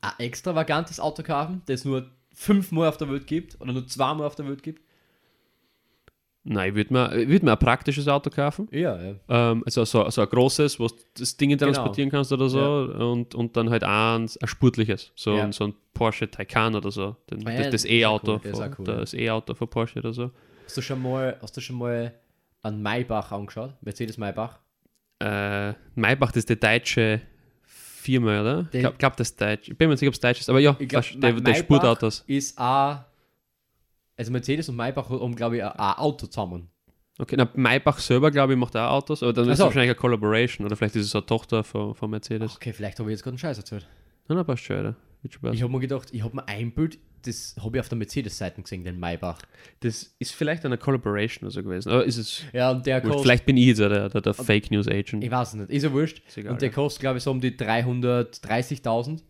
ein 0.00 0.12
extravagantes 0.18 0.98
Auto 0.98 1.22
kaufen, 1.22 1.62
das 1.66 1.84
nur 1.84 2.10
fünfmal 2.32 2.88
auf 2.88 2.96
der 2.96 3.10
Welt 3.10 3.26
gibt 3.26 3.60
oder 3.60 3.72
nur 3.72 3.86
zweimal 3.86 4.26
auf 4.26 4.34
der 4.34 4.48
Welt 4.48 4.62
gibt? 4.62 4.82
Nein, 6.46 6.68
ich 6.70 6.74
würde 6.74 6.92
mir, 6.92 7.16
ich 7.16 7.28
würd 7.28 7.42
mir 7.42 7.52
ein 7.52 7.58
praktisches 7.58 8.06
Auto 8.06 8.28
kaufen. 8.28 8.68
Ja, 8.70 9.00
ja. 9.02 9.14
Ähm, 9.28 9.62
also 9.64 9.84
so, 9.86 10.08
so 10.10 10.20
ein 10.20 10.28
großes, 10.28 10.78
wo 10.78 10.88
du 10.88 10.94
das 11.18 11.36
Ding 11.38 11.56
transportieren 11.56 12.10
kannst 12.10 12.32
oder 12.32 12.50
so. 12.50 12.60
Und, 12.62 13.34
und 13.34 13.56
dann 13.56 13.70
halt 13.70 13.82
eins, 13.82 14.36
ein 14.36 14.46
sportliches. 14.46 15.10
So, 15.16 15.36
Ja. 15.38 15.44
ein, 15.44 15.52
so 15.52 15.64
ein 15.68 15.74
Porsche 15.94 16.30
Taycan 16.30 16.74
oder 16.74 16.90
so. 16.90 17.16
Den, 17.30 17.46
Ah 17.46 17.50
ja, 17.50 17.56
das- 17.58 17.66
das 17.70 17.82
das 17.82 17.90
E-Auto 17.90 18.40
cool, 18.44 18.70
cool, 18.78 18.84
das 18.84 19.14
E-Auto 19.14 19.54
von 19.54 19.68
Porsche 19.68 20.00
oder 20.00 20.12
so. 20.12 20.30
Hast 20.66 20.76
du 20.76 20.82
schon 20.82 21.00
mal, 21.02 21.36
hast 21.40 21.56
du 21.56 21.60
schon 21.62 21.76
mal 21.76 22.12
einen 22.62 22.82
Maybach 22.82 23.32
angeschaut? 23.32 23.72
Mercedes 23.80 24.18
Maybach? 24.18 24.58
Äh, 25.20 25.72
Maybach, 25.94 26.28
das 26.32 26.38
ist 26.38 26.50
die 26.50 26.60
deutsche 26.60 27.22
Firma, 27.62 28.40
oder? 28.42 28.60
Ich 28.64 28.70
Den- 28.70 28.80
glaube, 28.82 28.96
glaub, 28.98 29.16
das 29.16 29.30
ist 29.30 29.40
deutsch. 29.40 29.68
Ich 29.70 29.78
bin 29.78 29.88
mir 29.88 29.94
nicht 29.94 30.00
sicher, 30.00 30.08
ob 30.10 30.14
es 30.14 30.20
deutsch 30.20 30.40
ist, 30.40 30.50
aber 30.50 30.60
ja, 30.60 30.76
Ich 30.78 30.88
glaub, 30.88 31.04
der, 31.16 31.32
der 31.32 31.54
Sportautos. 31.54 32.22
Ist 32.26 32.58
auch, 32.58 32.98
also 34.16 34.32
Mercedes 34.32 34.68
und 34.68 34.76
Maybach 34.76 35.08
haben, 35.10 35.34
glaube 35.34 35.56
ich, 35.56 35.64
ein 35.64 35.72
Auto 35.76 36.26
zusammen. 36.26 36.68
Okay, 37.18 37.36
na, 37.38 37.48
Maybach 37.54 37.98
selber, 37.98 38.30
glaube 38.30 38.54
ich, 38.54 38.58
macht 38.58 38.76
auch 38.76 38.90
Autos, 38.90 39.22
aber 39.22 39.32
dann 39.32 39.46
Ach 39.46 39.52
ist 39.52 39.58
es 39.60 39.64
wahrscheinlich 39.64 39.90
eine 39.90 39.94
Collaboration 39.94 40.66
oder 40.66 40.74
vielleicht 40.74 40.96
ist 40.96 41.06
es 41.06 41.14
eine 41.14 41.24
Tochter 41.24 41.62
von, 41.62 41.94
von 41.94 42.10
Mercedes. 42.10 42.56
Okay, 42.56 42.72
vielleicht 42.72 42.98
habe 42.98 43.10
ich 43.10 43.14
jetzt 43.14 43.22
gerade 43.22 43.34
einen 43.34 43.38
Scheiß 43.38 43.58
erzählt. 43.58 43.86
Na, 44.26 44.34
na, 44.34 44.44
passt 44.44 44.64
schon, 44.64 44.96
passen. 45.22 45.54
Ich 45.54 45.62
habe 45.62 45.72
mir 45.72 45.80
gedacht, 45.80 46.08
ich 46.12 46.22
habe 46.22 46.36
mir 46.36 46.48
ein 46.48 46.72
Bild, 46.72 46.98
das 47.22 47.54
habe 47.62 47.76
ich 47.76 47.80
auf 47.80 47.88
der 47.88 47.98
Mercedes-Seite 47.98 48.60
gesehen, 48.62 48.84
den 48.84 48.98
Maybach. 48.98 49.38
Das 49.80 50.14
ist 50.18 50.32
vielleicht 50.32 50.64
eine 50.64 50.76
Collaboration 50.76 51.46
oder 51.46 51.52
so 51.52 51.62
gewesen. 51.62 51.90
Aber 51.90 52.04
ist 52.04 52.18
es. 52.18 52.42
Ja, 52.52 52.72
und 52.72 52.84
der 52.84 53.00
kostet, 53.00 53.22
Vielleicht 53.22 53.46
bin 53.46 53.56
ich 53.56 53.66
jetzt 53.66 53.78
der, 53.78 54.08
der, 54.08 54.20
der 54.20 54.34
Fake 54.34 54.70
News 54.70 54.88
Agent. 54.88 55.22
ich 55.22 55.30
weiß 55.30 55.48
es 55.48 55.54
nicht, 55.54 55.70
ist 55.70 55.82
ja 55.84 55.92
wurscht. 55.92 56.20
Ist 56.26 56.36
egal, 56.36 56.52
und 56.52 56.62
der 56.62 56.70
ja. 56.70 56.74
kostet, 56.74 57.00
glaube 57.00 57.18
ich, 57.18 57.24
so 57.24 57.30
um 57.30 57.40
die 57.40 57.52
330.000. 57.52 59.22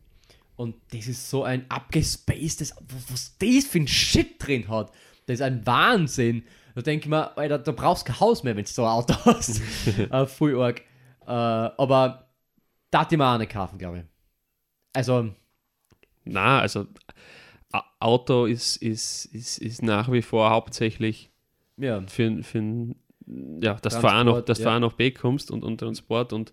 Und 0.57 0.77
das 0.93 1.09
ist 1.09 1.29
so 1.29 1.43
ein 1.45 1.69
abgespacedes, 1.69 2.75
was 3.11 3.37
das 3.38 3.64
für 3.64 3.79
ein 3.79 3.88
Shit 3.88 4.37
drin 4.45 4.69
hat. 4.69 4.93
Das 5.27 5.35
ist 5.35 5.43
ein 5.43 5.67
Wahnsinn. 5.67 6.45
Da 6.75 6.83
denke 6.83 7.05
ich 7.05 7.11
mir, 7.11 7.37
Alter, 7.37 7.59
da 7.59 7.73
brauchst 7.73 8.03
du 8.07 8.12
kein 8.12 8.21
Haus 8.21 8.43
mehr, 8.43 8.57
wenn 8.57 8.64
du 8.64 8.71
so 8.71 8.85
ein 8.85 8.90
Auto 8.90 9.14
hast. 9.25 9.61
äh, 9.99 10.27
voll 10.27 10.61
arg. 10.61 10.81
Äh, 11.27 11.31
aber 11.31 12.29
da 12.90 13.01
hat 13.01 13.12
ich 13.12 13.19
mir 13.19 13.27
auch 13.27 13.38
nicht 13.38 13.53
kaufen, 13.53 13.79
glaube 13.79 13.99
ich. 13.99 14.05
Also, 14.93 15.35
Na, 16.25 16.61
also 16.61 16.87
A- 17.73 17.85
Auto 17.99 18.47
ist, 18.47 18.77
ist, 18.77 19.25
ist, 19.27 19.59
ist 19.59 19.83
nach 19.83 20.11
wie 20.12 20.23
vor 20.23 20.51
hauptsächlich 20.51 21.31
ja. 21.77 22.03
für, 22.07 22.43
für 22.45 22.95
ja, 23.61 23.75
dass 23.75 23.99
du 23.99 24.07
auch 24.07 24.25
noch, 24.25 24.43
Transport, 24.45 24.49
dass 24.49 24.59
du 24.59 24.64
ja. 24.64 24.77
auch 24.77 24.81
noch 24.81 24.93
B 24.93 25.11
kommst 25.11 25.51
und, 25.51 25.64
und 25.64 25.79
Transport 25.79 26.33
und 26.33 26.53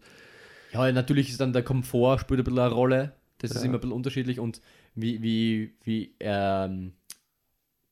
Ja, 0.73 0.91
natürlich 0.91 1.29
ist 1.29 1.39
dann 1.41 1.53
der 1.53 1.63
Komfort 1.63 2.19
spielt 2.19 2.39
ein 2.39 2.43
bisschen 2.45 2.59
eine 2.59 2.73
Rolle. 2.73 3.13
Das 3.41 3.51
ist 3.51 3.57
Ja. 3.57 3.65
immer 3.65 3.77
ein 3.77 3.81
bisschen 3.81 3.93
unterschiedlich 3.95 4.39
und 4.39 4.61
wie, 4.95 5.21
wie, 5.21 5.73
wie 5.83 6.15
ähm, 6.19 6.93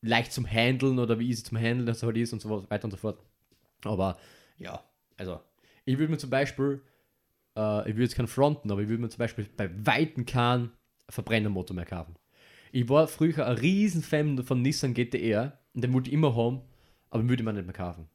leicht 0.02 0.32
zum 0.32 0.46
Handeln 0.46 1.00
oder 1.00 1.20
wie 1.20 1.28
easy 1.30 1.44
zum 1.44 1.58
Handeln 1.58 1.86
das 1.86 2.04
halt 2.04 2.18
ist 2.18 2.34
und 2.34 2.42
so 2.42 2.70
weiter 2.70 2.86
und 2.86 2.92
so 2.92 2.98
fort. 2.98 3.20
Aber 3.84 4.18
ja, 4.58 4.84
also 5.18 5.40
ich 5.86 5.98
würde 5.98 6.12
mir 6.12 6.18
zum 6.18 6.30
Beispiel, 6.30 6.82
äh, 7.58 7.82
ich 7.82 7.96
würde 7.96 8.04
jetzt 8.04 8.16
keinen 8.16 8.28
fronten, 8.28 8.72
aber 8.72 8.82
ich 8.82 8.90
würde 8.90 9.02
mir 9.02 9.10
zum 9.10 9.20
Beispiel 9.20 9.48
bei 9.58 9.70
Weitem 9.86 10.26
keinen 10.26 10.72
Verbrennermotor 11.10 11.76
mehr 11.76 11.86
kaufen. 11.86 12.16
Ich 12.72 12.88
war 12.88 13.08
früher 13.08 13.48
ein 13.48 13.58
riesen 13.58 14.04
Fan 14.04 14.44
von 14.44 14.62
Nissan 14.62 14.94
GTR 14.94 15.58
und 15.74 15.84
den 15.84 15.94
wollte 15.94 16.10
ich 16.10 16.14
immer 16.14 16.36
haben, 16.36 16.62
aber 17.10 17.24
würde 17.24 17.42
ich 17.42 17.46
mir 17.46 17.54
nicht 17.54 17.66
mehr 17.66 17.74
kaufen. 17.74 18.08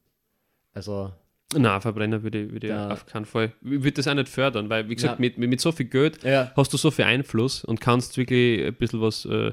Also, 0.73 1.11
na, 1.57 1.79
Verbrenner 1.79 2.23
würde, 2.23 2.43
ich- 2.43 2.51
würde 2.51 2.67
Da- 2.69 2.89
auf 2.91 3.05
keinen 3.05 3.25
Fall. 3.25 3.53
Ich 3.63 3.69
würde 3.83 3.91
das 3.91 4.07
auch 4.07 4.13
nicht 4.15 4.29
fördern, 4.29 4.69
weil, 4.69 4.89
wie 4.89 4.95
gesagt, 4.95 5.15
Ja. 5.15 5.21
mit, 5.21 5.37
mit, 5.37 5.49
mit 5.49 5.61
so 5.61 5.71
viel 5.71 5.85
Geld 5.85 6.23
ja, 6.23 6.51
hast 6.55 6.73
du 6.73 6.77
so 6.77 6.91
viel 6.91 7.05
Einfluss 7.05 7.63
und 7.63 7.79
kannst 7.79 8.17
wirklich 8.17 8.65
ein 8.65 8.73
bisschen 8.75 9.01
was, 9.01 9.25
äh, 9.25 9.51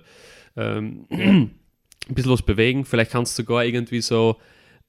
ähm, 0.57 1.07
ein 1.11 1.51
bisschen 2.15 2.33
was 2.33 2.43
bewegen. 2.43 2.85
Vielleicht 2.85 3.11
kannst 3.13 3.39
du 3.39 3.43
sogar 3.43 3.65
irgendwie 3.65 4.01
so, 4.01 4.41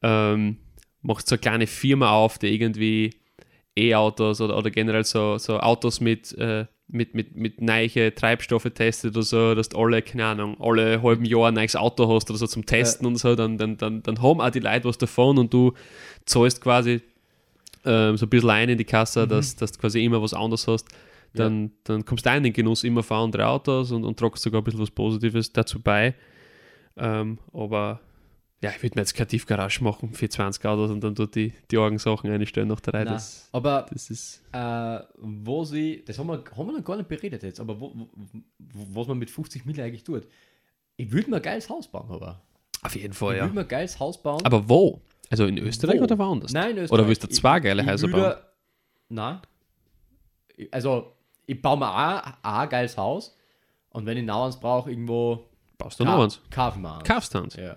ähm, 0.01 0.57
machst 1.01 1.27
so 1.27 1.35
eine 1.35 1.41
kleine 1.41 1.67
Firma 1.67 2.11
auf, 2.11 2.37
die 2.39 2.47
irgendwie 2.53 3.11
E-Autos 3.77 4.39
oder, 4.41 4.57
oder 4.57 4.69
generell 4.71 5.03
so, 5.03 5.37
so 5.37 5.59
Autos 5.59 5.99
mit, 5.99 6.31
äh, 6.37 6.65
mit, 6.87 7.15
mit, 7.15 7.35
mit 7.35 7.61
neue 7.61 8.13
Treibstoffe 8.13 8.69
testet 8.73 9.15
oder 9.15 9.23
so, 9.23 9.55
dass 9.55 9.69
du 9.69 9.77
alle, 9.77 10.01
keine 10.01 10.25
Ahnung, 10.25 10.57
alle 10.59 11.01
halben 11.01 11.25
Jahr 11.25 11.47
ein 11.47 11.55
neues 11.55 11.75
Auto 11.75 12.13
hast 12.13 12.29
oder 12.29 12.37
so 12.37 12.47
zum 12.47 12.65
Testen 12.65 13.07
und 13.07 13.15
so, 13.15 13.35
dann, 13.35 13.57
dann, 13.57 13.77
dann, 13.77 14.03
dann 14.03 14.21
haben 14.21 14.41
auch 14.41 14.49
die 14.49 14.59
Leute 14.59 14.85
was 14.85 14.97
davon 14.97 15.37
und 15.37 15.53
du 15.53 15.73
zahlst 16.25 16.61
quasi 16.61 17.01
ähm, 17.85 18.17
so 18.17 18.25
ein 18.25 18.29
bisschen 18.29 18.49
ein 18.49 18.69
in 18.69 18.77
die 18.77 18.85
Kasse, 18.85 19.27
dass, 19.27 19.55
dass 19.55 19.71
du 19.71 19.79
quasi 19.79 20.03
immer 20.03 20.21
was 20.21 20.33
anderes 20.33 20.67
hast. 20.67 20.87
Dann, 21.35 21.71
dann 21.83 22.05
kommst 22.05 22.25
du 22.27 22.29
auch 22.29 22.35
in 22.35 22.43
den 22.43 22.53
Genuss 22.53 22.83
immer 22.83 23.01
von 23.01 23.17
andere 23.17 23.47
Autos 23.47 23.91
und, 23.91 24.03
und 24.03 24.19
tragst 24.19 24.43
sogar 24.43 24.61
ein 24.61 24.63
bisschen 24.63 24.81
was 24.81 24.91
Positives 24.91 25.51
dazu 25.51 25.81
bei. 25.81 26.13
Ähm, 26.95 27.39
aber 27.51 27.99
ja, 28.63 28.71
ich 28.71 28.81
würde 28.81 28.95
mir 28.95 29.01
jetzt 29.01 29.13
keine 29.13 29.27
Tiefgarage 29.27 29.83
machen 29.83 30.13
für 30.13 30.27
20 30.29 30.65
Autos 30.65 30.89
und 30.89 31.01
dann 31.01 31.13
dort 31.15 31.35
die, 31.35 31.53
die 31.69 31.77
Orgensachen 31.77 32.31
einstellen 32.31 32.69
nach. 32.69 32.79
Nein. 32.91 33.05
Das, 33.05 33.49
aber 33.51 33.85
das 33.91 34.09
ist. 34.09 34.41
äh, 34.53 34.99
wo 35.17 35.63
sie, 35.65 36.03
das 36.05 36.17
haben 36.17 36.27
wir, 36.27 36.43
haben 36.57 36.67
wir 36.67 36.77
noch 36.77 36.83
gar 36.83 36.95
nicht 36.97 37.09
beredet 37.09 37.43
jetzt, 37.43 37.59
aber 37.59 37.79
wo, 37.79 37.93
wo, 37.93 38.07
was 39.01 39.07
man 39.07 39.17
mit 39.19 39.29
50 39.29 39.65
Mille 39.65 39.83
eigentlich 39.83 40.03
tut. 40.03 40.27
Ich 40.95 41.11
würde 41.11 41.29
mir 41.29 41.35
ein 41.37 41.41
geiles 41.41 41.69
Haus 41.69 41.87
bauen, 41.87 42.09
aber. 42.09 42.41
Auf 42.81 42.95
jeden 42.95 43.11
ich 43.11 43.17
Fall, 43.17 43.39
würde 43.39 43.53
mir 43.53 43.61
ein 43.61 43.67
geiles 43.67 43.99
Haus 43.99 44.21
bauen. 44.21 44.43
Aber 44.45 44.67
wo? 44.67 45.01
Also 45.29 45.45
in 45.45 45.57
Österreich 45.57 45.99
Wo? 45.99 46.03
oder 46.03 46.17
woanders? 46.17 46.51
Nein, 46.53 46.71
in 46.71 46.77
Österreich. 46.83 46.99
Oder 46.99 47.07
willst 47.07 47.23
du 47.23 47.27
zwei 47.29 47.59
geile 47.59 47.81
Ich- 47.81 47.87
ich 47.87 47.91
Häuser 47.91 48.07
bauen? 48.07 48.33
Nein. 49.09 49.39
Ich- 50.55 50.73
Also, 50.73 51.13
ich 51.45 51.61
baue 51.61 51.77
mir 51.77 51.89
auch, 51.89 52.21
auch 52.43 52.59
ein 52.59 52.69
geiles 52.69 52.97
Haus 52.97 53.35
und 53.89 54.05
wenn 54.05 54.17
ich 54.17 54.23
noch 54.25 54.45
eins 54.45 54.59
brauche, 54.59 54.89
irgendwo. 54.89 55.45
Baust 55.77 55.99
du 55.99 56.05
noch 56.05 56.23
eins? 56.23 56.39
Kaufen 56.51 56.81
wir 56.81 56.97
eins. 56.99 57.03
Kaufst 57.07 57.33
du 57.33 57.39
eins? 57.39 57.55
Ja. 57.55 57.75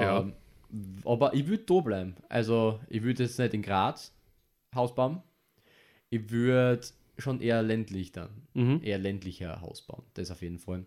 Ja. 0.00 0.20
Ähm, 0.20 0.32
Aber 1.04 1.34
ich 1.34 1.46
würde 1.46 1.64
da 1.64 1.80
bleiben. 1.80 2.16
Also, 2.28 2.80
ich 2.88 3.02
würde 3.02 3.22
jetzt 3.22 3.38
nicht 3.38 3.54
in 3.54 3.62
Graz 3.62 4.12
Haus 4.74 4.94
bauen. 4.94 5.22
Ich 6.10 6.30
würde 6.30 6.80
schon 7.18 7.40
eher 7.40 7.62
ländlich 7.62 8.12
dann. 8.12 8.30
Mhm. 8.54 8.80
Eher 8.82 8.98
ländlicher 8.98 9.60
Haus 9.60 9.82
bauen. 9.82 10.02
Das 10.14 10.30
auf 10.30 10.42
jeden 10.42 10.58
Fall. 10.58 10.84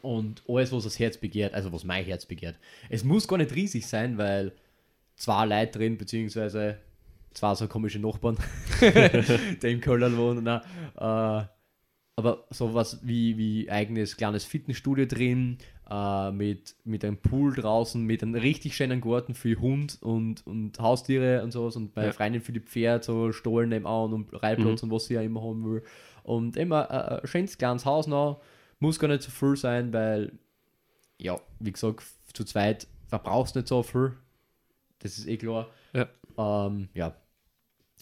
Und 0.00 0.42
alles, 0.48 0.72
was 0.72 0.84
das 0.84 0.98
Herz 0.98 1.18
begehrt, 1.18 1.54
also 1.54 1.72
was 1.72 1.84
mein 1.84 2.04
Herz 2.04 2.26
begehrt. 2.26 2.56
Es 2.88 3.04
muss 3.04 3.28
gar 3.28 3.36
nicht 3.36 3.54
riesig 3.54 3.86
sein, 3.86 4.16
weil 4.16 4.52
zwei 5.16 5.44
Leute 5.44 5.78
drin, 5.78 5.98
beziehungsweise 5.98 6.78
zwei 7.34 7.54
so 7.54 7.68
komische 7.68 7.98
Nachbarn, 7.98 8.38
die 8.80 9.66
im 9.70 9.80
Köln 9.80 10.16
wohnen. 10.16 10.44
Nein, 10.44 10.60
äh, 10.96 11.46
aber 12.16 12.44
sowas 12.50 13.00
wie, 13.02 13.38
wie 13.38 13.70
eigenes 13.70 14.16
kleines 14.16 14.44
Fitnessstudio 14.44 15.06
drin, 15.06 15.58
äh, 15.88 16.30
mit, 16.30 16.74
mit 16.84 17.04
einem 17.04 17.16
Pool 17.16 17.54
draußen, 17.54 18.02
mit 18.04 18.22
einem 18.22 18.34
richtig 18.34 18.76
schönen 18.76 19.00
Garten 19.00 19.34
für 19.34 19.58
Hund 19.60 19.98
und, 20.02 20.46
und 20.46 20.78
Haustiere 20.78 21.42
und 21.42 21.52
sowas 21.52 21.76
und 21.76 21.94
meine 21.96 22.08
Ja. 22.08 22.12
Freundin 22.12 22.42
für 22.42 22.52
die 22.52 22.60
Pferde, 22.60 23.04
so 23.04 23.32
Stollen 23.32 23.70
nebenan 23.70 24.12
und 24.12 24.42
Reitplatz 24.42 24.82
und 24.82 24.90
was 24.90 25.06
sie 25.06 25.14
ja 25.14 25.22
immer 25.22 25.42
haben 25.42 25.64
will. 25.64 25.82
Und 26.22 26.56
immer 26.56 26.90
äh, 26.90 27.20
ein 27.22 27.26
schönes 27.26 27.58
kleines 27.58 27.84
Haus 27.84 28.06
noch, 28.06 28.42
muss 28.78 28.98
gar 28.98 29.08
nicht 29.08 29.22
so 29.22 29.30
viel 29.30 29.56
sein, 29.56 29.92
weil, 29.92 30.32
ja, 31.18 31.40
wie 31.60 31.72
gesagt, 31.72 32.04
zu 32.32 32.44
zweit 32.44 32.86
verbrauchst 33.06 33.54
du 33.54 33.60
nicht 33.60 33.68
so 33.68 33.82
viel. 33.82 34.12
Das 35.00 35.18
ist 35.18 35.26
eh 35.28 35.36
klar. 35.36 35.68
Ja. 35.92 36.08
Ähm, 36.38 36.88
ja. 36.94 37.14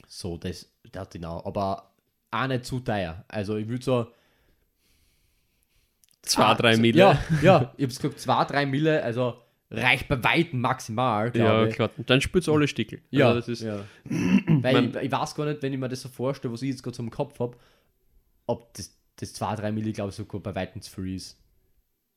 So, 0.07 0.37
das, 0.37 0.70
das 0.92 1.11
genau. 1.11 1.42
Aber 1.44 1.89
auch 2.31 2.47
nicht 2.47 2.64
zu 2.64 2.81
teuer. 2.81 3.25
Also 3.29 3.57
ich 3.57 3.69
würde 3.69 3.85
so. 3.85 4.07
Zwei, 6.23 6.45
Ah, 6.45 6.55
drei 6.55 6.77
Mille. 6.77 6.99
Ja, 6.99 7.19
ja, 7.43 7.75
ich 7.77 7.85
hab's 7.85 7.99
gesagt, 7.99 8.21
zwei, 8.21 8.45
drei 8.45 8.66
Mille, 8.66 9.03
also 9.03 9.40
reicht 9.71 10.07
bei 10.09 10.23
Weitem 10.23 10.61
maximal, 10.61 11.35
Ja, 11.35 11.64
ich. 11.64 11.75
klar. 11.75 11.90
Dann 12.07 12.21
spürst 12.21 12.49
du 12.49 12.55
alle 12.55 12.69
Stickel. 12.69 13.01
Ja, 13.11 13.29
Also 13.29 13.40
das 13.40 13.49
ist, 13.49 13.62
ja. 13.62 13.85
Weil 14.05 14.87
ich, 14.90 14.95
ich 14.97 15.12
weiß 15.12 15.35
gar 15.35 15.47
nicht, 15.47 15.62
wenn 15.62 15.73
ich 15.73 15.79
mir 15.79 15.88
das 15.88 16.03
so 16.03 16.09
vorstelle, 16.09 16.53
was 16.53 16.62
ich 16.62 16.71
jetzt 16.71 16.83
gerade 16.83 16.97
so 16.97 17.03
im 17.03 17.11
Kopf 17.11 17.38
habe, 17.40 17.57
ob 18.47 18.75
das, 18.75 18.95
das 19.16 19.35
2-3 19.40 19.73
Milli, 19.73 19.93
glaube 19.93 20.11
ich, 20.11 20.16
sogar 20.16 20.40
bei 20.40 20.55
Weitem 20.55 20.83
zu 20.83 20.90
viel 20.90 21.14
ist. 21.14 21.38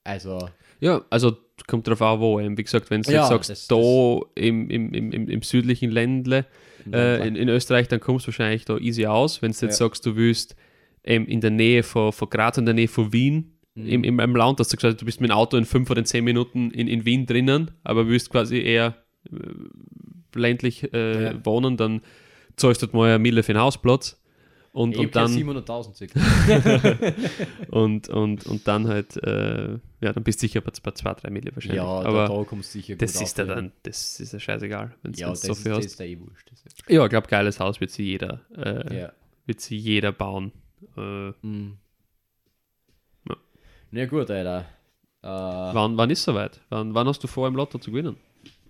Also, 0.04 0.50
Ja, 0.80 1.02
also 1.10 1.38
kommt 1.68 1.88
drauf 1.88 2.02
an, 2.02 2.20
wo. 2.20 2.40
Wie 2.40 2.64
gesagt, 2.64 2.90
wenn 2.90 3.02
du 3.04 3.12
Ja, 3.12 3.22
jetzt 3.22 3.30
sagst, 3.30 3.50
das- 3.50 3.68
da 3.68 4.20
im, 4.36 4.70
im, 4.70 4.94
im, 4.94 5.12
im, 5.12 5.30
im 5.30 5.42
südlichen 5.42 5.92
Ländle 5.92 6.46
äh, 6.92 7.26
in, 7.28 7.36
in 7.38 7.48
Österreich, 7.48 7.88
dann 7.88 8.00
kommst 8.02 8.26
du 8.26 8.28
wahrscheinlich 8.28 8.66
da 8.66 8.78
easy 8.78 9.06
aus. 9.06 9.42
Wenn 9.42 9.52
du 9.52 9.58
jetzt 9.66 9.80
Ja. 9.80 9.86
sagst, 9.88 10.06
du 10.06 10.16
willst 10.16 10.56
ähm, 11.06 11.26
in 11.28 11.40
der 11.42 11.52
Nähe 11.52 11.84
von, 11.84 12.12
von 12.12 12.30
Graz, 12.30 12.58
in 12.58 12.66
der 12.66 12.74
Nähe 12.76 12.88
von 12.88 13.14
Wien, 13.14 13.50
Mhm. 13.76 13.88
im, 13.88 14.04
im, 14.04 14.20
im 14.20 14.36
Land, 14.36 14.60
hast 14.60 14.72
du 14.72 14.78
gesagt, 14.78 15.02
du 15.02 15.06
bist 15.06 15.20
mit 15.20 15.32
dem 15.32 15.36
Auto 15.36 15.58
in 15.58 15.66
fünf 15.66 15.90
oder 15.90 16.04
zehn 16.06 16.24
Minuten 16.24 16.70
in, 16.70 16.88
in 16.88 17.06
Wien 17.06 17.26
drinnen, 17.26 17.72
aber 17.84 18.08
willst 18.08 18.30
quasi 18.30 18.60
eher 18.60 18.94
äh, 19.32 19.36
ländlich 20.36 20.94
äh, 20.94 21.24
Ja. 21.24 21.46
wohnen, 21.46 21.76
dann 21.78 22.02
zahlst 22.56 22.82
du 22.82 22.86
dort 22.86 22.94
mal 22.96 23.10
eine 23.10 23.20
Mille 23.20 23.42
für 23.42 23.54
den 23.54 23.62
Hausplatz. 23.62 24.22
Und, 24.74 24.94
ich 24.94 25.00
und, 25.02 25.16
dann, 25.16 25.32
700.000 25.32 25.94
circa. 25.96 27.14
und, 27.70 28.10
und, 28.10 28.46
und 28.48 28.68
dann 28.68 28.88
halt, 28.88 29.16
äh, 29.24 29.74
ja, 30.02 30.12
dann 30.14 30.24
bist 30.24 30.42
du 30.42 30.48
sicher 30.48 30.62
bei, 30.62 30.72
bei 30.82 30.92
zwei, 30.92 31.14
drei 31.14 31.30
Mille 31.30 31.52
wahrscheinlich. 31.56 31.78
Ja, 31.78 31.86
aber 31.86 32.28
da, 32.28 32.36
da 32.36 32.44
kommst 32.44 32.74
du 32.74 32.80
sicher 32.80 32.96
das 32.96 33.22
ist 33.22 33.38
ja 33.38 33.44
auf, 33.44 33.50
dann, 33.52 33.72
das 33.84 34.20
ist 34.20 34.34
ja 34.34 34.40
scheißegal, 34.40 34.96
wenn 35.04 35.14
Ja, 35.14 35.30
das, 35.30 35.44
so 35.44 35.52
ist, 35.52 35.62
viel 35.62 35.72
das 35.74 35.78
hast. 35.78 35.86
ist 35.86 36.00
ja 36.00 36.06
eh 36.08 36.20
wurscht. 36.20 36.50
Das 36.52 36.64
Ja, 36.90 37.04
ich 37.04 37.10
glaube, 37.12 37.28
geiles 37.28 37.60
Haus 37.60 37.80
wird 37.82 37.92
sie 37.92 38.04
jeder, 38.04 38.42
äh, 38.58 38.98
ja. 39.02 39.12
wird 39.46 39.62
sie 39.62 39.78
jeder 39.78 40.12
bauen. 40.12 40.52
Äh, 40.98 41.32
Mhm. 41.44 41.78
Ja. 43.30 43.36
Na 43.92 44.06
gut, 44.08 44.32
Alter. 44.32 44.66
Äh, 45.22 45.28
wann, 45.28 45.96
wann 45.98 46.10
ist 46.10 46.24
soweit? 46.24 46.62
Wann, 46.70 46.96
wann 46.96 47.08
hast 47.08 47.24
du 47.24 47.28
vor, 47.28 47.48
im 47.48 47.56
Lotto 47.56 47.78
zu 47.78 47.92
gewinnen? 47.92 48.18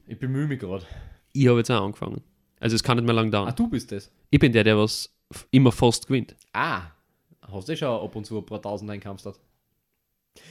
Ich 0.06 0.20
bemühe 0.20 0.48
mich 0.48 0.60
gerade. 0.60 0.86
Ich 1.32 1.48
habe 1.48 1.60
jetzt 1.60 1.72
auch 1.72 1.84
angefangen. 1.86 2.22
Also 2.60 2.76
es 2.76 2.84
kann 2.84 2.98
nicht 2.98 3.06
mehr 3.06 3.16
lang 3.16 3.28
Ah, 3.30 3.32
dauern. 3.32 3.54
du 3.56 3.70
bist 3.70 3.92
das. 3.94 4.12
Ich 4.30 4.40
bin 4.40 4.52
der, 4.52 4.64
der 4.66 4.78
was 4.78 5.10
immer 5.52 5.72
fast 5.72 6.08
gewinnt. 6.08 6.36
Ah, 6.54 6.84
hast 7.52 7.70
du 7.70 7.76
schon 7.78 7.88
ab 7.88 8.16
und 8.16 8.26
zu 8.26 8.38
ein 8.38 8.46
paar 8.46 8.62
Tausend 8.62 8.90
einkampfst 8.90 9.26
hat? 9.26 9.40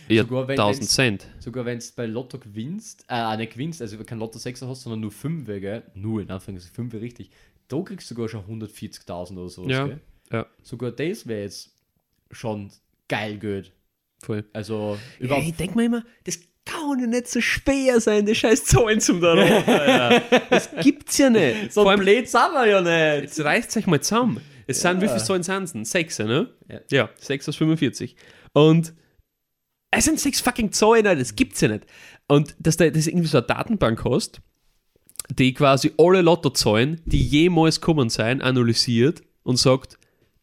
Ja, 0.08 0.22
Sogar 0.22 0.46
wenn- 0.48 0.56
1000 0.58 0.82
wenn's- 0.82 0.94
Cent. 0.94 1.26
Sogar 1.40 1.64
wenn 1.64 1.78
du 1.78 1.84
bei 1.96 2.06
Lotto 2.06 2.38
gewinnst, 2.38 3.04
äh, 3.08 3.36
nicht 3.36 3.52
gewinnst, 3.54 3.82
also 3.82 3.98
kein 4.04 4.18
Lotto 4.18 4.38
6 4.38 4.62
hast, 4.62 4.82
sondern 4.82 5.00
nur 5.00 5.10
5, 5.10 5.46
gell? 5.46 5.82
Nur 5.94 6.22
in 6.22 6.30
Anführungszeichen 6.30 6.74
5 6.90 6.94
richtig. 6.94 7.30
Da 7.68 7.80
kriegst 7.80 8.08
du 8.10 8.14
sogar 8.14 8.28
schon 8.28 8.44
140.000 8.46 9.38
oder 9.38 9.48
so. 9.48 9.68
Ja, 9.68 9.86
Gell? 9.86 10.00
ja. 10.32 10.46
Sogar 10.62 10.90
das 10.92 11.26
wäre 11.26 11.42
jetzt 11.42 11.74
schon 12.30 12.70
geil 13.08 13.38
gut. 13.38 13.72
Voll. 14.22 14.44
Also, 14.52 14.98
Ja, 15.18 15.36
ich 15.38 15.54
denke 15.56 15.76
mir 15.76 15.86
immer, 15.86 16.04
das 16.24 16.38
kann 16.64 17.00
ja 17.00 17.06
nicht 17.08 17.26
so 17.26 17.40
schwer 17.40 18.00
sein, 18.00 18.24
die 18.24 18.34
scheiß 18.36 18.64
Zahlen 18.66 19.00
zum 19.00 19.20
da 19.20 19.32
rum, 19.32 19.40
Alter. 19.66 20.22
Das 20.50 20.70
gibt's 20.80 21.18
ja 21.18 21.28
nicht. 21.28 21.72
so 21.72 21.82
Vor 21.82 21.90
allem, 21.90 22.00
blöd 22.00 22.28
sind 22.28 22.52
wir 22.52 22.66
ja 22.68 22.80
nicht. 22.80 23.22
jetzt 23.24 23.40
reißt 23.40 23.76
euch 23.78 23.86
mal 23.88 24.00
zusammen. 24.00 24.40
Es 24.66 24.80
sind, 24.80 25.00
wie 25.00 25.08
viele 25.08 25.22
Zahlen 25.22 25.42
sind 25.42 25.62
es 25.64 25.72
denn? 25.72 25.84
Sechs, 25.84 26.18
ne? 26.18 26.50
Ja. 26.68 26.80
Ja, 26.90 27.10
6 27.18 27.48
aus 27.48 27.56
45. 27.56 28.16
Und 28.52 28.94
es 29.90 30.04
sind 30.04 30.18
sechs 30.18 30.40
fucking 30.40 30.72
Zahlen, 30.72 31.04
das 31.04 31.36
gibt's 31.36 31.60
ja 31.60 31.68
nicht. 31.68 31.84
Und 32.28 32.54
dass 32.58 32.76
du 32.78 32.90
das 32.90 33.06
irgendwie 33.06 33.28
so 33.28 33.38
eine 33.38 33.46
Datenbank 33.46 34.04
hast, 34.04 34.40
die 35.30 35.52
quasi 35.54 35.92
alle 35.98 36.22
Lottozahlen, 36.22 37.00
die 37.04 37.22
jemals 37.22 37.80
kommen 37.80 38.08
sein, 38.08 38.40
analysiert 38.40 39.22
und 39.42 39.58
sagt, 39.58 39.98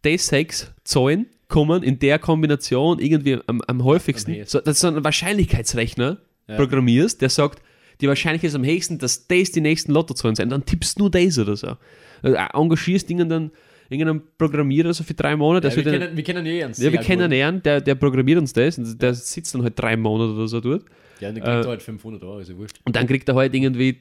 die 0.05 0.17
sechs 0.17 0.71
Zahlen 0.83 1.27
kommen 1.47 1.81
in 1.83 1.97
der 1.99 2.19
Kombination 2.19 2.99
irgendwie 2.99 3.39
am, 3.47 3.61
am 3.61 3.83
häufigsten. 3.83 4.33
Am 4.39 4.45
so, 4.45 4.59
dass 4.59 4.79
du 4.81 4.87
einen 4.87 5.03
Wahrscheinlichkeitsrechner 5.03 6.19
Ja. 6.47 6.55
programmierst, 6.55 7.21
der 7.21 7.29
sagt, 7.29 7.61
die 8.01 8.07
Wahrscheinlichkeit 8.07 8.49
ist 8.49 8.55
am 8.55 8.63
höchsten, 8.63 8.97
dass 8.99 9.27
das 9.27 9.51
die 9.51 9.61
nächsten 9.61 9.91
Lottozahlen 9.91 10.35
sind. 10.35 10.51
Dann 10.51 10.65
tippst 10.65 10.97
du 10.97 11.03
nur 11.03 11.11
das 11.11 11.37
oder 11.37 11.55
so. 11.57 11.75
Also, 12.21 12.35
äh, 12.37 12.47
engagierst 12.53 13.09
irgendeinen, 13.09 13.51
irgendeinen 13.89 14.21
Programmierer 14.37 14.93
so 14.93 15.03
für 15.03 15.13
drei 15.13 15.35
Monate. 15.35 15.67
Ja, 15.69 15.75
wir, 15.75 15.83
dann- 15.83 15.99
kennen, 15.99 16.15
wir 16.17 16.23
kennen 16.23 16.45
eh 16.45 16.63
einen 16.63 16.73
ja, 16.77 16.91
wir 16.91 16.99
kennen 16.99 17.29
guten. 17.31 17.41
einen, 17.43 17.63
der, 17.63 17.81
der 17.81 17.95
programmiert 17.95 18.39
uns 18.39 18.53
das 18.53 18.77
und 18.77 19.01
der 19.01 19.13
sitzt 19.13 19.53
dann 19.55 19.63
halt 19.63 19.77
drei 19.79 19.97
Monate 19.97 20.33
oder 20.33 20.47
so 20.47 20.59
dort. 20.61 20.85
Ja, 21.19 21.31
der 21.31 21.41
kriegt 21.43 21.65
Äh, 21.65 21.67
halt 21.67 21.81
500 21.81 22.23
Euro, 22.23 22.39
ist 22.39 22.49
ja 22.49 22.57
wurscht. 22.57 22.79
Und 22.85 22.95
dann 22.95 23.07
kriegt 23.07 23.27
er 23.27 23.35
halt 23.35 23.53
irgendwie 23.53 23.99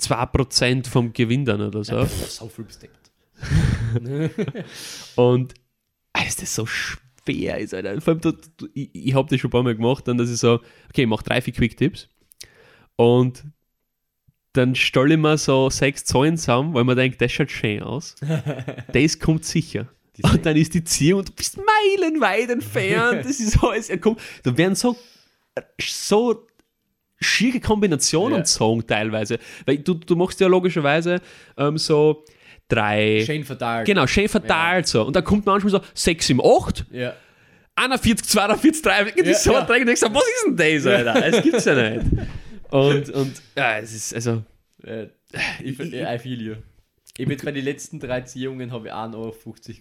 2% 0.00 0.86
vom 0.88 1.12
Gewinn 1.12 1.44
dann 1.44 1.60
oder 1.60 1.82
so. 1.84 2.04
Pff, 2.04 2.30
so 2.30 2.48
viel 2.48 2.64
besteckt. 2.64 2.96
Und 5.16 5.54
ah, 6.12 6.22
ist 6.26 6.42
das 6.42 6.54
so 6.54 6.66
schwer 6.66 7.58
ist, 7.58 7.74
Alter. 7.74 8.00
Vor 8.00 8.12
allem, 8.14 8.20
du, 8.20 8.32
du, 8.56 8.68
ich, 8.74 8.90
ich 8.94 9.14
habe 9.14 9.28
das 9.28 9.40
schon 9.40 9.48
ein 9.48 9.52
paar 9.52 9.62
Mal 9.62 9.74
gemacht, 9.76 10.06
dann, 10.08 10.18
dass 10.18 10.30
ich 10.30 10.38
so, 10.38 10.54
okay, 10.88 11.02
ich 11.02 11.06
mache 11.06 11.24
drei, 11.24 11.40
vier 11.40 11.54
Quick-Tipps 11.54 12.08
und 12.96 13.44
dann 14.52 14.74
stelle 14.74 15.14
ich 15.14 15.20
mir 15.20 15.38
so 15.38 15.70
sechs 15.70 16.04
Zahlen 16.04 16.36
zusammen, 16.36 16.74
weil 16.74 16.84
man 16.84 16.96
denkt, 16.96 17.20
das 17.20 17.30
schaut 17.32 17.50
schön 17.50 17.82
aus. 17.82 18.14
das 18.92 19.18
kommt 19.18 19.44
sicher. 19.44 19.86
Und 20.22 20.44
dann 20.44 20.56
ist 20.56 20.74
die 20.74 20.84
Ziehung 20.84 21.20
und 21.20 21.28
du 21.28 21.32
bist 21.32 21.56
meilenweit 21.58 22.50
entfernt. 22.50 23.24
Das 23.26 23.40
ist 23.40 23.62
alles. 23.62 23.88
Ja, 23.88 23.96
da 23.96 24.56
werden 24.58 24.74
so, 24.74 24.96
so 25.80 26.46
schiere 27.20 27.60
Kombinationen 27.60 28.32
Ja. 28.32 28.38
gezogen 28.40 28.86
teilweise. 28.86 29.38
Weil 29.66 29.78
du, 29.78 29.94
du 29.94 30.16
machst 30.16 30.40
ja 30.40 30.46
logischerweise 30.48 31.20
ähm, 31.56 31.78
so 31.78 32.24
drei. 32.68 33.22
Schön 33.24 33.44
verteilt. 33.44 33.86
Genau, 33.86 34.06
schön 34.06 34.28
verteilt 34.28 34.86
so. 34.88 35.04
Und 35.04 35.16
dann 35.16 35.24
kommt 35.24 35.46
manchmal 35.46 35.70
so 35.70 35.80
6 35.94 36.30
im 36.30 36.40
8, 36.40 36.86
Ja. 36.90 37.14
41, 37.76 38.26
42, 38.28 38.82
3, 38.82 39.00
irgendwie 39.00 39.30
Ja, 39.30 39.34
so 39.38 39.52
ja. 39.52 39.60
und 39.60 39.68
denkst 39.70 40.00
du, 40.00 40.12
was 40.12 40.22
ist 40.22 40.58
denn 40.58 40.82
das, 40.82 40.86
Alter? 40.86 41.30
Das 41.30 41.42
gibt's 41.42 41.64
ja 41.64 41.74
nicht. 41.74 42.06
Und, 42.70 43.10
und 43.14 43.42
ja, 43.56 43.78
es 43.78 43.94
ist, 43.94 44.14
also, 44.14 44.42
Äh, 44.82 45.06
ich, 45.62 45.78
ich, 45.78 45.92
I 45.94 46.18
feel 46.18 46.40
you. 46.42 46.54
Ich 47.18 47.26
bin 47.26 47.38
bei 47.44 47.52
den 47.52 47.64
letzten 47.64 48.00
drei 48.00 48.22
Ziehungen 48.22 48.72
habe 48.72 48.86
ich 48.88 48.92
1,50 48.94 49.14
Euro 49.14 49.34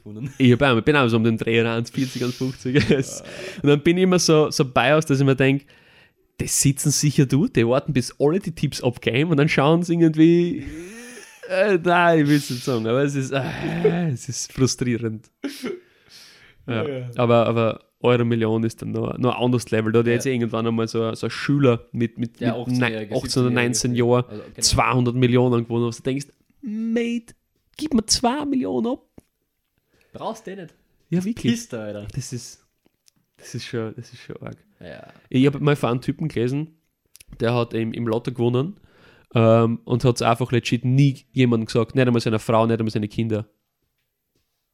gewonnen. 0.04 0.34
ich 0.38 0.52
hab 0.52 0.78
ich 0.78 0.84
bin 0.84 0.96
auch 0.96 1.08
so 1.08 1.16
um 1.16 1.24
den 1.24 1.38
Dreh 1.38 1.62
rein, 1.62 1.86
40 1.86 2.24
und 2.24 2.34
50. 2.34 2.76
Es- 2.92 3.24
und 3.62 3.70
dann 3.70 3.82
bin 3.82 3.98
ich 3.98 4.04
immer 4.04 4.20
so, 4.20 4.52
so 4.52 4.66
bei 4.70 4.94
aus, 4.94 5.06
dass 5.06 5.20
ich 5.20 5.26
mir 5.26 5.36
denke, 5.36 5.66
die 6.42 6.48
sitzen 6.48 6.92
sicher 6.92 7.26
du, 7.26 7.48
die 7.48 7.66
warten 7.66 7.94
bis 7.94 8.14
alle 8.20 8.40
die 8.40 8.52
Tipps 8.52 8.82
abgeben 8.82 9.32
und 9.32 9.38
dann 9.38 9.48
schauen 9.50 9.84
sie 9.84 9.94
irgendwie. 9.94 10.66
Äh, 11.50 11.78
nein, 11.82 12.20
ich 12.24 12.28
will 12.28 12.38
es 12.38 12.50
nicht 12.50 12.64
sagen, 12.64 12.86
aber 12.88 13.04
es 13.04 13.16
ist, 13.16 13.32
äh, 13.32 14.10
es 14.10 14.28
ist 14.30 14.52
frustrierend. 14.52 15.30
Ja. 16.68 16.88
Ja. 16.88 17.10
Aber, 17.16 17.48
aber 17.48 17.82
Euro 18.02 18.24
Million 18.24 18.64
ist 18.64 18.82
dann 18.82 18.92
noch, 18.92 19.18
noch 19.18 19.36
ein 19.36 19.44
anderes 19.44 19.70
Level. 19.72 19.92
Da 19.92 20.00
hat 20.00 20.08
Ja. 20.08 20.14
jetzt 20.14 20.26
irgendwann 20.26 20.66
einmal 20.66 20.88
so, 20.88 21.14
so 21.16 21.28
ein 21.28 21.32
Schüler 21.32 21.86
mit, 21.92 22.18
mit, 22.18 22.40
Ja, 22.40 22.58
mit 22.58 22.68
18-Jährige, 22.78 23.16
18 23.16 23.42
oder 23.44 23.52
19 23.52 23.92
17-Jährige. 23.92 23.98
Jahren 24.10 24.26
Also, 24.30 24.44
genau. 24.44 24.62
200 24.62 25.16
Millionen 25.16 25.64
gewonnen, 25.66 25.86
was 25.88 25.98
du 25.98 26.04
denkst, 26.04 26.28
Mate, 26.62 27.34
gib 27.78 27.94
mir 27.94 28.06
2 28.06 28.46
Millionen 28.46 28.88
ab. 28.88 29.04
Brauchst 30.14 30.46
du 30.48 30.52
den 30.56 30.64
nicht. 30.64 30.76
Ja, 31.10 31.24
wirklich. 31.24 31.54
Kiste, 31.54 31.80
Alter. 31.80 32.08
Das 32.14 32.34
ist, 32.34 32.66
das 33.38 33.56
ist 33.56 33.66
schon, 33.66 33.94
das 33.96 34.12
ist 34.14 34.20
schon 34.22 34.38
arg. 34.42 34.58
Ja. 34.80 35.08
Ich 35.30 35.46
habe 35.46 35.60
mal 35.60 35.76
von 35.76 35.90
einem 35.90 36.02
Typen 36.02 36.28
gelesen, 36.28 36.78
der 37.40 37.54
hat 37.54 37.74
im, 37.74 37.94
im 37.94 38.08
Lotto 38.08 38.32
gewonnen 38.32 38.80
ähm, 39.36 39.80
und 39.86 40.04
hat 40.06 40.16
es 40.16 40.22
einfach 40.22 40.52
legit 40.52 40.86
nie 40.86 41.26
jemandem 41.32 41.66
gesagt, 41.68 41.96
nicht 41.96 42.06
einmal 42.08 42.22
seiner 42.22 42.40
Frau, 42.40 42.66
nicht 42.66 42.80
einmal 42.80 42.92
seine 42.92 43.08
Kinder. 43.08 43.48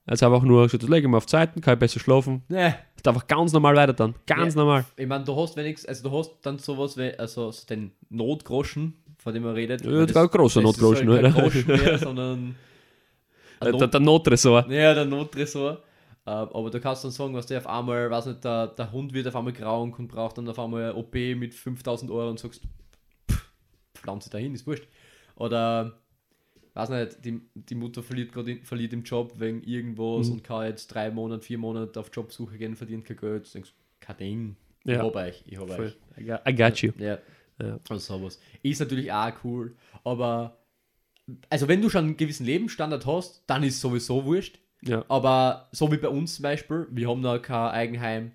Er 0.08 0.12
hat 0.14 0.22
einfach 0.24 0.43
nur 0.43 0.64
gesagt, 0.64 0.84
lege 0.84 0.97
ich 0.99 1.08
mal 1.08 1.18
auf 1.18 1.26
Zeiten, 1.26 1.62
kann 1.62 1.74
ich 1.76 1.80
besser 1.80 1.99
schlafen. 1.99 2.43
Nee. 2.47 2.66
Hat 2.97 3.08
einfach 3.08 3.26
ganz 3.28 3.53
normal 3.53 3.76
weiter 3.76 3.93
dann. 3.93 4.14
Ganz 4.28 4.53
Ja. 4.53 4.62
normal. 4.62 4.86
Ich 4.97 5.08
meine, 5.08 5.24
du 5.24 5.36
hast 5.36 5.56
wenigstens, 5.58 5.88
also 5.89 6.10
du 6.10 6.18
hast 6.18 6.32
dann 6.43 6.60
sowas 6.60 6.95
wie, 6.97 7.12
also 7.18 7.51
so 7.51 7.66
den 7.66 7.91
Notgroschen, 8.10 8.93
von 9.18 9.34
dem 9.34 9.43
man 9.43 9.53
redet. 9.56 9.84
Ja, 9.84 10.06
das 10.06 10.14
war 10.16 10.24
ein 10.24 10.30
großer 10.30 10.62
das 10.62 10.78
Notgroschen, 10.80 11.08
ist 11.10 11.24
halt 11.24 11.34
oder? 11.36 11.41
Groschen 11.41 11.68
mehr, 11.68 11.97
sondern 11.97 12.34
ein 12.39 12.56
Der, 13.62 13.72
Not- 13.72 13.82
der, 13.82 13.88
der 13.88 13.99
Nottresor. 13.99 14.72
Ja, 14.72 14.93
der 14.93 15.06
Nottresor. 15.06 15.80
Äh, 16.28 16.30
aber 16.30 16.70
du 16.70 16.80
kannst 16.80 17.03
dann 17.03 17.12
sagen, 17.12 17.34
was 17.34 17.45
der 17.47 17.60
auf 17.60 17.68
einmal, 17.68 18.10
weiß 18.10 18.28
nicht, 18.28 18.43
der, 18.43 18.68
der 18.68 18.91
Hund 18.91 19.14
wird 19.14 19.28
auf 19.28 19.36
einmal 19.36 19.53
krank 19.53 19.97
und 19.99 20.08
braucht 20.08 20.38
dann 20.38 20.47
auf 20.49 20.60
einmal 20.60 20.91
OP 20.93 21.14
mit 21.14 21.53
5000 21.53 22.10
Euro 22.12 22.30
und 22.30 22.39
sagst, 22.39 22.62
pff, 23.32 23.45
pflanze 23.95 24.30
dahin, 24.30 24.53
ist 24.53 24.66
wurscht. 24.68 24.88
Oder, 25.36 25.93
weiß 26.76 26.89
nicht, 26.89 27.23
die, 27.26 27.41
die 27.53 27.76
Mutter 27.76 28.03
verliert 28.03 28.32
gerade 28.34 28.57
verliert 28.63 28.93
im 28.93 29.03
Job 29.03 29.34
wegen 29.39 29.61
irgendwas 29.63 30.28
Mhm. 30.28 30.34
und 30.34 30.43
kann 30.43 30.65
jetzt 30.65 30.88
drei 30.88 31.09
Monate, 31.11 31.41
vier 31.43 31.57
Monate 31.57 31.99
auf 31.99 32.09
Jobsuche 32.13 32.57
gehen, 32.57 32.76
verdient 32.76 33.05
kein 33.05 33.17
Geld. 33.17 33.47
Du 33.47 33.51
denkst, 33.53 33.73
kein 33.99 34.17
Ding, 34.17 34.55
ich 34.84 34.91
Ja. 34.91 35.03
hab 35.03 35.15
euch, 35.15 35.43
ich 35.47 35.57
hab 35.57 35.69
Voll. 35.69 35.86
euch. 35.86 35.97
I 36.47 36.55
got- 36.55 36.82
you. 36.82 36.91
Ja. 36.97 37.17
Ja. 37.61 37.80
Also 37.89 38.17
sowas. 38.19 38.39
Ist 38.63 38.80
natürlich 38.80 39.11
auch 39.11 39.32
cool, 39.45 39.76
aber 40.03 40.57
also 41.49 41.67
wenn 41.67 41.82
du 41.82 41.89
schon 41.89 42.03
einen 42.05 42.17
gewissen 42.17 42.45
Lebensstandard 42.45 43.05
hast, 43.05 43.43
dann 43.47 43.63
ist 43.63 43.80
sowieso 43.82 44.26
wurscht. 44.26 44.59
Ja. 44.82 45.03
Aber 45.07 45.69
so 45.71 45.89
wie 45.91 45.97
bei 45.97 46.09
uns 46.09 46.36
zum 46.36 46.43
Beispiel, 46.43 46.88
wir 46.91 47.09
haben 47.09 47.23
da 47.23 47.39
kein 47.39 47.71
Eigenheim, 47.71 48.32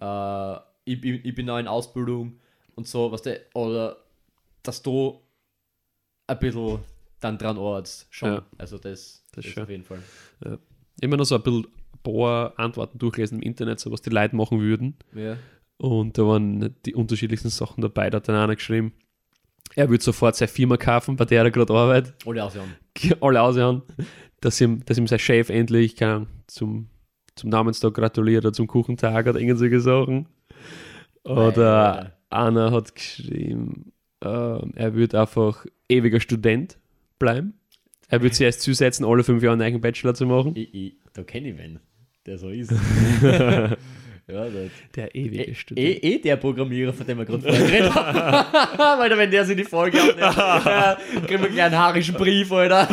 äh, 0.00 0.56
ich, 0.84 1.00
bin- 1.00 1.20
ich 1.24 1.34
bin 1.34 1.46
noch 1.46 1.58
in 1.58 1.66
Ausbildung 1.66 2.38
und 2.76 2.86
so, 2.86 3.10
was 3.12 3.22
der, 3.22 3.40
oder 3.54 3.96
dass 4.62 4.80
du 4.82 5.20
ein 6.28 6.38
bisschen 6.38 6.78
dann 7.20 7.38
dran 7.38 7.58
ortst, 7.58 8.06
schon. 8.10 8.34
Ja. 8.34 8.42
Also 8.58 8.78
das, 8.78 9.24
das, 9.32 9.44
ist 9.44 9.58
auf 9.58 9.68
jeden 9.68 9.84
Fall. 9.84 10.00
Immer 11.00 11.16
noch 11.16 11.24
so 11.24 11.36
ein 11.36 11.42
bisschen 11.42 11.66
paar 12.02 12.58
Antworten 12.58 12.98
durchlesen 12.98 13.38
im 13.38 13.42
Internet, 13.42 13.80
so 13.80 13.90
was 13.92 14.02
die 14.02 14.10
Leute 14.10 14.36
machen 14.36 14.60
würden. 14.60 14.96
Ja. 15.14 15.36
Und 15.76 16.18
da 16.18 16.26
waren 16.26 16.74
die 16.84 16.94
unterschiedlichsten 16.94 17.48
Sachen 17.48 17.80
dabei. 17.80 18.10
Da 18.10 18.16
hat 18.16 18.28
dann 18.28 18.36
einer 18.36 18.54
geschrieben, 18.54 18.92
er 19.74 19.88
würde 19.88 20.02
sofort 20.02 20.36
seine 20.36 20.48
Firma 20.48 20.76
kaufen, 20.76 21.16
bei 21.16 21.24
der 21.24 21.44
er 21.44 21.50
gerade 21.50 21.72
arbeitet, 21.72 22.14
Alle 22.26 22.44
aussehen. 22.44 22.76
alle 23.20 23.40
aussehen, 23.40 23.82
dass 24.40 24.60
ihm, 24.60 24.84
dass 24.84 24.98
ihm 24.98 25.06
sein 25.06 25.18
Chef 25.18 25.48
endlich 25.48 26.02
Ahnung, 26.02 26.26
zum, 26.46 26.88
zum 27.36 27.50
Namenstag 27.50 27.94
gratuliert 27.94 28.44
oder 28.44 28.52
zum 28.52 28.66
Kuchentag 28.66 29.26
oder 29.26 29.40
irgendwelche 29.40 29.80
Sachen. 29.80 30.26
Oder 31.22 31.96
Alter. 31.96 32.12
einer 32.30 32.72
hat 32.72 32.94
geschrieben, 32.94 33.92
ähm, 34.22 34.72
er 34.74 34.94
wird 34.94 35.14
einfach 35.14 35.66
ewiger 35.88 36.20
Student 36.20 36.78
bleiben. 37.20 37.54
Er 38.08 38.20
wird 38.22 38.34
sich 38.34 38.44
erst 38.44 38.62
zusetzen, 38.62 39.06
alle 39.06 39.22
fünf 39.22 39.40
Jahre 39.40 39.52
einen 39.52 39.62
eigenen 39.62 39.80
Bachelor 39.80 40.14
zu 40.14 40.26
machen. 40.26 40.56
Ich, 40.56 40.74
ich, 40.74 40.94
da 41.12 41.22
kenne 41.22 41.50
ich 41.50 41.58
wen, 41.58 41.78
der 42.26 42.38
so 42.38 42.48
ist. 42.48 42.72
ja, 43.22 43.68
das, 44.26 44.70
Der 44.96 45.14
ewige 45.14 45.46
eh, 45.46 45.54
Student. 45.54 45.86
eh, 45.86 45.92
eh 45.92 46.18
der 46.18 46.34
Programmierer, 46.36 46.92
von 46.92 47.06
dem 47.06 47.18
wir 47.18 47.24
gerade 47.24 47.42
vorher 47.42 47.64
geredet 47.64 47.94
haben. 47.94 48.98
Weil 49.00 49.16
wenn 49.16 49.30
der 49.30 49.44
sich 49.44 49.56
die 49.56 49.62
Folge 49.62 50.00
abnimmt, 50.02 50.18
äh, 50.18 51.20
kriegen 51.26 51.42
wir 51.44 51.50
gleich 51.50 51.66
einen 51.66 51.78
haarischen 51.78 52.16
Brief, 52.16 52.50
Alter. 52.50 52.88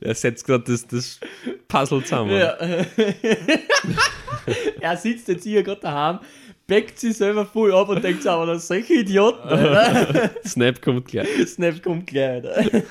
Er 0.00 0.14
setzt 0.14 0.46
gerade 0.46 0.64
das, 0.64 0.86
das 0.86 1.20
Puzzle 1.68 2.02
zusammen. 2.02 2.32
Ja. 2.32 2.56
er 4.80 4.96
sitzt 4.96 5.28
jetzt 5.28 5.44
hier 5.44 5.62
gerade 5.62 5.80
daheim, 5.80 6.18
backt 6.70 7.00
sich 7.00 7.16
selber 7.16 7.44
voll 7.44 7.74
ab 7.74 7.88
und 7.88 8.02
denkt 8.02 8.22
sich 8.22 8.30
aber, 8.30 8.46
das 8.46 8.68
solche 8.68 8.94
Idioten, 8.94 9.48
Alter. 9.48 10.30
Snap 10.46 10.80
kommt 10.80 11.06
gleich. 11.06 11.26
Snap 11.46 11.82
kommt 11.82 12.06
gleich, 12.06 12.44
Alter. 12.44 12.82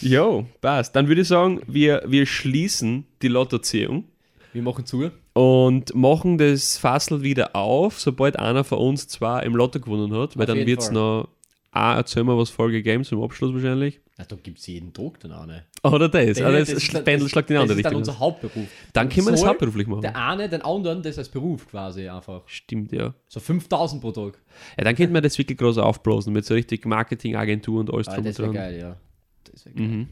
Jo, 0.00 0.46
passt. 0.60 0.94
Dann 0.94 1.08
würde 1.08 1.22
ich 1.22 1.28
sagen, 1.28 1.60
wir, 1.66 2.02
wir 2.06 2.24
schließen 2.24 3.06
die 3.22 3.28
Lottoziehung. 3.28 4.04
Wir 4.52 4.62
machen 4.62 4.86
zu. 4.86 5.10
und 5.32 5.94
machen 5.94 6.38
das 6.38 6.76
Fassel 6.76 7.22
wieder 7.22 7.56
auf, 7.56 7.98
sobald 7.98 8.38
einer 8.38 8.64
von 8.64 8.78
uns 8.78 9.08
zwei 9.08 9.42
im 9.42 9.56
Lotto 9.56 9.80
gewonnen 9.80 10.12
hat, 10.14 10.36
weil 10.36 10.44
Auf 10.44 10.54
dann 10.54 10.66
wird 10.66 10.80
es 10.80 10.90
noch, 10.90 11.28
ah, 11.72 11.96
erzählen 11.96 12.26
wir 12.26 12.38
was 12.38 12.50
Folge 12.50 12.82
Games 12.82 13.08
zum 13.08 13.22
Abschluss 13.22 13.52
wahrscheinlich. 13.52 14.00
Ja, 14.18 14.24
da 14.26 14.36
gibt 14.36 14.58
es 14.58 14.66
jeden 14.66 14.92
Tag 14.92 15.18
dann 15.20 15.32
auch 15.32 15.46
nicht. 15.46 15.64
Oder 15.82 16.08
das, 16.08 16.36
Der- 16.36 16.48
oder 16.48 16.58
das, 16.60 16.68
ist 16.68 16.94
dann- 16.94 17.02
Pendel 17.02 17.28
schlägt 17.28 17.50
in 17.50 17.54
das 17.56 17.62
andere 17.62 17.78
ist 17.78 17.84
dann 17.84 17.94
Richtung. 17.96 18.12
unser. 18.12 18.18
Hauptberuf. 18.20 18.68
Dann 18.92 19.08
können 19.08 19.26
wir 19.26 19.32
das 19.32 19.44
hauptberuflich 19.44 19.86
machen. 19.88 20.02
Der 20.02 20.16
eine 20.16 20.48
den 20.48 20.62
anderen 20.62 21.02
das 21.02 21.18
als 21.18 21.28
Beruf 21.28 21.66
quasi 21.68 22.08
einfach. 22.08 22.42
Stimmt, 22.46 22.92
ja. 22.92 23.14
So 23.26 23.40
5000 23.40 24.00
pro 24.00 24.12
Tag. 24.12 24.38
Ja, 24.78 24.84
dann 24.84 24.94
könnte 24.94 25.12
man 25.12 25.22
das 25.22 25.36
wirklich 25.38 25.58
groß 25.58 25.78
aufblasen 25.78 26.32
mit 26.32 26.44
so 26.44 26.54
richtig 26.54 26.84
Marketingagentur 26.86 27.80
und 27.80 27.92
alles 27.92 28.06
Ah, 28.08 28.14
drum 28.14 28.24
das 28.24 28.38
und 28.38 28.44
wäre 28.44 28.52
dran. 28.54 28.62
geil, 28.70 28.78
ja. 28.80 28.96
Das 29.50 29.64
wär 29.66 29.72
geil. 29.72 29.86
Mhm. 29.86 30.08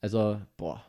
Also, 0.00 0.40
boah. 0.56 0.84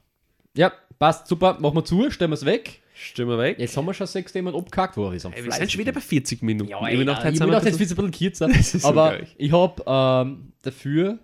Ja, 0.55 0.71
passt, 0.99 1.27
super. 1.27 1.57
Machen 1.59 1.75
wir 1.77 1.85
zu, 1.85 2.11
stellen 2.11 2.31
wir 2.31 2.35
es 2.35 2.45
weg. 2.45 2.78
Stimmen 3.01 3.31
wir 3.31 3.37
weg. 3.37 3.57
Jetzt 3.59 3.77
haben 3.77 3.85
wir 3.85 3.93
schon 3.93 4.07
sechs 4.07 4.33
Themen 4.33 4.53
abgehackt. 4.53 4.95
Boah, 4.95 5.11
wir 5.13 5.19
sind, 5.19 5.33
wir 5.33 5.51
sind 5.53 5.71
schon 5.71 5.79
wieder 5.79 5.93
bei 5.93 6.01
40 6.01 6.41
Minuten. 6.43 6.69
Ja, 6.69 6.85
ey, 6.85 7.01
ich 7.01 7.07
habe 7.07 7.29
jetzt 7.29 7.41
ein 7.41 7.77
bisschen- 7.77 8.05
ein 8.05 8.11
kürzer. 8.11 8.49
So 8.61 8.87
aber 8.87 9.11
geil. 9.11 9.27
ich 9.37 9.51
habe 9.53 9.83
ähm, 9.87 10.51
dafür 10.63 11.17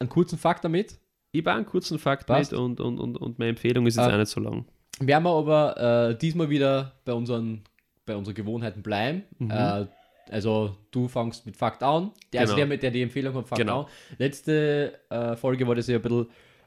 einen 0.00 0.08
kurzen 0.08 0.38
Fakt 0.38 0.64
damit. 0.64 0.98
Ich 1.30 1.40
habe 1.46 1.52
einen 1.56 1.66
kurzen 1.66 1.98
Fakt 2.00 2.26
Passt. 2.26 2.50
mit 2.50 2.60
und, 2.60 2.80
und, 2.80 2.98
und, 2.98 3.16
und 3.16 3.38
meine 3.38 3.50
Empfehlung 3.50 3.86
ist 3.86 3.96
jetzt 3.96 4.06
Ah. 4.08 4.12
auch 4.12 4.18
nicht 4.18 4.28
so 4.28 4.40
lang. 4.40 4.64
Werden 4.98 5.22
wir 5.22 5.30
aber 5.30 6.08
äh, 6.10 6.18
diesmal 6.18 6.50
wieder 6.50 6.94
bei 7.04 7.12
unseren, 7.12 7.62
bei 8.04 8.16
unseren 8.16 8.34
Gewohnheiten 8.34 8.82
bleiben. 8.82 9.22
Äh, 9.48 9.84
also 10.30 10.76
du 10.90 11.06
fangst 11.06 11.46
mit 11.46 11.56
Fakt 11.56 11.82
an. 11.84 12.10
Der, 12.32 12.40
Also 12.40 12.54
Mhm. 12.54 12.56
Genau. 12.56 12.56
der, 12.56 12.66
mit 12.66 12.82
der 12.82 12.90
die 12.90 13.02
Empfehlung 13.02 13.34
hat, 13.34 13.46
Fakt 13.48 13.60
Genau. 13.60 13.82
an. 13.82 13.86
Letzte 14.18 14.98
äh, 15.10 15.36
Folge 15.36 15.66
war 15.68 15.76
das 15.76 15.86
ja 15.86 15.96
ein 15.96 16.02
bisschen 16.02 16.26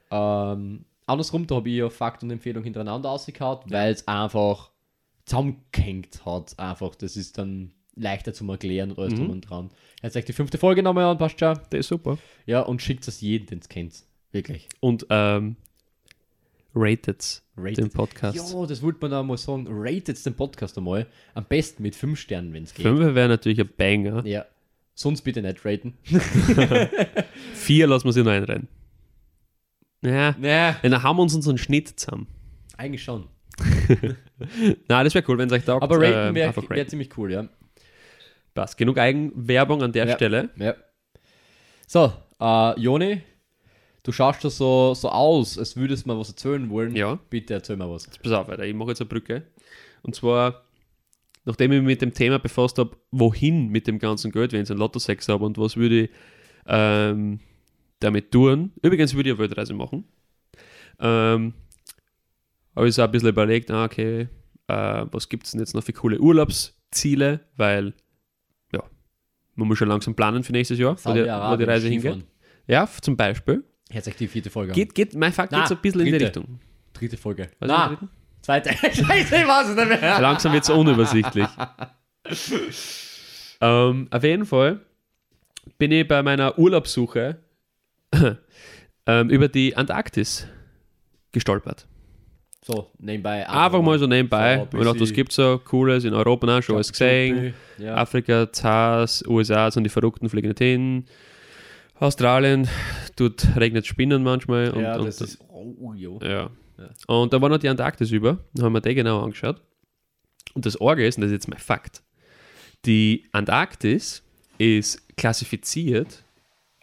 ähm, 0.09 0.85
andersrum. 1.11 1.47
Da 1.47 1.55
habe 1.55 1.69
ich 1.69 1.75
ja 1.77 1.89
Fakt 1.89 2.23
und 2.23 2.31
Empfehlung 2.31 2.63
hintereinander 2.63 3.09
ausgekaut, 3.09 3.63
weil 3.69 3.93
es 3.93 4.07
einfach 4.07 4.71
zusammengehängt 5.25 6.25
hat. 6.25 6.57
Einfach. 6.59 6.95
Das 6.95 7.15
ist 7.17 7.37
dann 7.37 7.71
leichter 7.95 8.33
zum 8.33 8.49
Erklären 8.49 8.91
und 8.91 8.99
alles 8.99 9.13
Mhm. 9.13 9.17
drum 9.17 9.29
und 9.29 9.41
dran. 9.41 9.69
Jetzt 10.01 10.15
euch 10.17 10.25
die 10.25 10.33
fünfte 10.33 10.57
Folge 10.57 10.81
nochmal 10.83 11.05
an, 11.05 11.17
passt 11.17 11.39
schon. 11.39 11.55
Das 11.69 11.79
ist 11.81 11.87
super. 11.89 12.17
Ja, 12.45 12.61
und 12.61 12.81
schickt 12.81 13.07
es 13.07 13.21
jedem, 13.21 13.47
den 13.47 13.59
es 13.59 13.69
kennt. 13.69 14.03
Wirklich. 14.31 14.67
Und 14.79 15.05
ähm, 15.09 15.57
rated 16.73 17.41
Rated. 17.57 17.77
den 17.77 17.89
Podcast. 17.89 18.53
Ja, 18.53 18.65
das 18.65 18.81
wollte 18.81 18.99
man 19.01 19.13
auch 19.13 19.23
mal 19.23 19.37
sagen. 19.37 19.67
Ratet 19.69 20.25
den 20.25 20.33
Podcast 20.35 20.77
einmal. 20.77 21.05
Am 21.33 21.45
besten 21.45 21.83
mit 21.83 21.95
5 21.95 22.17
Sternen, 22.17 22.53
wenn 22.53 22.63
es 22.63 22.73
geht. 22.73 22.85
Fünf 22.85 22.99
wäre 23.13 23.27
natürlich 23.27 23.59
ein 23.59 23.69
Banger. 23.77 24.25
Ja. 24.25 24.45
Sonst 24.93 25.21
bitte 25.21 25.41
nicht 25.41 25.63
raten. 25.65 25.93
Vier 27.53 27.87
lassen 27.87 28.05
wir 28.05 28.13
sie 28.13 28.23
noch 28.23 28.31
einrennen. 28.31 28.67
Ja, 30.03 30.35
Ja. 30.41 30.75
dann 30.81 31.03
haben 31.03 31.17
wir 31.17 31.23
uns 31.23 31.35
unseren 31.35 31.57
Schnitt 31.57 31.99
zusammen. 31.99 32.27
Eigentlich 32.77 33.03
schon. 33.03 33.27
Na, 34.87 35.03
das 35.03 35.13
wäre 35.13 35.23
cool, 35.27 35.37
wenn 35.37 35.47
es 35.47 35.53
euch 35.53 35.65
taugt. 35.65 35.83
Aber 35.83 35.95
raten 36.01 36.33
wäre 36.35 36.47
einfach 36.47 36.67
wär 36.69 36.87
ziemlich 36.87 37.15
cool, 37.17 37.31
ja. 37.31 37.47
Passt. 38.53 38.77
Genug 38.77 38.97
Eigenwerbung 38.97 39.81
an 39.83 39.91
der 39.91 40.07
Ja. 40.07 40.15
Stelle. 40.15 40.49
ja. 40.57 40.75
So, 41.87 42.11
äh, 42.39 42.79
Joni, 42.79 43.21
du 44.03 44.11
schaust 44.11 44.43
da 44.43 44.49
so, 44.49 44.93
so 44.93 45.09
aus, 45.09 45.57
als 45.59 45.75
würdest 45.75 46.05
du 46.05 46.09
mal 46.09 46.17
was 46.17 46.29
erzählen 46.29 46.69
wollen. 46.69 46.95
Ja. 46.95 47.19
Bitte 47.29 47.53
erzähl 47.55 47.75
mal 47.77 47.89
was. 47.89 48.07
Pass 48.07 48.31
auf, 48.31 48.49
Alter, 48.49 48.65
ich 48.65 48.73
mache 48.73 48.89
jetzt 48.89 49.01
eine 49.01 49.09
Brücke. 49.09 49.43
Und 50.01 50.15
zwar, 50.15 50.63
nachdem 51.45 51.71
ich 51.73 51.79
mich 51.79 51.85
mit 51.87 52.01
dem 52.01 52.13
Thema 52.13 52.39
befasst 52.39 52.77
habe, 52.77 52.97
wohin 53.11 53.67
mit 53.67 53.87
dem 53.87 53.99
ganzen 53.99 54.31
Geld, 54.31 54.53
wenn 54.53 54.63
ich 54.63 54.69
einen 54.69 54.79
Lotto-Sex 54.79 55.27
habe 55.29 55.45
und 55.45 55.57
was 55.57 55.75
würde 55.77 56.03
ich 56.03 56.09
ähm, 56.65 57.39
damit 58.03 58.31
tun. 58.31 58.71
Übrigens 58.81 59.13
würde 59.13 59.29
ich 59.29 59.35
eine 59.35 59.39
Weltreise 59.39 59.73
machen. 59.73 60.05
Ähm, 60.99 61.53
habe 62.75 62.87
ich 62.87 62.95
so 62.95 63.01
ein 63.01 63.11
bisschen 63.11 63.29
überlegt, 63.29 63.71
ah, 63.71 63.85
okay, 63.85 64.27
äh, 64.67 65.05
was 65.11 65.29
gibt 65.29 65.45
es 65.45 65.51
denn 65.51 65.59
jetzt 65.59 65.73
noch 65.73 65.83
für 65.83 65.93
coole 65.93 66.19
Urlaubsziele, 66.19 67.41
weil, 67.57 67.93
ja, 68.71 68.83
man 69.55 69.67
muss 69.67 69.77
schon 69.77 69.89
langsam 69.89 70.15
planen 70.15 70.43
für 70.43 70.51
nächstes 70.51 70.79
Jahr, 70.79 70.97
wo 71.03 71.13
die, 71.13 71.21
wo 71.21 71.55
die 71.55 71.63
Reise 71.63 71.87
hingeht. 71.87 72.25
Ja, 72.67 72.87
zum 73.01 73.17
Beispiel. 73.17 73.63
Jetzt 73.91 74.07
echt 74.07 74.19
die 74.19 74.27
vierte 74.27 74.49
Folge. 74.49 74.71
Geht, 74.73 74.95
geht, 74.95 75.15
mein 75.15 75.33
Fakt 75.33 75.51
geht 75.51 75.67
so 75.67 75.75
ein 75.75 75.81
bisschen 75.81 76.01
in 76.01 76.05
die 76.05 76.11
dritte. 76.13 76.25
Richtung. 76.25 76.59
Dritte 76.93 77.17
Folge. 77.17 77.49
Was 77.59 77.67
Na, 77.67 77.87
dritte? 77.89 78.07
zweite. 78.41 78.69
Scheiße, 78.81 79.35
ich 79.35 79.47
weiß 79.47 79.69
es 79.69 79.75
nicht 79.75 80.01
mehr. 80.01 80.21
Langsam 80.21 80.53
wird 80.53 80.63
es 80.63 80.69
unübersichtlich. 80.69 81.47
ähm, 83.61 84.07
auf 84.09 84.23
jeden 84.23 84.45
Fall 84.45 84.79
bin 85.77 85.91
ich 85.91 86.07
bei 86.07 86.23
meiner 86.23 86.57
Urlaubssuche 86.57 87.37
ähm, 89.05 89.29
über 89.29 89.47
die 89.47 89.75
Antarktis 89.75 90.47
gestolpert. 91.31 91.87
So, 92.63 92.91
nebenbei. 92.99 93.47
Einfach 93.49 93.81
mal 93.81 93.97
so 93.97 94.05
nebenbei. 94.05 94.67
So, 94.71 94.77
gedacht, 94.77 94.99
was 94.99 95.13
gibt 95.13 95.31
es 95.31 95.37
so 95.37 95.59
Cooles 95.63 96.03
in 96.03 96.13
Europa? 96.13 96.57
auch 96.57 96.61
schon 96.61 96.75
alles 96.75 96.91
gesehen. 96.91 97.55
Ja. 97.79 97.95
Afrika, 97.95 98.51
Zars, 98.51 99.23
USA 99.27 99.71
sind 99.71 99.83
die 99.83 99.89
Verrückten, 99.89 100.29
fliegen 100.29 100.49
nicht 100.49 100.59
hin. 100.59 101.05
Australien, 101.95 102.67
dort 103.15 103.47
regnet 103.55 103.87
Spinnen 103.87 104.21
manchmal. 104.21 104.71
Und, 104.71 104.83
ja, 104.83 104.97
und, 104.97 105.05
das 105.05 105.21
ist. 105.21 105.39
Oh, 105.49 105.75
oh, 105.79 105.93
jo. 105.93 106.19
ja. 106.21 106.51
Ja. 106.81 107.15
Und 107.15 107.33
da 107.33 107.41
war 107.41 107.49
noch 107.49 107.57
die 107.57 107.69
Antarktis 107.69 108.11
über. 108.11 108.43
Da 108.53 108.63
haben 108.63 108.73
wir 108.73 108.81
die 108.81 108.95
genau 108.95 109.21
angeschaut. 109.21 109.61
Und 110.53 110.65
das 110.65 110.79
Orge 110.79 111.05
ist, 111.05 111.17
und 111.17 111.21
das 111.21 111.29
ist 111.29 111.35
jetzt 111.35 111.47
mein 111.47 111.59
Fakt, 111.59 112.03
die 112.85 113.27
Antarktis 113.31 114.23
ist 114.57 115.15
klassifiziert 115.17 116.23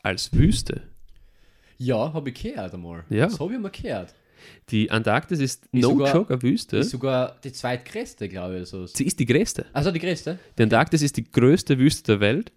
als 0.03 0.33
Wüste. 0.33 0.83
Ja, 1.79 2.12
habe 2.12 2.31
ich 2.31 2.43
gehört 2.43 2.74
einmal. 2.74 3.05
Ja. 3.09 3.26
Das 3.26 3.39
habe 3.41 3.55
ich 3.55 3.59
mal 3.61 3.70
gehört. 3.70 4.14
Die 4.70 4.91
Antarktis 4.91 5.41
ist, 5.41 5.64
Ist 5.66 5.72
no 5.83 5.91
sogar- 5.91 6.14
joke 6.14 6.33
eine 6.35 6.43
Wüste. 6.43 6.76
Ist 6.79 6.91
sogar 6.91 7.37
die 7.43 7.53
zweitgrößte, 7.53 8.29
glaube 8.29 8.61
ich. 8.61 8.68
So. 8.68 8.87
Sie 8.87 9.05
ist 9.05 9.18
die 9.18 9.26
größte. 9.26 9.66
Also 9.72 9.91
die 9.91 9.99
größte? 9.99 10.39
Die 10.59 10.62
Antarktis 10.62 11.03
ist 11.03 11.16
die 11.16 11.24
größte 11.31 11.79
Wüste 11.79 12.12
der 12.12 12.20
Welt. 12.20 12.53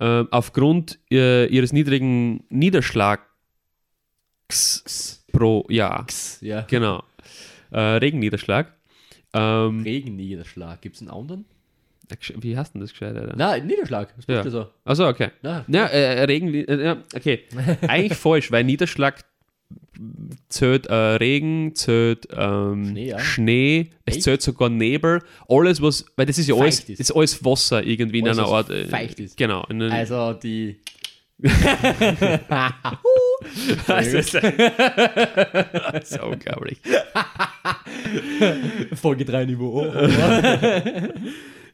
Ähm, 0.00 0.28
aufgrund 0.30 0.98
äh, 1.10 1.46
ihres 1.46 1.72
niedrigen 1.72 2.44
Niederschlags 2.48 3.22
pro 5.32 5.64
Jahr. 5.68 6.06
Ja. 6.40 6.62
Genau. 6.62 7.02
Äh, 7.70 7.78
Regenniederschlag. 7.80 8.74
Ähm, 9.32 9.82
Regenniederschlag. 9.82 10.80
Gibt 10.82 10.96
es 10.96 11.02
einen 11.02 11.10
anderen? 11.10 11.44
Wie 12.40 12.56
heißt 12.56 12.74
denn 12.74 12.80
das 12.80 12.90
gescheit? 12.92 13.14
Nein, 13.36 13.66
Niederschlag. 13.66 14.14
Das 14.16 14.26
Ja. 14.26 14.48
so. 14.50 14.66
Achso, 14.84 15.08
okay. 15.08 15.30
Na, 15.42 15.64
Ja, 15.68 15.86
äh, 15.86 16.24
Regen, 16.24 16.52
äh, 16.54 16.96
okay. 17.14 17.44
Eigentlich 17.88 18.18
falsch, 18.18 18.50
weil 18.50 18.64
Niederschlag 18.64 19.24
zählt 20.48 20.86
äh, 20.86 20.94
Regen, 20.94 21.74
zählt 21.74 22.26
ähm, 22.36 22.86
Schnee, 22.90 23.08
ja. 23.08 23.18
Schnee, 23.18 23.90
es 24.04 24.20
zählt 24.20 24.42
sogar 24.42 24.68
Nebel, 24.68 25.20
alles 25.48 25.80
was, 25.80 26.04
weil 26.16 26.26
das 26.26 26.38
ist 26.38 26.48
ja 26.48 26.54
alles, 26.54 26.80
ist. 26.80 27.00
ist 27.00 27.10
alles 27.14 27.44
Wasser 27.44 27.82
irgendwie 27.84 28.18
in 28.18 28.26
Alles, 28.26 28.38
einer 28.38 28.48
Art. 28.48 28.70
äh, 28.70 28.86
feucht 28.86 29.20
ist. 29.20 29.36
Genau. 29.36 29.62
Also 29.62 30.32
die. 30.34 30.80
das 33.86 34.06
ist, 34.12 34.34
das 34.34 34.42
ist 36.10 36.22
unglaublich. 36.22 36.78
Folge 38.94 39.24
3 39.24 39.46
Niveau. 39.46 39.92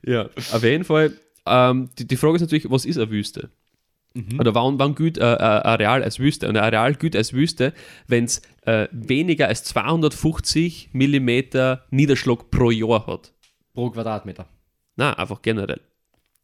Ja, 0.05 0.28
auf 0.53 0.62
jeden 0.62 0.84
Fall. 0.84 1.12
Ähm, 1.46 1.90
die, 1.99 2.07
die 2.07 2.16
Frage 2.16 2.36
ist 2.36 2.42
natürlich, 2.42 2.70
was 2.70 2.84
ist 2.84 2.96
eine 2.96 3.11
Wüste? 3.11 3.51
Oder 4.38 4.55
warum, 4.55 4.78
warum 4.78 4.94
gilt 4.94 5.18
äh, 5.18 5.22
ein 5.22 5.38
Areal 5.38 6.03
als 6.03 6.18
Wüste? 6.18 6.49
Und 6.49 6.57
ein 6.57 6.64
Areal 6.64 6.94
gilt 6.94 7.14
als 7.14 7.32
Wüste, 7.32 7.72
wenn 8.09 8.24
es 8.24 8.42
äh, 8.62 8.88
weniger 8.90 9.46
als 9.49 9.64
250 9.64 10.90
Millimeter 10.92 11.84
Niederschlag 11.90 12.51
pro 12.51 12.70
Jahr 12.70 13.07
hat. 13.07 13.32
Pro 13.74 13.90
Quadratmeter. 13.90 14.46
Nein, 14.96 15.14
einfach 15.14 15.40
generell. 15.42 15.80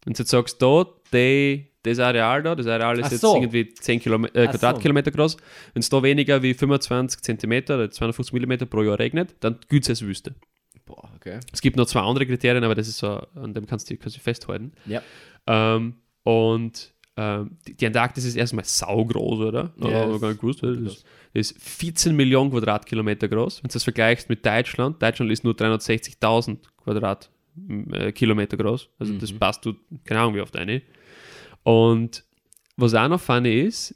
Wenn 0.04 0.12
du 0.12 0.18
jetzt 0.18 0.30
sagst, 0.30 0.62
da, 0.62 0.86
die, 1.12 1.66
das 1.82 1.98
Areal 1.98 2.42
da, 2.42 2.54
das 2.54 2.66
Areal 2.66 2.98
ist 2.98 3.06
Ach 3.06 3.10
jetzt 3.10 3.20
so. 3.22 3.34
irgendwie 3.34 3.74
10 3.74 4.00
Kilome 4.00 4.28
äh, 4.28 4.46
Ach 4.46 4.52
so. 4.52 4.58
Quadratkilometer 4.58 5.10
groß, 5.10 5.36
wenn 5.72 5.80
es 5.80 5.88
da 5.88 6.02
weniger 6.02 6.42
wie 6.42 6.54
25 6.54 7.22
Zentimeter 7.22 7.76
oder 7.76 7.90
250 7.90 8.32
Millimeter 8.34 8.66
pro 8.66 8.82
Jahr 8.82 8.98
regnet, 8.98 9.34
dann 9.40 9.58
gilt 9.68 9.84
es 9.84 9.90
als 9.90 10.02
Wüste. 10.02 10.34
Boah, 10.86 11.10
okay. 11.16 11.40
Es 11.52 11.60
gibt 11.62 11.76
noch 11.76 11.86
zwei 11.86 12.00
andere 12.00 12.26
Kriterien, 12.26 12.62
aber 12.64 12.74
das 12.74 12.88
ist 12.88 12.98
so, 12.98 13.08
an 13.34 13.54
dem 13.54 13.66
kannst 13.66 13.88
du 13.90 13.96
du 13.96 14.10
festhalten. 14.10 14.72
Ja. 14.86 15.02
Ähm, 15.46 15.94
und 16.24 16.92
ähm, 17.16 17.56
die, 17.66 17.74
die 17.76 17.86
Antarktis 17.86 18.24
ist 18.24 18.34
erstmal 18.36 18.64
saugroß, 18.64 19.38
oder? 19.40 19.72
Ja, 19.80 19.88
Ja, 19.88 20.06
das 20.06 20.20
gar 20.20 20.28
nicht 20.30 20.40
gewusst. 20.40 20.62
Das 20.62 20.76
ist- 20.76 21.04
das 21.32 21.50
ist 21.52 21.62
14 21.62 22.14
Millionen 22.16 22.50
Quadratkilometer 22.50 23.28
groß. 23.28 23.62
Wenn 23.62 23.68
du 23.68 23.72
das 23.72 23.84
vergleichst 23.84 24.28
mit 24.28 24.44
Deutschland, 24.44 25.00
Deutschland 25.02 25.30
ist 25.32 25.44
nur 25.44 25.54
360.000 25.54 26.58
Quadratkilometer 26.82 28.56
groß. 28.56 28.88
Also 28.98 29.14
das 29.14 29.32
Mhm. 29.32 29.38
passt 29.38 29.64
du, 29.64 29.74
keine 30.04 30.20
Ahnung, 30.20 30.34
wie 30.34 30.40
oft 30.40 30.56
eine. 30.56 30.82
Und 31.62 32.24
was 32.76 32.94
auch 32.94 33.08
noch 33.08 33.20
funny 33.20 33.60
ist, 33.60 33.94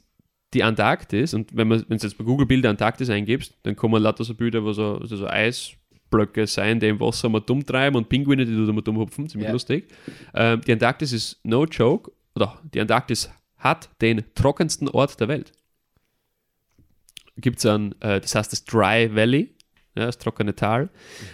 die 0.53 0.63
Antarktis, 0.63 1.33
und 1.33 1.55
wenn 1.55 1.67
man, 1.67 1.85
wenn 1.87 1.97
du 1.97 2.03
jetzt 2.07 2.17
bei 2.17 2.23
Google 2.23 2.47
Bilder 2.47 2.69
Antarktis 2.71 3.09
eingibst, 3.09 3.53
dann 3.63 3.75
kommen 3.75 4.01
lauter 4.01 4.23
so 4.23 4.33
Bilder, 4.33 4.63
wo 4.63 4.73
so, 4.73 5.05
so, 5.05 5.15
so 5.15 5.25
Eisblöcke 6.09 6.47
sein, 6.47 6.79
die 6.79 6.87
im 6.87 6.99
Wasser 6.99 7.29
mal 7.29 7.41
dumm 7.41 7.65
treiben 7.65 7.95
und 7.95 8.09
Pinguine, 8.09 8.45
die 8.45 8.65
da 8.65 8.71
mal 8.73 8.81
dumm 8.81 8.97
hupfen, 8.97 9.27
ziemlich 9.29 9.47
Ja. 9.47 9.53
lustig. 9.53 9.87
Ähm, 10.33 10.61
die 10.61 10.71
Antarktis 10.73 11.13
ist 11.13 11.39
no 11.43 11.65
joke, 11.65 12.11
oder 12.35 12.59
die 12.73 12.81
Antarktis 12.81 13.29
hat 13.57 13.89
den 14.01 14.23
trockensten 14.35 14.87
Ort 14.89 15.19
der 15.19 15.27
Welt. 15.27 15.51
Gibt 17.37 17.59
es 17.59 17.65
einen, 17.65 17.93
äh, 18.01 18.19
das 18.21 18.35
heißt 18.35 18.51
das 18.51 18.65
Dry 18.65 19.13
Valley, 19.15 19.55
ja, 19.95 20.05
das 20.05 20.17
trockene 20.17 20.55
Tal. 20.55 20.89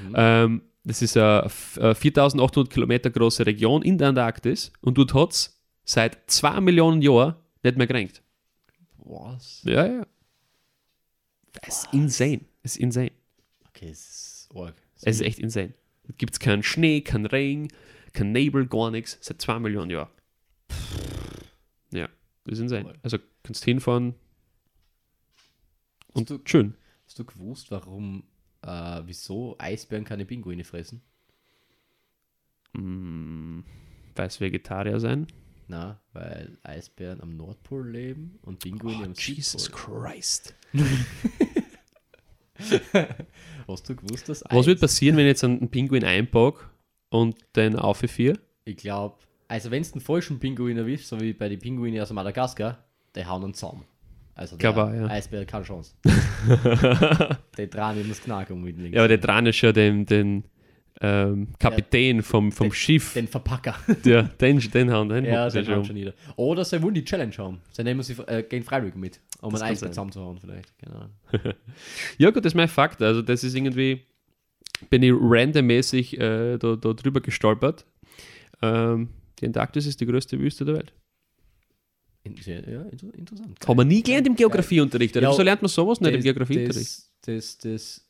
Mhm. 0.07 0.13
Ähm, 0.15 0.61
das 0.83 1.01
ist 1.01 1.17
eine 1.17 1.43
f- 1.45 1.77
äh, 1.77 1.95
4800 1.95 2.69
Kilometer 2.71 3.09
große 3.09 3.45
Region 3.45 3.81
in 3.81 3.97
der 3.97 4.09
Antarktis 4.09 4.71
und 4.81 4.97
dort 4.97 5.13
hat 5.13 5.31
es 5.31 5.59
seit 5.83 6.29
2 6.29 6.61
Millionen 6.61 7.01
Jahren 7.01 7.35
nicht 7.63 7.77
mehr 7.77 7.87
geregnet. 7.87 8.21
Was? 8.97 9.61
Ja, 9.65 9.85
ja. 9.85 10.05
Das 11.61 11.83
ist 11.85 11.93
insane. 11.93 12.41
Das 12.61 12.73
ist 12.73 12.77
insane. 12.81 13.11
Okay, 13.69 13.89
es 13.89 13.99
ist 14.09 14.24
arg. 14.55 14.75
Es 14.97 15.03
ist 15.03 15.21
echt 15.21 15.39
insane. 15.39 15.73
Gibt 16.17 16.33
es 16.33 16.39
keinen 16.39 16.63
Schnee, 16.63 17.01
keinen 17.01 17.25
Regen, 17.25 17.67
kein 18.13 18.31
Nebel, 18.31 18.67
gar 18.67 18.91
nichts. 18.91 19.17
Seit 19.21 19.41
2 19.41 19.59
Millionen 19.59 19.89
Jahren. 19.91 20.09
Ja, 21.91 22.07
das 22.45 22.53
ist 22.53 22.59
insane. 22.59 22.93
Also 23.03 23.17
kannst 23.43 23.63
hinfahren 23.65 24.15
und 26.13 26.29
Hast 26.29 26.39
du- 26.39 26.41
schön. 26.45 26.75
Hast 27.05 27.19
du 27.19 27.25
gewusst, 27.25 27.69
warum, 27.71 28.23
äh, 28.61 29.01
wieso 29.05 29.55
Eisbären 29.59 30.05
keine 30.05 30.25
Pinguine 30.25 30.63
fressen? 30.63 31.01
Mm, 32.73 33.61
weiß 34.15 34.41
Vegetarier 34.41 34.99
sein. 34.99 35.27
Na, 35.67 35.99
weil 36.13 36.57
Eisbären 36.63 37.21
am 37.21 37.35
Nordpol 37.37 37.89
leben 37.89 38.37
und 38.43 38.59
Pinguine 38.59 39.05
am 39.05 39.15
Südpol. 39.15 39.71
Christ. 40.11 40.53
Hast 43.67 43.89
du 43.89 43.95
gewusst, 43.95 44.29
dass 44.29 44.43
Was 44.49 44.67
wird 44.67 44.79
passieren, 44.79 45.17
wenn 45.17 45.25
ich 45.25 45.31
jetzt 45.31 45.43
einen 45.43 45.69
Pinguin 45.69 46.03
einpacke 46.03 46.65
und 47.09 47.35
den 47.55 47.75
aufvier? 47.75 48.37
Ich 48.65 48.77
glaube, 48.77 49.15
also 49.47 49.71
wenn 49.71 49.83
du 49.83 49.91
einen 49.93 50.01
falschen 50.01 50.39
Pinguin 50.39 50.77
erwischst, 50.77 51.07
so 51.07 51.19
wie 51.19 51.33
bei 51.33 51.49
den 51.49 51.59
Pinguinen 51.59 52.01
aus 52.01 52.11
Madagaskar, 52.11 52.83
die 53.15 53.25
hauen 53.25 53.43
einen 53.43 53.53
zusammen. 53.53 53.85
Also 54.35 54.57
der 54.57 54.71
auch, 54.71 54.93
ja. 54.93 55.07
Eisbär 55.07 55.41
hat 55.41 55.47
keine 55.47 55.63
Chance. 55.63 55.93
drehen 57.55 57.69
immer 57.71 58.09
das 58.09 58.21
Knacken 58.21 58.61
mit 58.61 58.77
links. 58.77 58.95
Ja, 58.95 59.01
aber 59.01 59.07
der 59.07 59.17
dran 59.17 59.45
ist 59.45 59.61
ja 59.61 59.71
den, 59.71 60.05
den 60.05 60.43
ähm, 60.99 61.47
Kapitän 61.57 62.21
vom, 62.21 62.51
vom 62.51 62.71
Schiff. 62.71 63.13
Den 63.13 63.27
Verpacker. 63.27 63.75
Der, 64.05 64.23
den, 64.23 64.59
den 64.59 64.91
haben 64.91 65.09
den 65.09 65.25
ja, 65.25 65.49
den 65.49 65.67
haben 65.67 65.85
schon 65.85 65.95
nieder. 65.95 66.13
Oder 66.37 66.63
sie 66.63 66.81
wollen 66.81 66.93
die 66.93 67.03
Challenge 67.03 67.33
haben. 67.37 67.61
Sie 67.71 67.83
nehmen 67.83 68.01
sie, 68.01 68.13
äh, 68.27 68.43
gehen 68.43 68.63
freiwillig 68.63 68.95
mit. 68.95 69.19
Um 69.41 69.51
Das 69.51 69.61
einen 69.61 69.75
sein. 69.75 69.89
zusammenzuhauen 69.89 70.39
vielleicht. 70.39 70.73
Genau. 70.79 71.05
Ja, 72.17 72.31
gut, 72.31 72.45
das 72.45 72.51
ist 72.51 72.55
mein 72.57 72.67
Fakt. 72.67 73.01
Also, 73.01 73.21
das 73.21 73.43
ist 73.43 73.55
irgendwie, 73.55 74.01
bin 74.89 75.03
ich 75.03 75.13
randommäßig 75.13 76.19
äh, 76.19 76.57
da, 76.57 76.75
da 76.75 76.93
drüber 76.93 77.21
gestolpert. 77.21 77.85
Ähm, 78.61 79.09
die 79.39 79.45
Antarktis 79.45 79.85
ist 79.85 79.99
die 80.01 80.05
größte 80.05 80.39
Wüste 80.39 80.65
der 80.65 80.75
Welt. 80.75 80.93
Sehr, 82.41 82.67
ja, 82.67 82.81
inter, 82.83 83.13
interessant. 83.13 83.59
Haben 83.67 83.77
wir 83.77 83.85
nie 83.85 84.01
gelernt 84.01 84.25
im 84.27 84.35
Geografieunterricht. 84.35 85.15
Ja, 85.15 85.29
wieso 85.29 85.43
lernt 85.43 85.61
man 85.61 85.69
sowas 85.69 86.01
nicht 86.01 86.13
im 86.15 86.21
Geografieunterricht? 86.21 86.77
das, 86.77 87.11
das, 87.21 87.57
das 87.59 88.09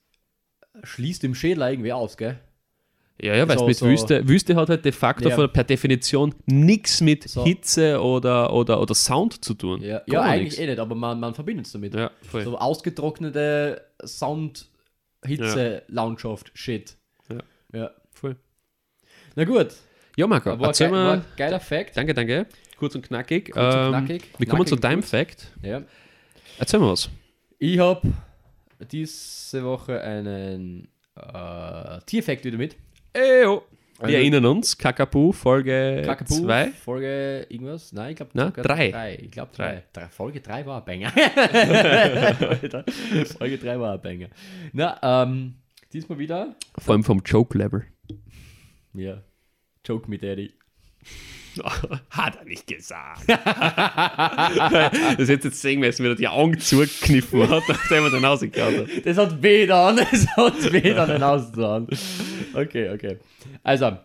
schließt 0.84 1.24
im 1.26 1.36
Schädel 1.36 1.64
irgendwie 1.70 1.92
aus, 1.92 2.16
gell? 2.16 2.40
Ja, 3.22 3.34
ja, 3.34 3.48
weil 3.48 3.58
so- 3.58 3.66
mit 3.68 3.78
so- 3.78 3.86
Wüste, 3.88 4.28
Wüste 4.28 4.56
hat 4.56 4.68
halt 4.70 4.84
de 4.84 4.92
facto 4.92 5.30
Ja. 5.30 5.48
per 5.48 5.64
Definition 5.64 6.36
nichts 6.48 7.00
mit 7.00 7.28
So. 7.30 7.46
Hitze 7.46 8.02
oder, 8.02 8.52
oder, 8.54 8.82
oder 8.82 8.94
Sound 8.94 9.44
zu 9.44 9.54
tun. 9.54 9.82
Ja, 9.82 10.02
ja 10.06 10.22
eigentlich 10.22 10.60
eh 10.60 10.68
nicht, 10.68 10.80
aber 10.80 10.96
man, 10.96 11.20
man 11.20 11.34
verbindet 11.34 11.66
es 11.66 11.72
damit. 11.72 11.94
Ja, 11.96 12.12
voll. 12.30 12.44
So 12.44 12.58
ausgetrocknete 12.58 13.82
Sound, 14.06 14.68
Hitze, 15.26 15.84
Landschaft, 15.88 16.52
Shit. 16.54 16.98
Ja. 17.30 17.40
ja. 17.74 17.92
voll. 18.12 18.36
Na 19.36 19.44
gut, 19.46 19.68
Ja, 20.18 20.28
Marco, 20.28 20.60
war, 20.60 20.68
erzähl 20.68 20.88
ge 20.90 20.96
mal. 20.98 21.26
geiler 21.38 21.60
Fact. 21.60 21.96
Danke, 21.98 22.14
danke. 22.14 22.46
Kurz 22.78 22.96
und 22.96 23.02
knackig. 23.08 23.52
Kurz 23.52 23.76
und 23.76 23.82
Ähm, 23.82 23.90
knackig. 23.92 24.24
Wir 24.38 24.48
kommen 24.48 24.66
zu 24.68 24.76
deinem 24.76 25.00
kurz. 25.00 25.10
Fact. 25.10 25.52
Ja. 25.64 25.82
Erzähl 26.58 26.80
mal 26.82 26.92
was. 26.92 27.10
Ich 27.60 27.80
habe 27.80 28.02
diese 28.92 29.64
Woche 29.64 30.02
einen 30.02 30.90
äh, 31.16 32.00
Tierfact 32.06 32.44
wieder 32.44 32.58
mit. 32.58 32.76
Eyo. 33.16 33.64
Wir 33.98 34.06
Also- 34.08 34.18
erinnern 34.18 34.46
uns, 34.46 34.78
Kakapu, 34.78 35.32
Folge 35.32 36.02
Kakapu, 36.06 36.34
2. 36.44 36.68
Folge 36.72 37.46
irgendwas? 37.50 37.94
Nein, 37.94 38.10
ich 38.12 38.18
glaube 38.18 38.32
Na, 38.34 38.50
drei. 38.52 39.18
Ich 39.22 39.32
glaube 39.32 39.52
Drei. 39.56 39.84
drei. 39.94 39.94
drei. 39.94 40.10
Folge 40.10 40.42
3 40.42 40.66
war 40.66 40.80
ein 40.80 40.86
Banger. 40.86 41.12
Folge 43.38 43.58
3 43.58 43.80
war 43.80 43.94
ein 43.94 44.02
Banger. 44.02 44.28
Na, 44.74 45.24
ähm, 45.24 45.56
diesmal 45.94 46.20
wieder. 46.20 46.56
Vor 46.78 46.94
allem 46.94 47.06
vom 47.06 47.22
Joke-Level. 47.26 47.86
Ja. 48.94 49.24
Joke 49.86 50.10
mit 50.10 50.24
Daddy. 50.24 50.52
Hat 52.10 52.36
er 52.36 52.46
nicht 52.46 52.68
gesagt. 52.68 53.24
das 53.28 53.38
hätte 55.30 55.48
jetzt 55.48 55.62
sehen 55.62 55.80
müssen, 55.80 56.04
wie 56.04 56.10
er 56.10 56.16
die 56.16 56.28
Augen 56.28 56.60
zugekniffen 56.60 57.50
hat, 57.50 57.64
nachdem 57.68 58.04
er 58.06 58.10
dann 58.12 58.26
rausgehauen 58.26 58.80
hat. 58.80 59.06
Das 59.06 59.18
hat 59.18 59.42
weh 59.42 59.70
an, 59.70 59.98
das 59.98 60.28
hat 60.36 60.74
weh 60.74 60.94
an 60.94 61.88
den. 61.88 61.88
Okay, 62.54 62.90
okay. 62.90 63.18
Also, 63.64 63.98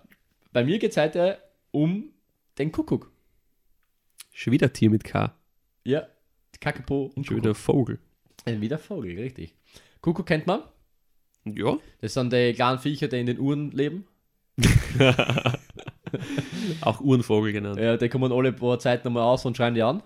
bei 0.52 0.64
mir 0.64 0.78
geht 0.78 0.92
es 0.92 0.96
heute 0.96 1.38
um 1.70 2.10
den 2.58 2.72
Kuckuck. 2.72 3.10
Schon 4.32 4.52
wieder 4.52 4.72
Tier 4.72 4.90
mit 4.90 5.04
K. 5.04 5.34
Ja, 5.84 6.06
Kakapo 6.60 7.10
und 7.14 7.26
Schon 7.26 7.36
wieder 7.36 7.54
Vogel. 7.54 7.98
Ein 8.44 8.60
wieder 8.60 8.78
Vogel, 8.78 9.18
richtig. 9.18 9.54
Kuckuck 10.00 10.26
kennt 10.26 10.46
man. 10.46 10.62
Ja. 11.44 11.78
Das 12.00 12.14
sind 12.14 12.32
die 12.32 12.52
kleinen 12.52 12.78
Viecher, 12.78 13.08
die 13.08 13.20
in 13.20 13.26
den 13.26 13.38
Uhren 13.38 13.70
leben. 13.70 14.06
Auch 16.82 17.00
Uhrenvogel 17.00 17.52
genannt. 17.52 17.78
Ja, 17.78 17.96
die 17.96 18.08
kommen 18.08 18.32
alle 18.32 18.52
paar 18.52 18.78
Zeit 18.78 19.04
nochmal 19.04 19.22
aus 19.24 19.44
und 19.44 19.56
schreien 19.56 19.74
die 19.74 19.82
an. 19.82 20.02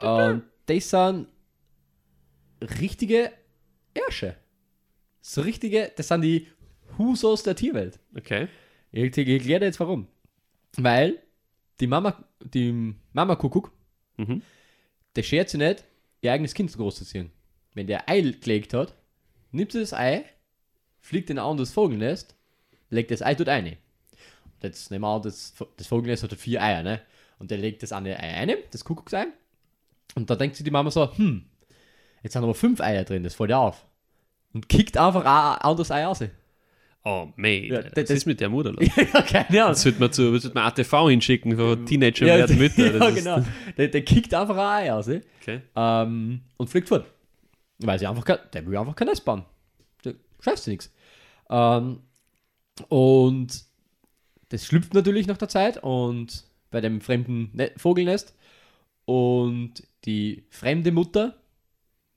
Und 0.00 0.42
das 0.66 0.90
sind 0.90 1.26
richtige 2.80 3.32
Ärsche. 3.94 4.36
So 5.20 5.42
richtige, 5.42 5.92
das 5.96 6.08
sind 6.08 6.22
die 6.22 6.46
Husos 6.96 7.42
der 7.42 7.56
Tierwelt. 7.56 7.98
Okay. 8.16 8.48
Ich, 8.92 9.16
ich 9.16 9.28
erkläre 9.28 9.60
dir 9.60 9.66
jetzt 9.66 9.80
warum. 9.80 10.06
Weil 10.76 11.18
die 11.80 11.86
Mama, 11.86 12.24
die 12.40 12.94
Mama 13.12 13.36
Kuckuck, 13.36 13.72
Mhm. 14.16 14.42
der 15.14 15.22
schert 15.22 15.48
sich 15.48 15.60
nicht, 15.60 15.84
ihr 16.22 16.32
eigenes 16.32 16.52
Kind 16.54 16.72
groß 16.72 16.96
zu 16.96 17.04
ziehen. 17.04 17.30
Wenn 17.74 17.86
der 17.86 18.08
Ei 18.08 18.20
gelegt 18.20 18.74
hat, 18.74 18.94
nimmt 19.52 19.70
sie 19.70 19.78
das 19.80 19.92
Ei, 19.94 20.24
fliegt 21.00 21.30
in 21.30 21.38
ein 21.38 21.44
anderes 21.44 21.70
Vogelnest, 21.72 22.34
legt 22.90 23.12
das 23.12 23.22
Ei 23.22 23.34
dort 23.36 23.48
ein. 23.48 23.76
Jetzt 24.62 24.90
nehmen 24.90 25.02
wir 25.02 25.08
an, 25.08 25.22
das, 25.22 25.54
das 25.76 25.86
Vogelnest 25.86 26.22
hat 26.22 26.34
vier 26.34 26.62
Eier, 26.62 26.82
ne? 26.82 27.00
Und 27.38 27.50
der 27.50 27.58
legt 27.58 27.82
das 27.82 27.92
eine 27.92 28.18
Ei 28.18 28.34
ein, 28.34 28.50
das 28.72 28.84
Kuckucksei. 28.84 29.26
Und 30.14 30.28
da 30.28 30.36
denkt 30.36 30.56
sich 30.56 30.64
die 30.64 30.70
Mama 30.70 30.90
so, 30.90 31.14
hm, 31.16 31.44
jetzt 32.22 32.32
sind 32.32 32.42
aber 32.42 32.54
fünf 32.54 32.80
Eier 32.80 33.04
drin, 33.04 33.22
das 33.22 33.34
fällt 33.34 33.50
ihr 33.50 33.58
auf. 33.58 33.86
Und 34.52 34.68
kickt 34.68 34.96
einfach 34.96 35.24
ein 35.24 35.60
anderes 35.60 35.90
Ei 35.90 36.04
raus. 36.04 36.24
Oh, 37.04 37.28
mate. 37.36 37.66
Ja, 37.66 37.82
das, 37.82 37.92
das- 37.92 38.10
ist 38.10 38.26
mit 38.26 38.40
der 38.40 38.48
Mutter 38.48 38.72
los. 38.72 38.84
ja, 38.96 39.22
keine 39.22 39.62
Ahnung. 39.62 39.72
Das 39.72 39.82
sollte 39.82 40.00
man 40.00 40.12
zu 40.12 40.32
das 40.32 40.42
sollte 40.42 40.56
man 40.56 40.66
ATV 40.66 41.08
hinschicken, 41.08 41.56
von 41.56 41.86
Teenager 41.86 42.26
ja, 42.26 42.38
werden 42.38 42.58
Mütter. 42.58 42.96
ja, 42.98 43.10
genau. 43.10 43.44
Der, 43.76 43.88
der 43.88 44.02
kickt 44.02 44.34
einfach 44.34 44.56
ein 44.56 44.84
Ei 44.86 44.90
raus. 44.90 45.08
Okay. 45.08 45.60
ähm, 45.76 46.40
und 46.56 46.68
fliegt 46.68 46.88
fort. 46.88 47.06
Weil 47.78 47.98
sie 47.98 48.06
einfach 48.06 48.24
kein, 48.24 48.38
der 48.52 48.66
will 48.66 48.76
einfach 48.76 48.96
kein 48.96 49.06
Nest 49.08 49.24
bauen. 49.24 49.44
Der 50.04 50.14
nichts. 50.66 50.92
Ähm, 51.48 52.00
und 52.88 53.67
das 54.50 54.66
schlüpft 54.66 54.94
natürlich 54.94 55.26
nach 55.26 55.36
der 55.36 55.48
Zeit 55.48 55.82
und 55.82 56.44
bei 56.70 56.80
dem 56.80 57.00
fremden 57.00 57.50
ne 57.52 57.72
Vogelnest. 57.76 58.34
Und 59.04 59.82
die 60.04 60.44
fremde 60.50 60.92
Mutter, 60.92 61.40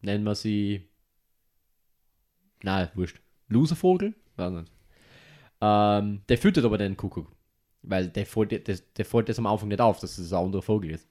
nennen 0.01 0.23
wir 0.23 0.36
sie, 0.36 0.89
nein, 2.63 2.89
wurscht, 2.95 3.21
Loservogel, 3.47 4.13
weiß 4.36 4.51
nicht. 4.51 4.71
Ähm, 5.61 6.21
der 6.27 6.38
füttert 6.38 6.65
aber 6.65 6.77
den 6.77 6.97
Kuckuck. 6.97 7.32
Weil 7.84 8.09
der 8.09 8.25
fällt, 8.25 8.51
der, 8.51 8.77
der 8.77 9.05
fällt 9.05 9.29
das 9.29 9.39
am 9.39 9.47
Anfang 9.47 9.69
nicht 9.69 9.82
auf, 9.82 9.99
dass 9.99 10.17
es 10.17 10.34
ein 10.34 10.45
anderer 10.45 10.61
Vogel 10.61 10.91
ist. 10.91 11.07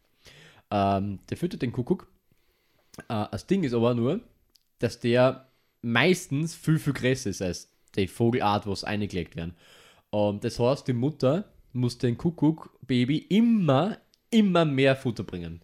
Ähm, 0.70 1.18
der 1.28 1.36
füttert 1.36 1.62
den 1.62 1.72
Kuckuck. 1.72 2.06
Äh, 3.08 3.26
das 3.30 3.46
Ding 3.46 3.64
ist 3.64 3.74
aber 3.74 3.94
nur, 3.94 4.20
dass 4.78 5.00
der 5.00 5.48
meistens 5.82 6.54
viel, 6.54 6.78
viel 6.78 6.92
größer 6.92 7.30
ist 7.30 7.42
als 7.42 7.72
die 7.96 8.06
Vogelart, 8.06 8.66
was 8.66 8.84
eingelegt 8.84 9.34
werden. 9.36 9.56
Und 10.10 10.44
das 10.44 10.58
heißt, 10.58 10.88
die 10.88 10.92
Mutter 10.92 11.44
muss 11.72 11.98
den 11.98 12.18
Kuckuck-Baby 12.18 13.18
immer, 13.28 13.98
immer 14.30 14.64
mehr 14.64 14.96
Futter 14.96 15.22
bringen. 15.22 15.62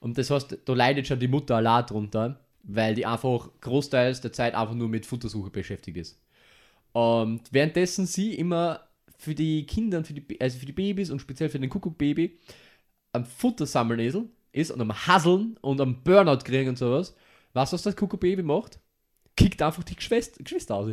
Und 0.00 0.18
das 0.18 0.30
heißt, 0.30 0.58
da 0.64 0.74
leidet 0.74 1.06
schon 1.06 1.20
die 1.20 1.28
Mutter 1.28 1.56
allein 1.56 1.86
drunter, 1.86 2.40
weil 2.62 2.94
die 2.94 3.06
einfach 3.06 3.48
großteils 3.60 4.20
der 4.20 4.32
Zeit 4.32 4.54
einfach 4.54 4.74
nur 4.74 4.88
mit 4.88 5.06
Futtersuche 5.06 5.50
beschäftigt 5.50 5.96
ist. 5.96 6.20
Und 6.92 7.42
währenddessen 7.52 8.06
sie 8.06 8.34
immer 8.34 8.80
für 9.16 9.34
die 9.34 9.66
Kinder, 9.66 10.04
für 10.04 10.14
die, 10.14 10.40
also 10.40 10.58
für 10.58 10.66
die 10.66 10.72
Babys 10.72 11.10
und 11.10 11.20
speziell 11.20 11.48
für 11.48 11.58
den 11.58 11.70
Kuckuck-Baby 11.70 12.38
am 13.12 13.24
Futtersammelnesel 13.24 14.28
ist 14.52 14.70
und 14.70 14.80
am 14.80 14.92
Hasseln 15.06 15.56
und 15.60 15.80
am 15.80 16.02
Burnout 16.02 16.44
kriegen 16.44 16.68
und 16.70 16.78
sowas, 16.78 17.12
du, 17.12 17.18
was 17.54 17.70
das 17.70 17.96
Kuckuck-Baby 17.96 18.42
macht? 18.42 18.78
Kickt 19.36 19.62
einfach 19.62 19.82
die 19.84 19.96
Geschwister, 19.96 20.42
Geschwister 20.42 20.74
aus. 20.74 20.90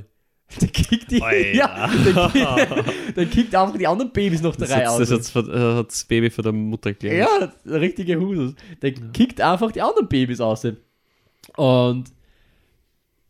Der 0.60 0.68
kickt 0.68 1.12
die, 1.12 1.22
Alter. 1.22 1.52
ja, 1.54 1.88
der, 1.88 2.14
kick- 2.30 3.14
der 3.16 3.26
kickt 3.28 3.56
einfach 3.56 3.78
die 3.78 3.88
anderen 3.88 4.12
Babys 4.12 4.41
noch 4.41 4.56
Das, 4.56 4.70
drei 4.70 4.82
hat, 4.86 4.88
aus. 4.88 4.99
das 4.99 5.12
hat's 5.12 5.30
von- 5.30 5.49
äh, 5.49 5.76
hat 5.78 5.88
das 5.88 6.04
Baby 6.04 6.30
von 6.30 6.43
der 6.43 6.52
Mutter 6.54 6.93
gelernt. 6.93 7.30
Ja, 7.41 7.54
der 7.72 7.82
richtige 7.82 8.20
Husus. 8.20 8.54
Der 8.82 8.91
kickt 8.93 9.39
einfach 9.39 9.72
die 9.72 9.82
anderen 9.82 10.08
Babys 10.10 10.41
aus. 10.41 10.66
Und 11.58 12.12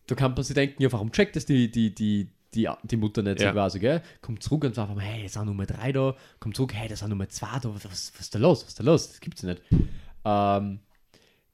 da 0.08 0.16
kann 0.16 0.34
man 0.34 0.44
sich 0.44 0.54
denken, 0.56 0.82
ja, 0.82 0.92
warum 0.92 1.12
checkt 1.12 1.36
das 1.36 1.46
die, 1.46 1.70
die, 1.72 1.94
die, 1.94 2.28
die, 2.54 2.68
die 2.84 2.98
Mutter 2.98 3.22
nicht 3.22 3.40
Ja. 3.40 3.50
so 3.50 3.54
quasi, 3.54 3.80
gell? 3.80 4.02
Kommt 4.22 4.44
zurück 4.44 4.64
und 4.66 4.76
sagt, 4.76 4.92
hey, 5.00 5.24
das 5.24 5.34
sind 5.34 5.46
Nummer 5.46 5.66
drei 5.66 5.92
da, 5.92 6.16
kommt 6.40 6.56
zurück, 6.56 6.74
hey, 6.74 6.88
das 6.90 7.00
sind 7.00 7.10
Nummer 7.10 7.30
zwei 7.30 7.60
da, 7.62 7.74
was, 7.74 7.86
was 7.86 8.12
ist 8.20 8.36
da 8.36 8.40
los, 8.40 8.62
was 8.64 8.70
ist 8.70 8.80
da 8.80 8.84
los, 8.84 9.08
das 9.10 9.20
gibt's 9.22 9.42
ja 9.44 9.50
nicht. 9.50 9.62
Ähm, 10.26 10.80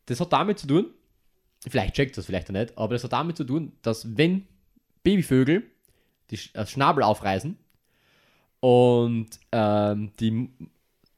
das 0.08 0.20
hat 0.20 0.34
damit 0.34 0.58
zu 0.60 0.66
tun, 0.68 0.88
vielleicht 1.68 1.94
checkt 1.96 2.18
das 2.18 2.26
vielleicht 2.26 2.48
auch 2.50 2.54
nicht, 2.54 2.76
aber 2.78 2.96
das 2.96 3.04
hat 3.04 3.14
damit 3.14 3.38
zu 3.38 3.44
tun, 3.44 3.74
dass 3.84 4.18
wenn 4.18 4.48
Babyvögel 5.08 5.64
die 6.30 6.38
Sch- 6.38 6.52
das 6.54 6.70
Schnabel 6.72 7.02
aufreißen 7.04 7.58
und 8.60 9.30
ähm, 9.54 10.12
die 10.20 10.50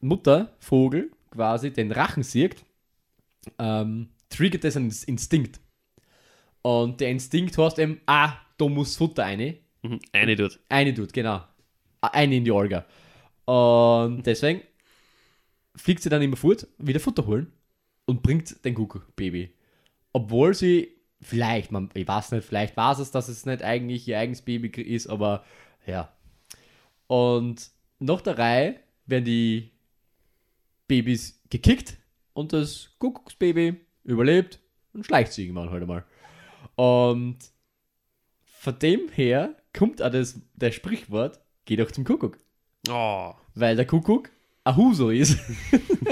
Muttervogel 0.00 1.10
quasi 1.32 1.72
den 1.72 1.90
Rachen 1.90 2.22
sieht, 2.22 2.64
ähm, 3.58 4.10
triggert 4.28 4.62
das 4.62 4.76
einen 4.76 4.94
Instinkt. 5.06 5.58
Und 6.62 7.00
der 7.00 7.10
Instinkt 7.10 7.58
heißt 7.58 7.80
eben, 7.80 8.00
ah, 8.06 8.34
da 8.58 8.68
muss 8.68 8.96
Futter 8.96 9.24
rein. 9.24 9.56
Mhm. 9.82 9.98
Eine 10.12 10.36
dort. 10.36 10.60
Eine 10.68 10.94
tut, 10.94 11.12
genau. 11.12 11.42
Eine 12.00 12.36
in 12.36 12.44
die 12.44 12.52
Olga. 12.52 12.86
Und 13.46 14.22
deswegen 14.24 14.62
fliegt 15.74 16.02
sie 16.02 16.10
dann 16.10 16.22
immer 16.22 16.36
fort, 16.36 16.68
wieder 16.78 17.00
Futter 17.00 17.26
holen 17.26 17.52
und 18.06 18.22
bringt 18.22 18.64
den 18.64 18.74
Kuckuck-Baby. 18.74 19.52
Obwohl 20.12 20.54
sie 20.54 20.99
vielleicht, 21.20 21.72
man, 21.72 21.90
ich 21.94 22.06
weiß 22.06 22.32
nicht, 22.32 22.44
vielleicht 22.44 22.76
weiß 22.76 22.98
es, 22.98 23.10
dass 23.10 23.28
es 23.28 23.46
nicht 23.46 23.62
eigentlich 23.62 24.06
ihr 24.08 24.18
eigenes 24.18 24.42
Baby 24.42 24.68
ist, 24.82 25.06
aber 25.06 25.44
ja. 25.86 26.12
Und 27.06 27.70
nach 27.98 28.20
der 28.20 28.38
Reihe 28.38 28.76
werden 29.06 29.24
die 29.24 29.70
Babys 30.88 31.40
gekickt 31.50 31.98
und 32.32 32.52
das 32.52 32.90
Kuckucksbaby 32.98 33.76
überlebt 34.04 34.60
und 34.92 35.04
schleicht 35.04 35.32
sich 35.32 35.46
irgendwann 35.46 35.70
halt 35.70 35.82
einmal. 35.82 36.04
Und 36.76 37.38
von 38.44 38.78
dem 38.78 39.08
her 39.10 39.54
kommt 39.72 40.02
auch 40.02 40.10
das, 40.10 40.40
der 40.54 40.72
Sprichwort, 40.72 41.40
geh 41.64 41.76
doch 41.76 41.90
zum 41.90 42.04
Kuckuck. 42.04 42.38
Oh. 42.88 43.34
Weil 43.54 43.76
der 43.76 43.86
Kuckuck 43.86 44.30
ein 44.64 44.76
Huso 44.76 45.10
ist. 45.10 45.38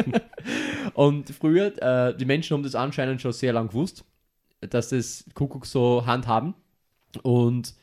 und 0.95 1.31
früher, 1.31 1.81
äh, 1.83 2.17
die 2.17 2.25
Menschen 2.25 2.55
haben 2.55 2.63
das 2.63 2.75
anscheinend 2.75 3.21
schon 3.21 3.33
sehr 3.33 3.53
lang 3.53 3.69
gewusst, 3.69 4.05
dass 4.61 4.91
das 4.91 5.25
Kuckuck 5.35 5.67
so 5.67 6.05
handhaben. 6.07 6.55
Und 7.23 7.75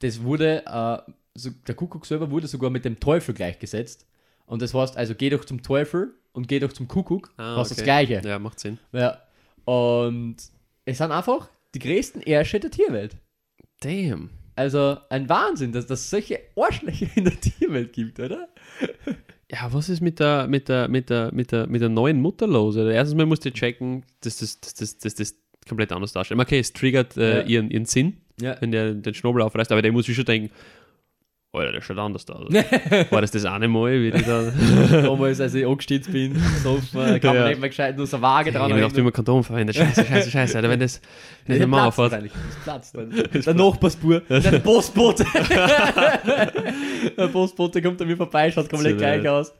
das 0.00 0.22
wurde, 0.22 0.64
äh, 0.66 1.12
so, 1.34 1.50
der 1.66 1.74
Kuckuck 1.74 2.06
selber 2.06 2.30
wurde 2.30 2.46
sogar 2.46 2.70
mit 2.70 2.84
dem 2.84 2.98
Teufel 3.00 3.34
gleichgesetzt. 3.34 4.06
Und 4.46 4.62
das 4.62 4.74
heißt 4.74 4.96
also, 4.96 5.14
geh 5.14 5.30
doch 5.30 5.44
zum 5.44 5.62
Teufel 5.62 6.14
und 6.32 6.48
geh 6.48 6.58
doch 6.58 6.72
zum 6.72 6.88
Kuckuck. 6.88 7.32
Ah, 7.36 7.56
das 7.56 7.72
okay. 7.72 7.82
Gleiche. 7.82 8.22
Ja, 8.24 8.38
macht 8.38 8.60
Sinn. 8.60 8.78
Ja. 8.92 9.18
Und 9.64 10.36
es 10.84 10.98
sind 10.98 11.12
einfach 11.12 11.48
die 11.74 11.78
größten 11.78 12.22
Ärsche 12.22 12.58
der 12.58 12.70
Tierwelt. 12.70 13.16
Damn. 13.80 14.30
Also 14.56 14.98
ein 15.08 15.28
Wahnsinn, 15.28 15.72
dass 15.72 15.86
das 15.86 16.10
solche 16.10 16.40
Arschlöcher 16.56 17.06
in 17.14 17.24
der 17.24 17.40
Tierwelt 17.40 17.92
gibt, 17.92 18.18
oder? 18.20 18.48
Ja, 19.50 19.72
was 19.72 19.88
ist 19.88 20.00
mit 20.00 20.20
der, 20.20 20.46
mit 20.48 20.68
der, 20.68 20.88
mit 20.88 21.10
der, 21.10 21.32
mit 21.32 21.52
der, 21.52 21.66
mit 21.66 21.80
der 21.80 21.88
neuen 21.88 22.20
Mutter 22.20 22.46
los? 22.46 22.76
Also 22.76 22.90
erstens 22.90 23.16
mal 23.16 23.26
musst 23.26 23.44
du 23.44 23.52
checken, 23.52 24.04
dass 24.20 24.38
das, 24.38 24.60
dass 24.60 24.74
das, 24.74 24.98
dass 24.98 25.14
das 25.14 25.34
komplett 25.68 25.92
anders 25.92 26.12
darstellt. 26.12 26.40
Okay, 26.40 26.58
es 26.58 26.72
triggert 26.72 27.16
äh, 27.16 27.40
Ja. 27.40 27.46
ihren, 27.46 27.70
ihren 27.70 27.84
Sinn, 27.84 28.18
Ja. 28.40 28.56
wenn 28.60 28.70
der 28.72 28.94
den 28.94 29.14
Schnabel 29.14 29.42
aufreißt, 29.42 29.70
aber 29.72 29.82
der 29.82 29.92
muss 29.92 30.06
sich 30.06 30.16
schon 30.16 30.24
denken, 30.24 30.50
Alter, 31.52 31.72
der 31.72 31.80
schaut 31.82 31.98
anders 31.98 32.30
aus. 32.30 32.48
War 33.10 33.20
das 33.22 33.32
das 33.32 33.44
eine 33.44 33.66
Mal, 33.66 34.00
wie 34.00 34.12
die 34.12 34.22
da... 34.22 34.52
Damals, 35.02 35.40
als 35.40 35.52
ich 35.54 35.66
angestürzt 35.66 36.12
bin, 36.12 36.40
so 36.62 36.76
äh, 37.00 37.18
kann 37.18 37.34
man 37.34 37.42
Ja. 37.42 37.48
nicht 37.48 37.58
mehr 37.60 37.68
gescheit 37.70 37.96
nur 37.96 38.06
so 38.06 38.18
eine 38.18 38.22
Waage 38.22 38.50
Ich 38.50 38.54
dran 38.54 38.66
habe 38.70 38.74
gedacht, 38.76 38.96
wie 38.96 39.02
man 39.02 39.12
Kondom 39.12 39.42
verwendet. 39.42 39.74
Scheiße, 39.76 40.04
scheiße, 40.04 40.30
scheiße. 40.30 40.56
Alter, 40.56 40.70
wenn 40.70 40.78
das, 40.78 41.00
wenn 41.46 41.58
das 41.58 41.68
Der 41.68 41.84
auffällt. 41.86 42.12
wahrscheinlich. 42.12 42.32
Das 42.32 42.62
Platz 42.62 42.92
dann. 42.92 43.10
Der 43.44 43.54
Nachbarsbur, 43.54 44.20
der 44.28 44.58
Postbote. 44.60 45.24
der 47.16 47.28
Postbote 47.28 47.82
kommt 47.82 48.00
an 48.00 48.06
mir 48.06 48.16
vorbei, 48.16 48.52
schaut 48.52 48.70
komplett 48.70 48.98
gleich 48.98 49.24
ja. 49.24 49.36
aus. 49.38 49.52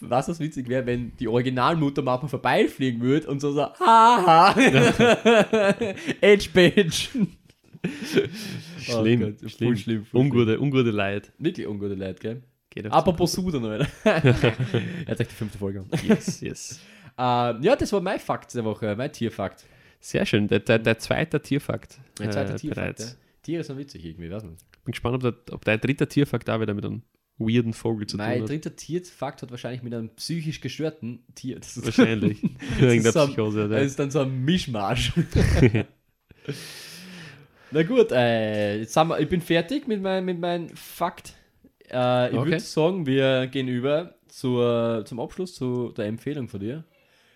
Was 0.00 0.26
das 0.26 0.40
witzig 0.40 0.68
wäre, 0.68 0.86
wenn 0.86 1.16
die 1.16 1.28
Originalmutter 1.28 2.02
manchmal 2.02 2.28
vorbeifliegen 2.28 3.00
würde 3.00 3.26
und 3.28 3.40
so 3.40 3.52
so, 3.52 3.62
haha, 3.62 4.54
Edge 6.20 6.48
Bitch. 6.52 7.08
Oh 8.88 9.00
Schlimm, 9.00 9.20
Gott, 9.20 9.40
voll 9.40 9.50
schlimm. 9.50 9.76
schlimm, 9.76 10.04
voll 10.04 10.20
Ungute, 10.20 10.60
ungute 10.60 10.90
Leid. 10.90 11.32
Wirklich 11.38 11.66
ungute 11.66 11.94
Leute, 11.94 12.20
gell? 12.20 12.42
Geht 12.70 12.86
Apropos 12.86 13.32
Sudan, 13.32 13.64
Alter. 13.64 13.86
er 14.04 14.22
hat 15.06 15.20
echt 15.20 15.30
die 15.30 15.34
fünfte 15.34 15.58
Folge 15.58 15.80
an. 15.80 15.88
Yes, 16.06 16.40
yes. 16.40 16.80
Ähm, 17.18 17.62
ja, 17.62 17.74
das 17.76 17.92
war 17.92 18.00
mein 18.00 18.18
Fakt 18.20 18.54
der 18.54 18.64
Woche, 18.64 18.94
mein 18.96 19.10
Tierfakt. 19.12 19.64
Sehr 20.00 20.26
schön. 20.26 20.46
Der, 20.48 20.60
der, 20.60 20.78
der 20.78 20.98
zweite 20.98 21.40
Tierfakt. 21.40 21.98
Mein 22.18 22.30
zweiter 22.30 22.54
äh, 22.54 22.58
Tierfakt. 22.58 23.00
Ja. 23.00 23.06
Tiere 23.42 23.64
sind 23.64 23.78
witzig 23.78 24.04
irgendwie, 24.04 24.30
weiß 24.30 24.42
man. 24.42 24.56
Bin 24.84 24.92
gespannt, 24.92 25.14
ob 25.16 25.22
der, 25.22 25.54
ob 25.54 25.64
der 25.64 25.78
dritte 25.78 26.06
Tierfakt 26.06 26.48
da 26.48 26.60
wieder 26.60 26.74
mit 26.74 26.84
einem 26.84 27.02
weirden 27.38 27.72
Vogel 27.74 28.06
zu 28.06 28.16
tun 28.16 28.26
Mein 28.26 28.42
hat. 28.42 28.48
dritter 28.48 28.74
Tierfakt 28.76 29.42
hat 29.42 29.50
wahrscheinlich 29.50 29.82
mit 29.82 29.92
einem 29.94 30.08
psychisch 30.10 30.60
gestörten 30.60 31.24
Tier. 31.34 31.56
Das 31.60 31.76
ist, 31.76 31.84
Wahrscheinlich. 31.84 32.40
das 32.80 32.80
Wegen 32.90 33.02
der 33.02 33.10
ist, 33.10 33.12
so 33.14 33.20
ein, 33.20 33.26
Psychose. 33.28 33.68
das 33.68 33.78
Ja. 33.78 33.84
ist 33.86 33.98
dann 33.98 34.10
so 34.10 34.20
ein 34.20 34.44
Mischmasch. 34.44 35.12
Na 37.72 37.82
gut, 37.82 38.12
äh, 38.12 38.78
jetzt 38.78 38.96
haben 38.96 39.08
wir, 39.10 39.18
ich 39.20 39.28
bin 39.28 39.40
fertig 39.40 39.88
mit 39.88 40.00
meinem 40.00 40.24
mit 40.24 40.38
mein 40.38 40.68
Fakt. 40.76 41.34
Äh, 41.90 42.30
ich 42.30 42.36
Okay. 42.36 42.50
würde 42.50 42.60
sagen, 42.60 43.06
wir 43.06 43.48
gehen 43.48 43.68
über 43.68 44.14
zur, 44.28 45.02
zum 45.06 45.18
Abschluss 45.20 45.54
zu 45.54 45.92
der 45.96 46.06
Empfehlung 46.06 46.48
von 46.48 46.60
dir. 46.60 46.84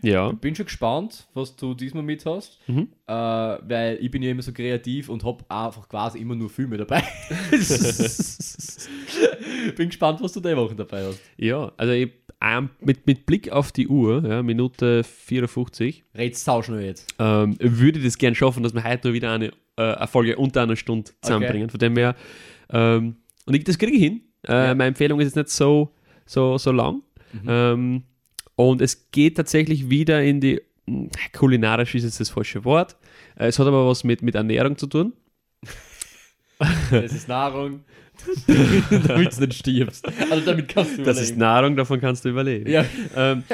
Ja. 0.02 0.32
Bin 0.32 0.54
schon 0.54 0.66
gespannt, 0.66 1.26
was 1.34 1.56
du 1.56 1.74
diesmal 1.74 2.02
mit 2.02 2.24
hast, 2.26 2.58
Mhm. 2.66 2.88
äh, 3.06 3.12
weil 3.12 3.98
ich 4.00 4.10
bin 4.10 4.22
ja 4.22 4.30
immer 4.30 4.42
so 4.42 4.52
kreativ 4.52 5.08
und 5.08 5.24
habe 5.24 5.44
einfach 5.48 5.88
quasi 5.88 6.18
immer 6.18 6.34
nur 6.34 6.50
Filme 6.50 6.76
dabei. 6.76 7.02
bin 9.76 9.88
gespannt, 9.88 10.20
was 10.20 10.32
du 10.32 10.40
die 10.40 10.56
Woche 10.56 10.74
dabei 10.74 11.04
hast. 11.06 11.20
Ja, 11.36 11.72
also 11.76 11.92
ich, 11.92 12.10
ähm, 12.42 12.70
mit, 12.80 13.06
mit 13.06 13.26
Blick 13.26 13.50
auf 13.52 13.72
die 13.72 13.88
Uhr, 13.88 14.22
ja, 14.26 14.42
Minute 14.42 15.04
54, 15.04 16.04
Red's 16.14 16.44
sau 16.44 16.62
schnell 16.62 16.84
jetzt. 16.84 17.14
ähm, 17.18 17.56
würde 17.60 17.98
ich 17.98 18.04
das 18.04 18.18
gern 18.18 18.34
schaffen, 18.34 18.62
dass 18.62 18.74
wir 18.74 18.84
heute 18.84 19.08
noch 19.08 19.14
wieder 19.14 19.32
eine, 19.32 19.48
äh, 19.76 19.82
eine 19.82 20.06
Folge 20.06 20.36
unter 20.36 20.62
einer 20.62 20.76
Stunde 20.76 21.10
zusammenbringen. 21.20 21.70
Von 21.70 21.80
dem 21.80 21.96
her, 21.96 22.14
ähm, 22.70 23.16
und 23.46 23.54
ich, 23.54 23.64
das 23.64 23.78
kriege 23.78 23.92
ich 23.92 24.02
hin. 24.02 24.22
Äh, 24.46 24.52
Ja. 24.52 24.74
Meine 24.74 24.88
Empfehlung 24.88 25.20
ist 25.20 25.26
jetzt 25.26 25.36
nicht 25.36 25.48
so, 25.50 25.94
so, 26.24 26.56
so 26.58 26.72
lang. 26.72 27.02
Ähm, 27.46 28.02
und 28.68 28.80
es 28.80 29.10
geht 29.10 29.36
tatsächlich 29.36 29.88
wieder 29.90 30.22
in 30.22 30.40
die, 30.40 30.60
mh, 30.86 31.08
kulinarisch 31.32 31.94
ist 31.94 32.04
jetzt 32.04 32.20
das 32.20 32.30
falsche 32.30 32.64
Wort. 32.64 32.96
Äh, 33.36 33.46
es 33.48 33.58
hat 33.58 33.66
aber 33.66 33.86
was 33.86 34.04
mit, 34.04 34.22
mit 34.22 34.34
Ernährung 34.34 34.76
zu 34.76 34.86
tun. 34.86 35.12
Das 36.90 37.12
ist 37.14 37.26
Nahrung, 37.26 37.84
damit 38.46 39.34
du 39.34 39.40
nicht 39.46 39.54
stirbst. 39.54 40.06
Also 40.30 40.44
damit 40.44 40.68
kannst 40.68 40.98
du 40.98 41.02
Das 41.04 41.16
ist 41.16 41.30
überleben. 41.30 41.38
Nahrung, 41.40 41.76
davon 41.76 42.00
kannst 42.02 42.22
du 42.26 42.28
überleben. 42.28 42.70
Ja. 42.70 42.84
ähm, 43.16 43.44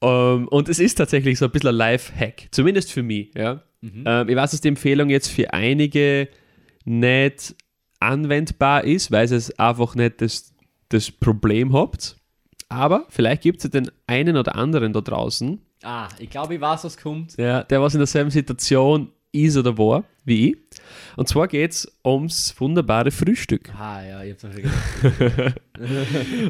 ähm, 0.00 0.48
und 0.48 0.68
es 0.68 0.80
ist 0.80 0.96
tatsächlich 0.96 1.38
so 1.38 1.44
ein 1.44 1.52
bisschen 1.52 1.68
ein 1.68 1.76
Life-Hack, 1.76 2.48
zumindest 2.50 2.90
für 2.90 3.04
mich. 3.04 3.30
Ja? 3.36 3.62
Mhm. 3.80 4.02
Ähm, 4.04 4.28
ich 4.28 4.34
weiß, 4.34 4.50
dass 4.50 4.60
die 4.60 4.66
Empfehlung 4.68 5.08
jetzt 5.08 5.28
für 5.28 5.52
einige 5.52 6.28
nicht 6.84 7.54
anwendbar 8.00 8.82
ist, 8.82 9.12
weil 9.12 9.32
es 9.32 9.56
einfach 9.56 9.94
nicht 9.94 10.20
das, 10.20 10.52
das 10.88 11.12
Problem 11.12 11.72
habt. 11.72 12.16
Aber 12.72 13.06
vielleicht 13.08 13.42
gibt 13.42 13.58
es 13.58 13.64
ja 13.64 13.70
den 13.70 13.90
einen 14.06 14.36
oder 14.36 14.54
anderen 14.56 14.92
da 14.92 15.00
draußen, 15.00 15.60
Ah, 15.84 16.08
ich 16.20 16.30
glaube, 16.30 16.54
ich 16.54 16.60
weiß, 16.60 16.84
was 16.84 16.96
kommt. 16.96 17.36
ja, 17.36 17.64
der 17.64 17.82
was 17.82 17.94
in 17.94 17.98
derselben 17.98 18.30
Situation 18.30 19.10
ist 19.32 19.56
oder 19.56 19.76
war 19.78 20.04
wie 20.24 20.50
ich. 20.50 20.56
Und 21.16 21.26
zwar 21.28 21.48
geht 21.48 21.72
es 21.72 21.98
ums 22.04 22.54
wunderbare 22.60 23.10
Frühstück. 23.10 23.72
Ah, 23.76 24.00
ja, 24.04 24.22
ich 24.22 24.32
hab's 24.32 24.42
schon 24.42 24.52
gedacht. 25.28 25.54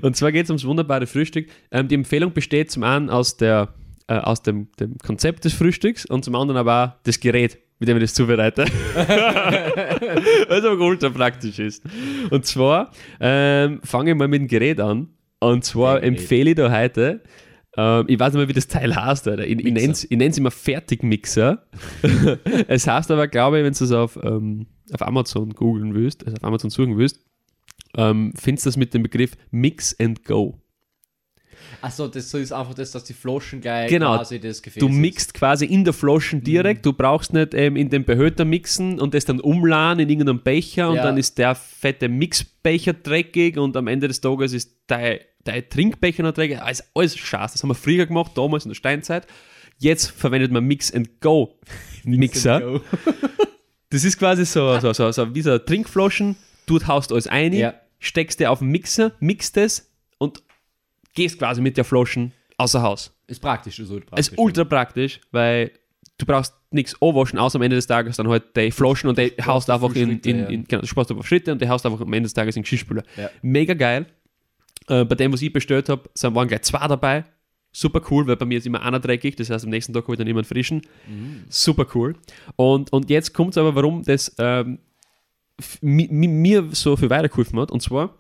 Und 0.03 0.16
zwar 0.16 0.33
geht 0.33 0.45
es 0.45 0.51
ums 0.51 0.66
wunderbare 0.66 1.07
Frühstück. 1.07 1.49
Ähm, 1.70 1.89
die 1.89 1.95
Empfehlung 1.95 2.35
besteht 2.35 2.70
zum 2.70 2.83
einen 2.83 3.09
aus, 3.09 3.39
der, 3.39 3.73
äh, 4.09 4.16
aus 4.18 4.43
dem, 4.43 4.68
dem 4.79 4.99
Konzept 4.99 5.47
des 5.47 5.55
Frühstücks 5.55 6.05
und 6.05 6.25
zum 6.27 6.35
anderen 6.35 6.59
aber 6.59 6.85
auch 6.99 7.03
das 7.05 7.18
Gerät, 7.18 7.57
mit 7.79 7.89
dem 7.89 7.97
ich 7.97 8.03
das 8.03 8.12
zubereite. 8.14 8.66
Was 10.49 10.64
aber 10.64 10.85
ultra 10.85 11.09
praktisch 11.11 11.59
ist. 11.59 11.83
Und 12.31 12.45
zwar 12.45 12.93
ähm, 13.20 13.81
fange 13.85 14.11
ich 14.11 14.16
mal 14.16 14.29
mit 14.29 14.41
dem 14.43 14.49
Gerät 14.49 14.81
an. 14.81 15.09
Und 15.43 15.64
zwar 15.64 16.03
empfehle 16.03 16.51
ich 16.51 16.57
da 16.57 16.70
heute, 16.70 17.20
ähm, 17.76 18.05
ich 18.09 18.18
weiß 18.18 18.32
nicht 18.32 18.38
mehr, 18.40 18.49
wie 18.49 18.53
das 18.53 18.68
Teil 18.68 18.95
heißt, 18.95 19.26
Alter. 19.28 19.47
Ich, 19.47 19.59
ich 19.59 19.72
nenne 19.72 19.93
es 20.30 20.38
immer 20.38 20.51
Fertigmixer. 20.51 21.66
es 22.68 22.86
heißt 22.86 23.11
aber, 23.11 23.28
glaube 23.28 23.59
ich, 23.59 23.64
wenn 23.64 23.72
du 23.72 23.84
es 23.84 23.93
auf, 23.93 24.18
ähm, 24.22 24.66
auf 24.93 25.03
Amazon 25.03 25.51
googeln 25.51 25.95
willst, 25.95 26.24
also 26.24 26.36
auf 26.36 26.45
Amazon 26.45 26.70
suchen 26.70 26.97
willst, 26.99 27.20
ähm, 27.97 28.32
findest 28.38 28.66
du 28.66 28.68
das 28.68 28.76
mit 28.76 28.95
dem 28.95 29.03
Begriff 29.03 29.32
Mix 29.51 29.99
and 29.99 30.24
Go. 30.24 30.59
Achso, 31.80 32.07
das 32.07 32.32
ist 32.34 32.53
einfach 32.53 32.74
das, 32.74 32.93
dass 32.93 33.05
die 33.05 33.12
Flaschen 33.12 33.61
gleich 33.61 33.88
Genau. 33.90 34.16
quasi 34.16 34.38
das 34.38 34.62
Gefäß 34.62 34.80
Du 34.80 34.88
mixt 34.88 35.34
quasi 35.34 35.64
in 35.64 35.84
der 35.84 35.93
Flaschen 35.93 36.43
direkt, 36.43 36.84
du 36.86 36.93
brauchst 36.93 37.32
nicht 37.32 37.55
ähm, 37.55 37.76
in 37.76 37.88
den 37.88 38.05
Behälter 38.05 38.45
mixen 38.45 39.01
und 39.01 39.14
das 39.14 39.24
dann 39.24 39.40
umladen 39.40 40.01
in 40.01 40.09
irgendeinem 40.09 40.43
Becher 40.43 40.90
und 40.90 40.97
Ja. 40.97 41.03
dann 41.05 41.16
ist 41.16 41.38
der 41.38 41.55
fette 41.55 42.09
Mixbecher 42.09 42.93
dreckig 42.93 43.59
und 43.59 43.76
am 43.76 43.86
Ende 43.88 44.09
des 44.09 44.20
Tages 44.20 44.53
ist 44.53 44.76
dein, 44.86 45.18
dein 45.45 45.68
Trinkbecher 45.68 46.22
noch 46.22 46.32
dreckig. 46.32 46.61
Alles, 46.61 46.84
alles 46.95 47.16
Scheiß. 47.16 47.53
Das 47.53 47.62
haben 47.62 47.70
wir 47.70 47.74
früher 47.74 48.07
gemacht, 48.07 48.32
damals 48.36 48.64
in 48.64 48.70
der 48.70 48.74
Steinzeit. 48.76 49.26
Jetzt 49.78 50.11
verwendet 50.11 50.53
man 50.53 50.64
Mix 50.64 50.93
and 50.93 51.20
Go 51.20 51.59
Mixer. 52.05 52.61
Go. 52.61 52.80
Das 53.90 54.05
ist 54.05 54.18
quasi 54.18 54.47
so, 54.47 54.78
so, 54.80 54.95
so, 54.95 55.12
so 55.12 55.34
wie 55.34 55.43
so 55.43 55.59
Trinkflaschen, 55.59 56.36
du 56.64 56.80
haust 56.86 57.12
alles 57.12 57.26
ein, 57.26 57.53
Ja. 57.53 57.74
steckst 57.99 58.40
dir 58.40 58.51
auf 58.51 58.61
den 58.61 58.68
Mixer, 58.68 59.12
mixt 59.20 59.59
es 59.59 59.93
und 60.16 60.43
gehst 61.14 61.38
quasi 61.38 61.61
mit 61.61 61.76
der 61.76 61.84
Flaschen 61.84 62.32
außer 62.57 62.80
Haus. 62.80 63.12
Ist 63.26 63.40
praktisch, 63.43 63.78
ist 63.78 63.90
ultra 63.90 64.07
praktisch. 64.09 64.28
ist 64.32 64.38
ultra 64.38 64.64
praktisch, 64.64 65.20
weil 65.30 65.72
du 66.16 66.24
brauchst 66.24 66.55
nichts 66.70 66.97
anwaschen, 67.03 67.38
außer 67.38 67.57
am 67.57 67.62
Ende 67.62 67.76
des 67.76 67.86
Tages 67.86 68.16
dann 68.16 68.28
halt 68.28 68.57
die 68.57 68.70
Flaschen 68.70 69.11
und 69.11 69.18
die 69.18 69.34
haust 69.45 69.68
einfach 69.68 69.95
in, 69.95 70.20
in, 70.20 70.47
in 70.47 70.64
genau, 70.64 70.80
du 70.80 70.86
sparst 70.86 71.11
einfach 71.11 71.26
Schritte 71.26 71.53
und 71.53 71.61
die 71.61 71.68
haust 71.68 71.84
einfach 71.84 72.01
am 72.01 72.12
Ende 72.14 72.28
des 72.28 72.32
Tages 72.32 72.57
in 72.57 72.61
den 72.61 72.64
Geschirrspüler. 72.64 73.03
Ja. 73.18 73.28
Mega 73.43 73.74
geil. 73.74 74.07
Äh, 74.89 75.05
bei 75.05 75.14
dem, 75.14 75.33
was 75.33 75.43
ich 75.43 75.53
bestellt 75.53 75.89
habe, 75.89 76.09
waren 76.20 76.49
gleich 76.49 76.62
zwei 76.62 76.87
dabei. 76.87 77.24
Super 77.74 78.03
cool, 78.11 78.26
weil 78.26 78.37
bei 78.37 78.45
mir 78.45 78.59
ist 78.59 78.66
immer 78.66 78.83
einer 78.83 79.01
dreckig, 79.01 79.37
das 79.37 79.49
heißt 79.49 79.64
am 79.64 79.70
nächsten 79.70 79.95
Tag 79.95 80.03
habe 80.03 80.12
ich 80.12 80.18
dann 80.18 80.28
einen 80.28 80.45
frischen. 80.45 80.83
Mhm. 81.09 81.45
Super 81.49 81.87
cool. 81.95 82.16
Und, 82.57 82.93
und 82.93 83.09
jetzt 83.09 83.33
kommt 83.33 83.53
es 83.53 83.59
aber, 83.59 83.74
warum 83.74 84.03
das 84.03 84.35
ähm, 84.39 84.78
mir 85.80 86.68
so 86.72 86.97
viel 86.97 87.09
weitergeholfen 87.09 87.59
hat. 87.59 87.70
Und 87.70 87.80
zwar 87.80 88.14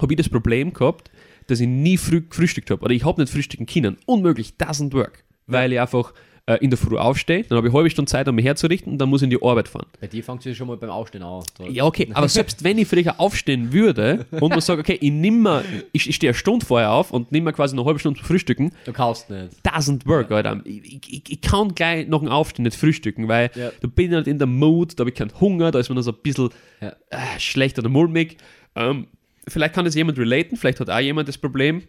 habe 0.00 0.12
ich 0.14 0.16
das 0.16 0.28
Problem 0.28 0.72
gehabt, 0.72 1.10
dass 1.46 1.60
ich 1.60 1.68
nie 1.68 1.98
früh 1.98 2.22
gefrühstückt 2.22 2.70
habe. 2.70 2.82
Oder 2.82 2.94
ich 2.94 3.04
habe 3.04 3.20
nicht 3.20 3.32
frühstücken 3.32 3.66
können. 3.66 3.98
Unmöglich, 4.06 4.54
doesn't 4.58 4.92
work. 4.94 5.24
Weil 5.46 5.72
ich 5.72 5.80
einfach 5.80 6.14
äh, 6.50 6.56
in 6.64 6.70
der 6.70 6.78
Früh 6.78 6.96
aufstehe, 6.96 7.44
dann 7.44 7.56
habe 7.58 7.68
ich 7.68 7.72
eine 7.72 7.78
halbe 7.78 7.90
Stunde 7.90 8.10
Zeit, 8.10 8.26
um 8.28 8.34
mich 8.34 8.44
herzurichten 8.44 8.92
und 8.92 8.98
dann 8.98 9.08
muss 9.08 9.22
ich 9.22 9.24
in 9.24 9.30
die 9.30 9.42
Arbeit 9.42 9.68
fahren. 9.68 9.86
Bei 10.00 10.06
dir 10.06 10.22
fängt 10.24 10.40
es 10.40 10.44
ja 10.46 10.54
schon 10.54 10.66
mal 10.68 10.76
beim 10.76 10.90
Aufstehen 10.90 11.22
an. 11.22 11.42
Ja, 11.68 11.84
okay, 11.84 12.08
aber 12.12 12.28
selbst 12.40 12.64
wenn 12.64 12.78
ich 12.78 12.88
früher 12.88 13.14
aufstehen 13.18 13.72
würde 13.72 14.26
und 14.30 14.50
man 14.50 14.60
sagt, 14.60 14.80
okay, 14.80 14.98
ich 15.00 15.10
nimm 15.12 15.42
mir, 15.42 15.64
ich, 15.92 16.08
ich 16.08 16.16
stehe 16.16 16.30
eine 16.30 16.38
Stunde 16.38 16.64
vorher 16.66 16.92
auf 16.92 17.10
und 17.10 17.30
nimm 17.32 17.44
mir 17.44 17.52
quasi 17.52 17.74
eine 17.76 17.84
halbe 17.84 17.98
Stunde 17.98 18.18
zum 18.20 18.26
Frühstücken, 18.26 18.72
Du 18.84 18.92
kaufst 18.92 19.30
nicht. 19.30 19.50
doesn't 19.66 20.06
work, 20.06 20.30
Alter. 20.30 20.60
Ich, 20.64 21.12
ich, 21.12 21.22
ich 21.30 21.40
kann 21.40 21.74
gleich 21.74 22.08
nach 22.08 22.18
dem 22.20 22.28
Aufstehen 22.28 22.64
nicht 22.64 22.76
frühstücken, 22.76 23.28
weil 23.28 23.50
Ja. 23.54 23.70
da 23.80 23.88
bin 23.88 24.06
ich 24.12 24.18
nicht 24.18 24.26
in 24.26 24.38
der 24.38 24.46
Mood, 24.46 24.94
da 24.98 25.02
habe 25.02 25.10
ich 25.10 25.16
keinen 25.16 25.32
Hunger, 25.40 25.70
da 25.70 25.78
ist 25.78 25.88
man 25.88 25.96
noch 25.96 26.02
so 26.02 26.12
ein 26.12 26.18
bisschen 26.22 26.50
Ja. 26.80 26.88
äh, 27.10 27.38
schlecht 27.38 27.78
oder 27.78 27.88
mulmig. 27.88 28.36
Ähm, 28.74 29.06
vielleicht 29.48 29.74
kann 29.74 29.84
das 29.84 29.94
jemand 29.94 30.18
relaten, 30.18 30.56
vielleicht 30.56 30.80
hat 30.80 30.90
auch 30.90 30.98
jemand 31.00 31.28
das 31.28 31.38
Problem, 31.38 31.82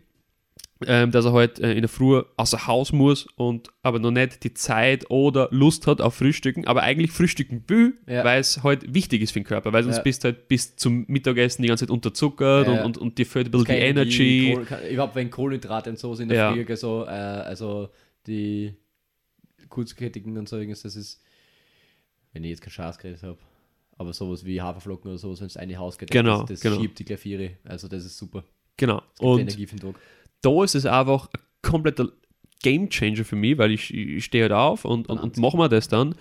ähm, 0.88 1.11
dass 1.11 1.25
er 1.25 1.34
halt 1.34 1.59
äh, 1.59 1.73
in 1.73 1.82
der 1.82 1.89
Früh 1.89 2.21
außer 2.38 2.67
Haus 2.67 2.91
muss 2.91 3.27
und 3.36 3.69
aber 3.84 3.99
noch 3.99 4.11
nicht 4.11 4.43
die 4.43 4.53
Zeit 4.53 5.09
oder 5.09 5.47
Lust 5.51 5.88
hat 5.88 6.01
auf 6.01 6.15
Frühstücken, 6.15 6.67
aber 6.67 6.84
eigentlich 6.84 7.11
frühstücken 7.11 7.63
will, 7.67 7.93
Ja. 8.07 8.23
weil 8.23 8.39
es 8.39 8.63
halt 8.63 8.93
wichtig 8.93 9.21
ist 9.21 9.32
für 9.32 9.39
den 9.39 9.45
Körper, 9.45 9.73
weil 9.73 9.84
sonst 9.84 9.97
Ja. 9.97 10.03
bist 10.03 10.23
du 10.23 10.29
halt 10.29 10.47
bis 10.47 10.75
zum 10.75 11.05
Mittagessen 11.07 11.61
die 11.61 11.67
ganze 11.67 11.86
Zeit 11.86 11.91
unterzuckert 11.91 12.67
Ja. 12.67 12.73
und, 12.73 12.86
und, 12.86 12.97
und 12.97 13.17
dir 13.17 13.25
fehlt 13.25 13.47
ein 13.47 13.51
bisschen 13.51 13.65
die 13.67 13.73
Energy. 13.82 14.51
Kohl- 14.55 14.65
keine- 14.65 14.89
Überhaupt 14.89 15.15
wenn 15.15 15.29
Kohlenhydrate 15.29 15.89
und 15.89 15.99
so 15.99 16.13
sind 16.15 16.23
in 16.25 16.29
der 16.36 16.38
Ja. 16.38 16.51
Früh, 16.65 16.75
so, 16.75 17.05
äh, 17.05 17.09
also 17.09 17.89
die 18.27 18.75
kurzkettigen 19.69 20.38
und 20.38 20.49
so 20.49 20.57
irgendwas, 20.57 20.82
das 20.82 20.95
ist, 20.95 21.21
wenn 22.34 22.43
ich 22.43 22.49
jetzt 22.51 22.61
keinen 22.61 22.71
Schatz 22.71 22.97
geredet 22.97 23.23
habe, 23.23 23.38
aber 23.97 24.13
sowas 24.13 24.45
wie 24.45 24.61
Haferflocken 24.61 25.09
oder 25.11 25.17
sowas, 25.17 25.39
wenn 25.41 25.47
es 25.47 25.57
eine 25.57 25.77
Haus 25.77 25.97
geht, 25.97 26.11
Genau, 26.11 26.41
das, 26.41 26.49
das 26.49 26.61
genau. 26.61 26.79
schiebt 26.79 26.99
die 26.99 27.03
Klaviere. 27.05 27.51
Also 27.63 27.88
das 27.88 28.05
ist 28.05 28.17
super. 28.17 28.43
Genau. 28.77 29.01
Und 29.19 29.41
Energie 29.41 29.67
für 29.67 29.75
den 29.75 29.93
Tag. 29.93 30.01
Da 30.42 30.64
ist 30.64 30.76
es 30.76 30.86
einfach 30.86 31.28
ein 31.34 31.42
kompletter 31.62 32.10
Game 32.64 32.89
Changer 32.89 33.24
für 33.26 33.36
mich, 33.36 33.58
weil 33.58 33.72
ich, 33.72 33.94
ich 33.94 34.26
stehe 34.26 34.44
halt 34.44 34.54
auf 34.54 34.86
und, 34.86 35.10
und, 35.10 35.20
und 35.20 35.38
mache 35.38 35.58
mir 35.58 35.70
das 35.70 35.88
dann. 35.88 36.16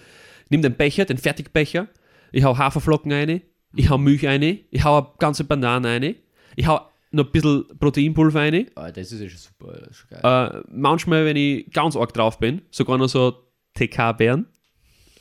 Nimm 0.48 0.62
den 0.62 0.74
Becher, 0.74 1.04
den 1.04 1.18
Fertigbecher, 1.18 1.88
ich 2.32 2.44
hau 2.44 2.56
Haferflocken 2.56 3.12
rein, 3.12 3.42
ich 3.74 3.88
hau 3.90 3.98
Milch 3.98 4.26
rein, 4.26 4.42
ich 4.42 4.84
hau 4.84 4.98
eine 4.98 5.08
ganze 5.18 5.44
Banane 5.44 5.88
rein, 5.88 6.14
ich 6.56 6.66
hau 6.66 6.80
noch 7.12 7.26
ein 7.26 7.32
bisschen 7.32 7.64
Proteinpulver 7.78 8.40
rein. 8.40 8.66
Ah, 8.74 8.90
das 8.90 9.12
ist 9.12 9.20
ja 9.20 9.28
schon 9.28 9.38
super, 9.38 9.72
das 9.78 9.90
ist 9.90 9.96
schon 9.96 10.10
geil. 10.10 10.62
Äh, 10.62 10.62
manchmal, 10.70 11.24
wenn 11.24 11.36
ich 11.36 11.70
ganz 11.72 11.96
arg 11.96 12.12
drauf 12.14 12.38
bin, 12.38 12.62
sogar 12.70 12.98
noch 12.98 13.08
so 13.08 13.34
TK-Beeren, 13.74 14.46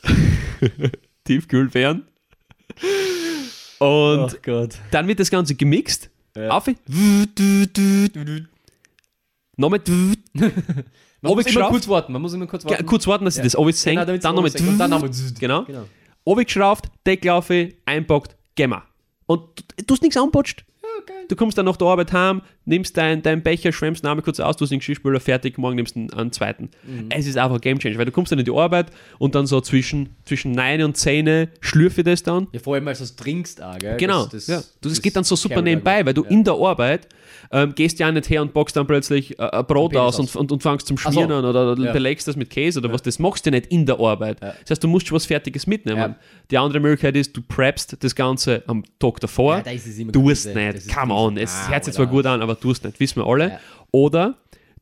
Tiefkühlbeeren. 1.26 2.06
Und 3.80 4.44
Gott. 4.44 4.78
dann 4.92 5.08
wird 5.08 5.20
das 5.20 5.32
Ganze 5.32 5.56
gemixt. 5.56 6.10
Ja. 6.36 6.50
Auf. 6.50 6.70
Nochmal. 9.60 9.82
Man 11.22 11.34
muss 11.36 11.46
immer 11.48 11.68
kurz 11.68 11.86
warten, 11.90 12.14
man 12.14 12.22
muss 12.22 12.34
immer 12.34 12.48
kurz 12.48 12.64
Ja, 12.64 12.70
warten. 12.70 12.86
kurz 12.86 13.06
warten, 13.06 13.26
dass 13.26 13.36
ich 13.36 13.44
das 13.44 13.54
alles 13.54 13.82
senkt, 13.82 14.06
Genau, 14.06 14.18
dann 14.18 14.36
nochmal. 14.36 14.52
dann 14.52 14.90
nochmal. 14.90 15.10
Genau. 15.38 15.64
Genau. 15.66 15.86
Obi 16.24 16.46
geschraubt, 16.46 16.90
Deckel 17.06 17.32
auf, 17.32 17.52
einpackt, 17.86 18.38
gehen 18.56 18.70
wir. 18.70 18.84
Und 19.26 19.42
du, 19.58 19.84
du 19.86 19.94
hast 19.94 20.02
nichts 20.02 20.16
anpatscht. 20.16 20.64
Du 21.30 21.36
kommst 21.36 21.58
dann 21.58 21.66
nach 21.66 21.78
der 21.78 21.88
Arbeit 21.88 22.12
heim, 22.12 22.42
nimmst 22.66 22.98
deinen 22.98 23.22
dein 23.22 23.42
Becher, 23.44 23.72
schwemmst 23.72 24.04
den 24.04 24.10
einmal 24.10 24.24
kurz 24.24 24.40
aus, 24.40 24.58
du 24.58 24.64
hast 24.64 24.72
den 24.72 24.80
Geschirrspüler 24.80 25.20
fertig, 25.20 25.58
morgen 25.58 25.76
nimmst 25.76 25.96
du 25.96 26.08
einen, 26.18 26.32
zweiten. 26.32 26.72
Mhm. 26.84 27.06
Es 27.10 27.28
ist 27.28 27.38
einfach 27.38 27.56
ein 27.56 27.62
Game 27.62 27.80
Changer, 27.80 27.98
weil 28.00 28.06
du 28.06 28.12
kommst 28.12 28.32
dann 28.32 28.40
in 28.40 28.46
die 28.46 28.52
Arbeit 28.52 28.88
und 29.20 29.36
dann 29.36 29.46
so 29.46 29.62
zwischen, 29.62 30.10
zwischen 30.26 30.52
9 30.52 30.82
und 30.84 30.98
10 30.98 31.48
schlürfe 31.62 32.02
ich 32.02 32.06
das 32.06 32.24
dann. 32.24 32.48
Ja, 32.52 32.60
vor 32.60 32.76
allem, 32.76 32.88
als 32.88 32.98
du 32.98 33.04
es 33.06 33.16
trinkst 33.16 33.62
auch, 33.62 33.78
gell? 33.78 33.98
Genau, 33.98 34.26
Das, 34.26 34.48
ja. 34.48 34.62
Du, 34.82 34.90
das, 34.90 35.02
geht 35.02 35.16
dann 35.16 35.24
so 35.24 35.36
super 35.36 35.62
nebenbei, 35.62 36.06
weil 36.06 36.14
du 36.14 36.24
Ja. 36.24 36.30
in 36.32 36.44
der 36.44 36.56
Arbeit 36.56 37.08
ähm, 37.52 37.74
gehst 37.76 38.00
ja 38.00 38.12
nicht 38.12 38.30
her 38.30 38.42
und 38.42 38.54
boxst 38.54 38.76
dann 38.76 38.88
plötzlich 38.88 39.38
äh, 39.40 39.44
ein 39.44 39.66
Brot 39.66 39.96
aus 39.96 40.18
und, 40.20 40.26
aus. 40.26 40.36
und, 40.36 40.52
und 40.52 40.64
fangst 40.64 40.88
zum 40.88 40.98
Ach 41.00 41.06
so. 41.06 41.12
Schmieren 41.12 41.32
an 41.32 41.46
oder 41.46 41.78
Ja. 41.78 41.94
belegst 41.94 42.28
das 42.28 42.36
mit 42.36 42.50
Käse 42.50 42.80
oder 42.80 42.92
was. 42.92 43.02
Das 43.04 43.20
machst 43.20 43.46
du 43.46 43.52
nicht 43.52 43.68
in 43.68 43.86
der 43.86 44.00
Arbeit. 44.00 44.42
Das 44.42 44.72
heißt, 44.72 44.84
du 44.84 44.88
musst 44.88 45.08
schon 45.08 45.16
was 45.16 45.26
Fertiges 45.28 45.68
mitnehmen. 45.68 46.16
Die 46.50 46.58
andere 46.58 46.80
Möglichkeit 46.80 47.16
ist, 47.16 47.38
du 47.38 47.42
preppst 47.42 47.98
das 48.04 48.16
Ganze 48.16 48.64
am 48.68 48.84
Tag 48.98 49.20
davor. 49.20 49.58
Ja, 49.58 49.62
da 49.64 49.72
ist 49.72 49.86
es 49.88 49.98
immer 50.00 50.12
du 50.12 50.30
es 50.32 50.44
das 50.44 50.56
nicht, 50.56 50.96
come 50.96 51.14
on. 51.20 51.38
Es 51.38 51.56
Ah, 51.68 51.72
hört 51.72 51.86
sich 51.86 51.94
zwar 51.94 52.08
gut 52.08 52.26
an, 52.26 52.42
aber 52.42 52.56
du 52.56 52.72
es 52.72 52.84
nicht, 52.84 53.00
wissen 53.00 53.18
wir 53.18 53.28
alle. 53.28 53.50
Ja. 53.50 53.60
Oder 53.92 54.36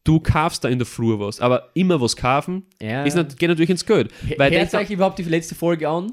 du 0.04 0.20
kaufst 0.20 0.64
da 0.64 0.70
in 0.70 0.80
der 0.80 0.86
Früh 0.86 1.18
was. 1.20 1.40
Aber 1.42 1.70
immer 1.74 2.00
was 2.00 2.16
kaufen, 2.16 2.64
Ja. 2.82 3.04
ist 3.04 3.16
nicht, 3.16 3.38
geht 3.38 3.50
natürlich 3.50 3.70
ins 3.70 3.86
Geld. 3.86 4.12
Weil 4.38 4.52
Hört 4.52 4.74
euch 4.74 4.90
überhaupt 4.90 5.20
die 5.20 5.24
letzte 5.24 5.56
Folge 5.56 5.88
an? 5.90 6.12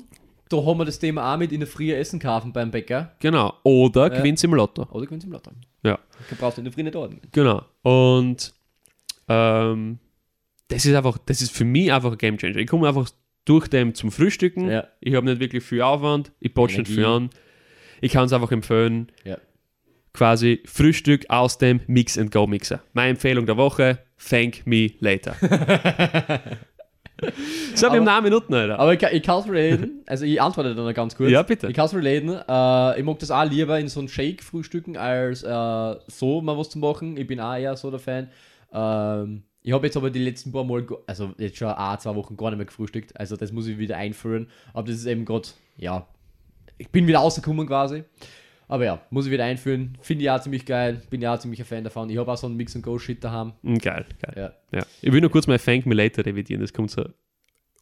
Da 0.49 0.59
haben 0.59 0.79
wir 0.79 0.85
das 0.85 0.99
Thema 0.99 1.33
auch 1.33 1.39
mit 1.39 1.53
in 1.53 1.61
der 1.61 1.66
Früh 1.66 1.93
Essen 1.93 2.18
kaufen 2.20 2.53
beim 2.53 2.70
Bäcker. 2.70 3.12
Genau. 3.20 3.55
Oder 3.62 4.03
Ja. 4.12 4.18
gewinnst 4.18 4.45
im 4.45 4.55
Lotto. 4.55 4.87
Oder 4.91 5.07
gewinnst 5.07 5.27
im 5.27 5.33
Lotto. 5.33 5.51
Ja. 5.83 5.99
Du 6.29 6.37
brauchst 6.37 6.59
in 6.59 6.64
der 6.64 6.72
Früh 6.72 6.83
nicht 6.83 6.95
ordnen. 6.97 7.20
Genau. 7.33 7.62
Und 7.83 8.53
ähm, 9.29 9.99
das 10.68 10.85
ist 10.85 10.95
einfach, 10.95 11.18
das 11.27 11.41
ist 11.43 11.53
für 11.57 11.64
mich 11.64 11.93
einfach 11.93 12.12
ein 12.12 12.18
Game 12.18 12.37
Changer. 12.39 12.57
Ich 12.57 12.66
komme 12.66 12.87
einfach 12.89 13.09
durch 13.45 13.68
dem 13.68 13.95
zum 13.95 14.11
Frühstücken. 14.11 14.68
Ja. 14.70 14.87
Ich 15.01 15.14
habe 15.14 15.27
nicht 15.27 15.41
wirklich 15.41 15.62
viel 15.64 15.83
Aufwand. 15.83 16.33
Ich 16.41 16.53
botsch 16.55 16.77
nicht 16.79 16.89
viel 16.89 17.05
an. 17.05 17.31
Ich 18.01 18.12
kann 18.12 18.25
es 18.27 18.33
einfach 18.33 18.51
empfehlen. 18.53 19.11
Ja. 19.25 19.39
Quasi 20.15 20.62
Frühstück 20.65 21.29
aus 21.29 21.59
dem 21.59 21.81
Mix 21.89 22.17
and 22.17 22.31
Go 22.31 22.47
Mixer. 22.47 22.81
Meine 22.93 23.11
Empfehlung 23.11 23.45
der 23.47 23.57
Woche: 23.57 23.99
Thank 24.29 24.65
me 24.67 24.93
later. 25.01 25.35
so, 27.75 27.87
wir 27.87 27.93
haben 27.93 28.05
noch 28.05 28.23
Minuten, 28.23 28.55
Alter. 28.55 28.79
Aber 28.79 28.93
ich, 28.93 28.99
kann- 29.01 29.12
ich 29.15 29.23
kann 29.23 29.41
es 29.41 29.49
relaten. 29.49 30.03
Also 30.07 30.25
ich 30.25 30.41
antworte 30.41 30.75
dann 30.75 30.85
noch 30.85 30.95
ganz 30.95 31.17
kurz. 31.17 31.31
Ja, 31.31 31.43
bitte. 31.43 31.69
Ich 31.69 31.75
kann 31.75 31.87
es 31.87 31.95
relaten. 31.95 32.29
Äh, 32.29 32.99
ich 32.99 33.05
mag 33.05 33.19
das 33.19 33.31
auch 33.31 33.45
lieber 33.45 33.79
in 33.79 33.89
so 33.89 34.01
einem 34.01 34.09
Shake 34.09 34.43
frühstücken, 34.43 34.97
als 34.97 35.43
äh, 35.43 35.95
so 36.07 36.41
mal 36.41 36.57
was 36.57 36.71
zu 36.71 36.79
machen. 36.79 37.17
Ich 37.17 37.27
bin 37.27 37.41
auch 37.41 37.57
eher 37.57 37.77
so 37.77 37.91
der 37.91 38.01
Fan. 38.01 38.29
Ähm, 38.73 39.43
ich 39.62 39.73
habe 39.73 39.87
jetzt 39.87 39.97
aber 39.97 40.11
die 40.11 40.19
letzten 40.23 40.53
paar 40.53 40.65
Mal, 40.65 40.87
also 41.07 41.33
jetzt 41.39 41.57
schon 41.57 41.69
ein, 41.69 41.99
zwei 41.99 42.15
Wochen 42.15 42.37
gar 42.37 42.51
nicht 42.51 42.59
mehr 42.59 42.67
gefrühstückt. 42.67 43.19
Also 43.19 43.37
das 43.37 43.51
muss 43.51 43.67
ich 43.67 43.79
wieder 43.79 43.97
einführen. 43.97 44.49
Aber 44.75 44.87
das 44.87 44.97
ist 44.97 45.07
eben 45.07 45.25
gerade, 45.25 45.49
ja, 45.77 46.07
ich 46.79 46.89
bin 46.91 47.07
wieder 47.07 47.19
rausgekommen 47.21 47.67
quasi. 47.67 48.05
Aber 48.69 48.85
ja, 48.85 49.01
muss 49.11 49.27
ich 49.27 49.33
wieder 49.33 49.45
einführen. 49.45 49.97
Finde 50.01 50.25
ich 50.25 50.31
auch 50.31 50.41
ziemlich 50.41 50.65
geil. 50.65 51.03
Bin 51.11 51.21
ja 51.21 51.35
auch 51.35 51.39
ziemlich 51.39 51.61
ein 51.61 51.67
Fan 51.67 51.85
davon. 51.85 52.09
Ich 52.11 52.17
habe 52.19 52.31
auch 52.33 52.37
so 52.37 52.47
einen 52.47 52.57
Mix-and-Go-Shit 52.57 53.23
daheim. 53.23 53.53
Mm, 53.62 53.77
Geil, 53.77 54.07
geil. 54.23 54.53
Ja. 54.73 54.79
Ja. 54.79 54.87
Ich 55.03 55.12
will 55.12 55.21
nur 55.21 55.31
kurz 55.31 55.47
mal 55.47 55.59
Thank 55.59 55.87
me 55.87 55.95
later 55.95 56.25
revidieren. 56.25 56.61
Das 56.62 56.73
kommt 56.73 56.91
so 56.91 57.05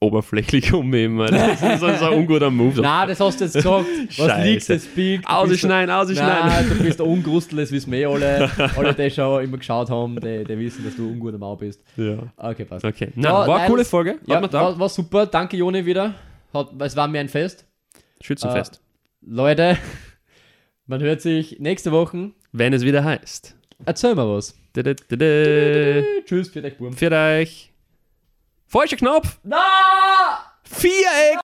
oberflächlich 0.01 0.73
um 0.73 0.89
mich. 0.91 1.09
Das 1.31 1.63
ist 1.63 1.81
so, 1.81 1.87
ein 1.87 2.13
unguter 2.15 2.51
Move. 2.51 2.75
So. 2.75 2.83
Nein, 2.83 3.09
das 3.09 3.21
hast 3.21 3.41
du 3.41 3.45
jetzt 3.45 3.55
gesagt. 3.55 3.87
Was 4.09 4.15
Scheiße. 4.17 4.49
liegt 4.51 4.69
das 4.69 4.87
Big? 4.87 5.21
Ausschneiden, 5.29 5.87
Nein, 5.89 5.91
ausschneiden. 5.91 6.79
du 6.79 6.83
bist 6.85 6.99
der 6.99 7.07
Ungrustel, 7.07 7.59
das 7.59 7.71
wissen 7.71 7.93
wir 7.93 8.01
eh 8.01 8.07
alle. 8.07 8.51
Alle, 8.77 8.95
die 8.95 9.11
schon 9.11 9.45
immer 9.45 9.59
geschaut 9.59 9.89
haben, 9.91 10.19
die, 10.19 10.43
die 10.45 10.59
wissen, 10.59 10.85
dass 10.85 10.97
du 10.97 11.07
ein 11.07 11.13
unguter 11.13 11.39
Mau 11.39 11.55
bist. 11.55 11.85
Ja. 11.97 12.19
Okay, 12.37 12.65
passt. 12.65 12.85
Okay. 12.85 13.13
Na, 13.15 13.29
Ja, 13.29 13.47
war 13.47 13.59
eine 13.61 13.69
coole 13.71 13.85
Folge. 13.85 14.19
Ja, 14.27 14.43
war, 14.53 14.79
war 14.81 14.89
super. 14.89 15.27
Danke, 15.27 15.57
Joni, 15.57 15.87
wieder. 15.87 16.15
Hat, 16.53 16.71
es 16.81 16.97
war 16.97 17.07
mir 17.07 17.21
ein 17.21 17.29
Fest. 17.29 17.65
Schützenfest. 18.21 18.81
Leute, 19.25 19.79
man 20.87 21.01
hört 21.01 21.21
sich 21.21 21.61
nächste 21.61 21.93
Woche. 21.93 22.33
Wenn 22.51 22.73
es 22.73 22.83
wieder 22.83 23.05
heißt. 23.05 23.55
Erzähl 23.87 24.15
mal 24.15 24.29
was. 24.29 24.55
Du, 24.73 24.83
du, 24.83 24.95
du, 24.95 26.23
Tschüss, 26.25 26.49
für 26.49 26.63
euch, 26.63 26.77
Burm. 26.77 26.93
Für 26.93 27.11
euch. 27.13 27.73
Falscher 28.67 28.97
Knopf! 28.97 29.39
Na! 29.45 29.59
Viereck! 30.65 31.42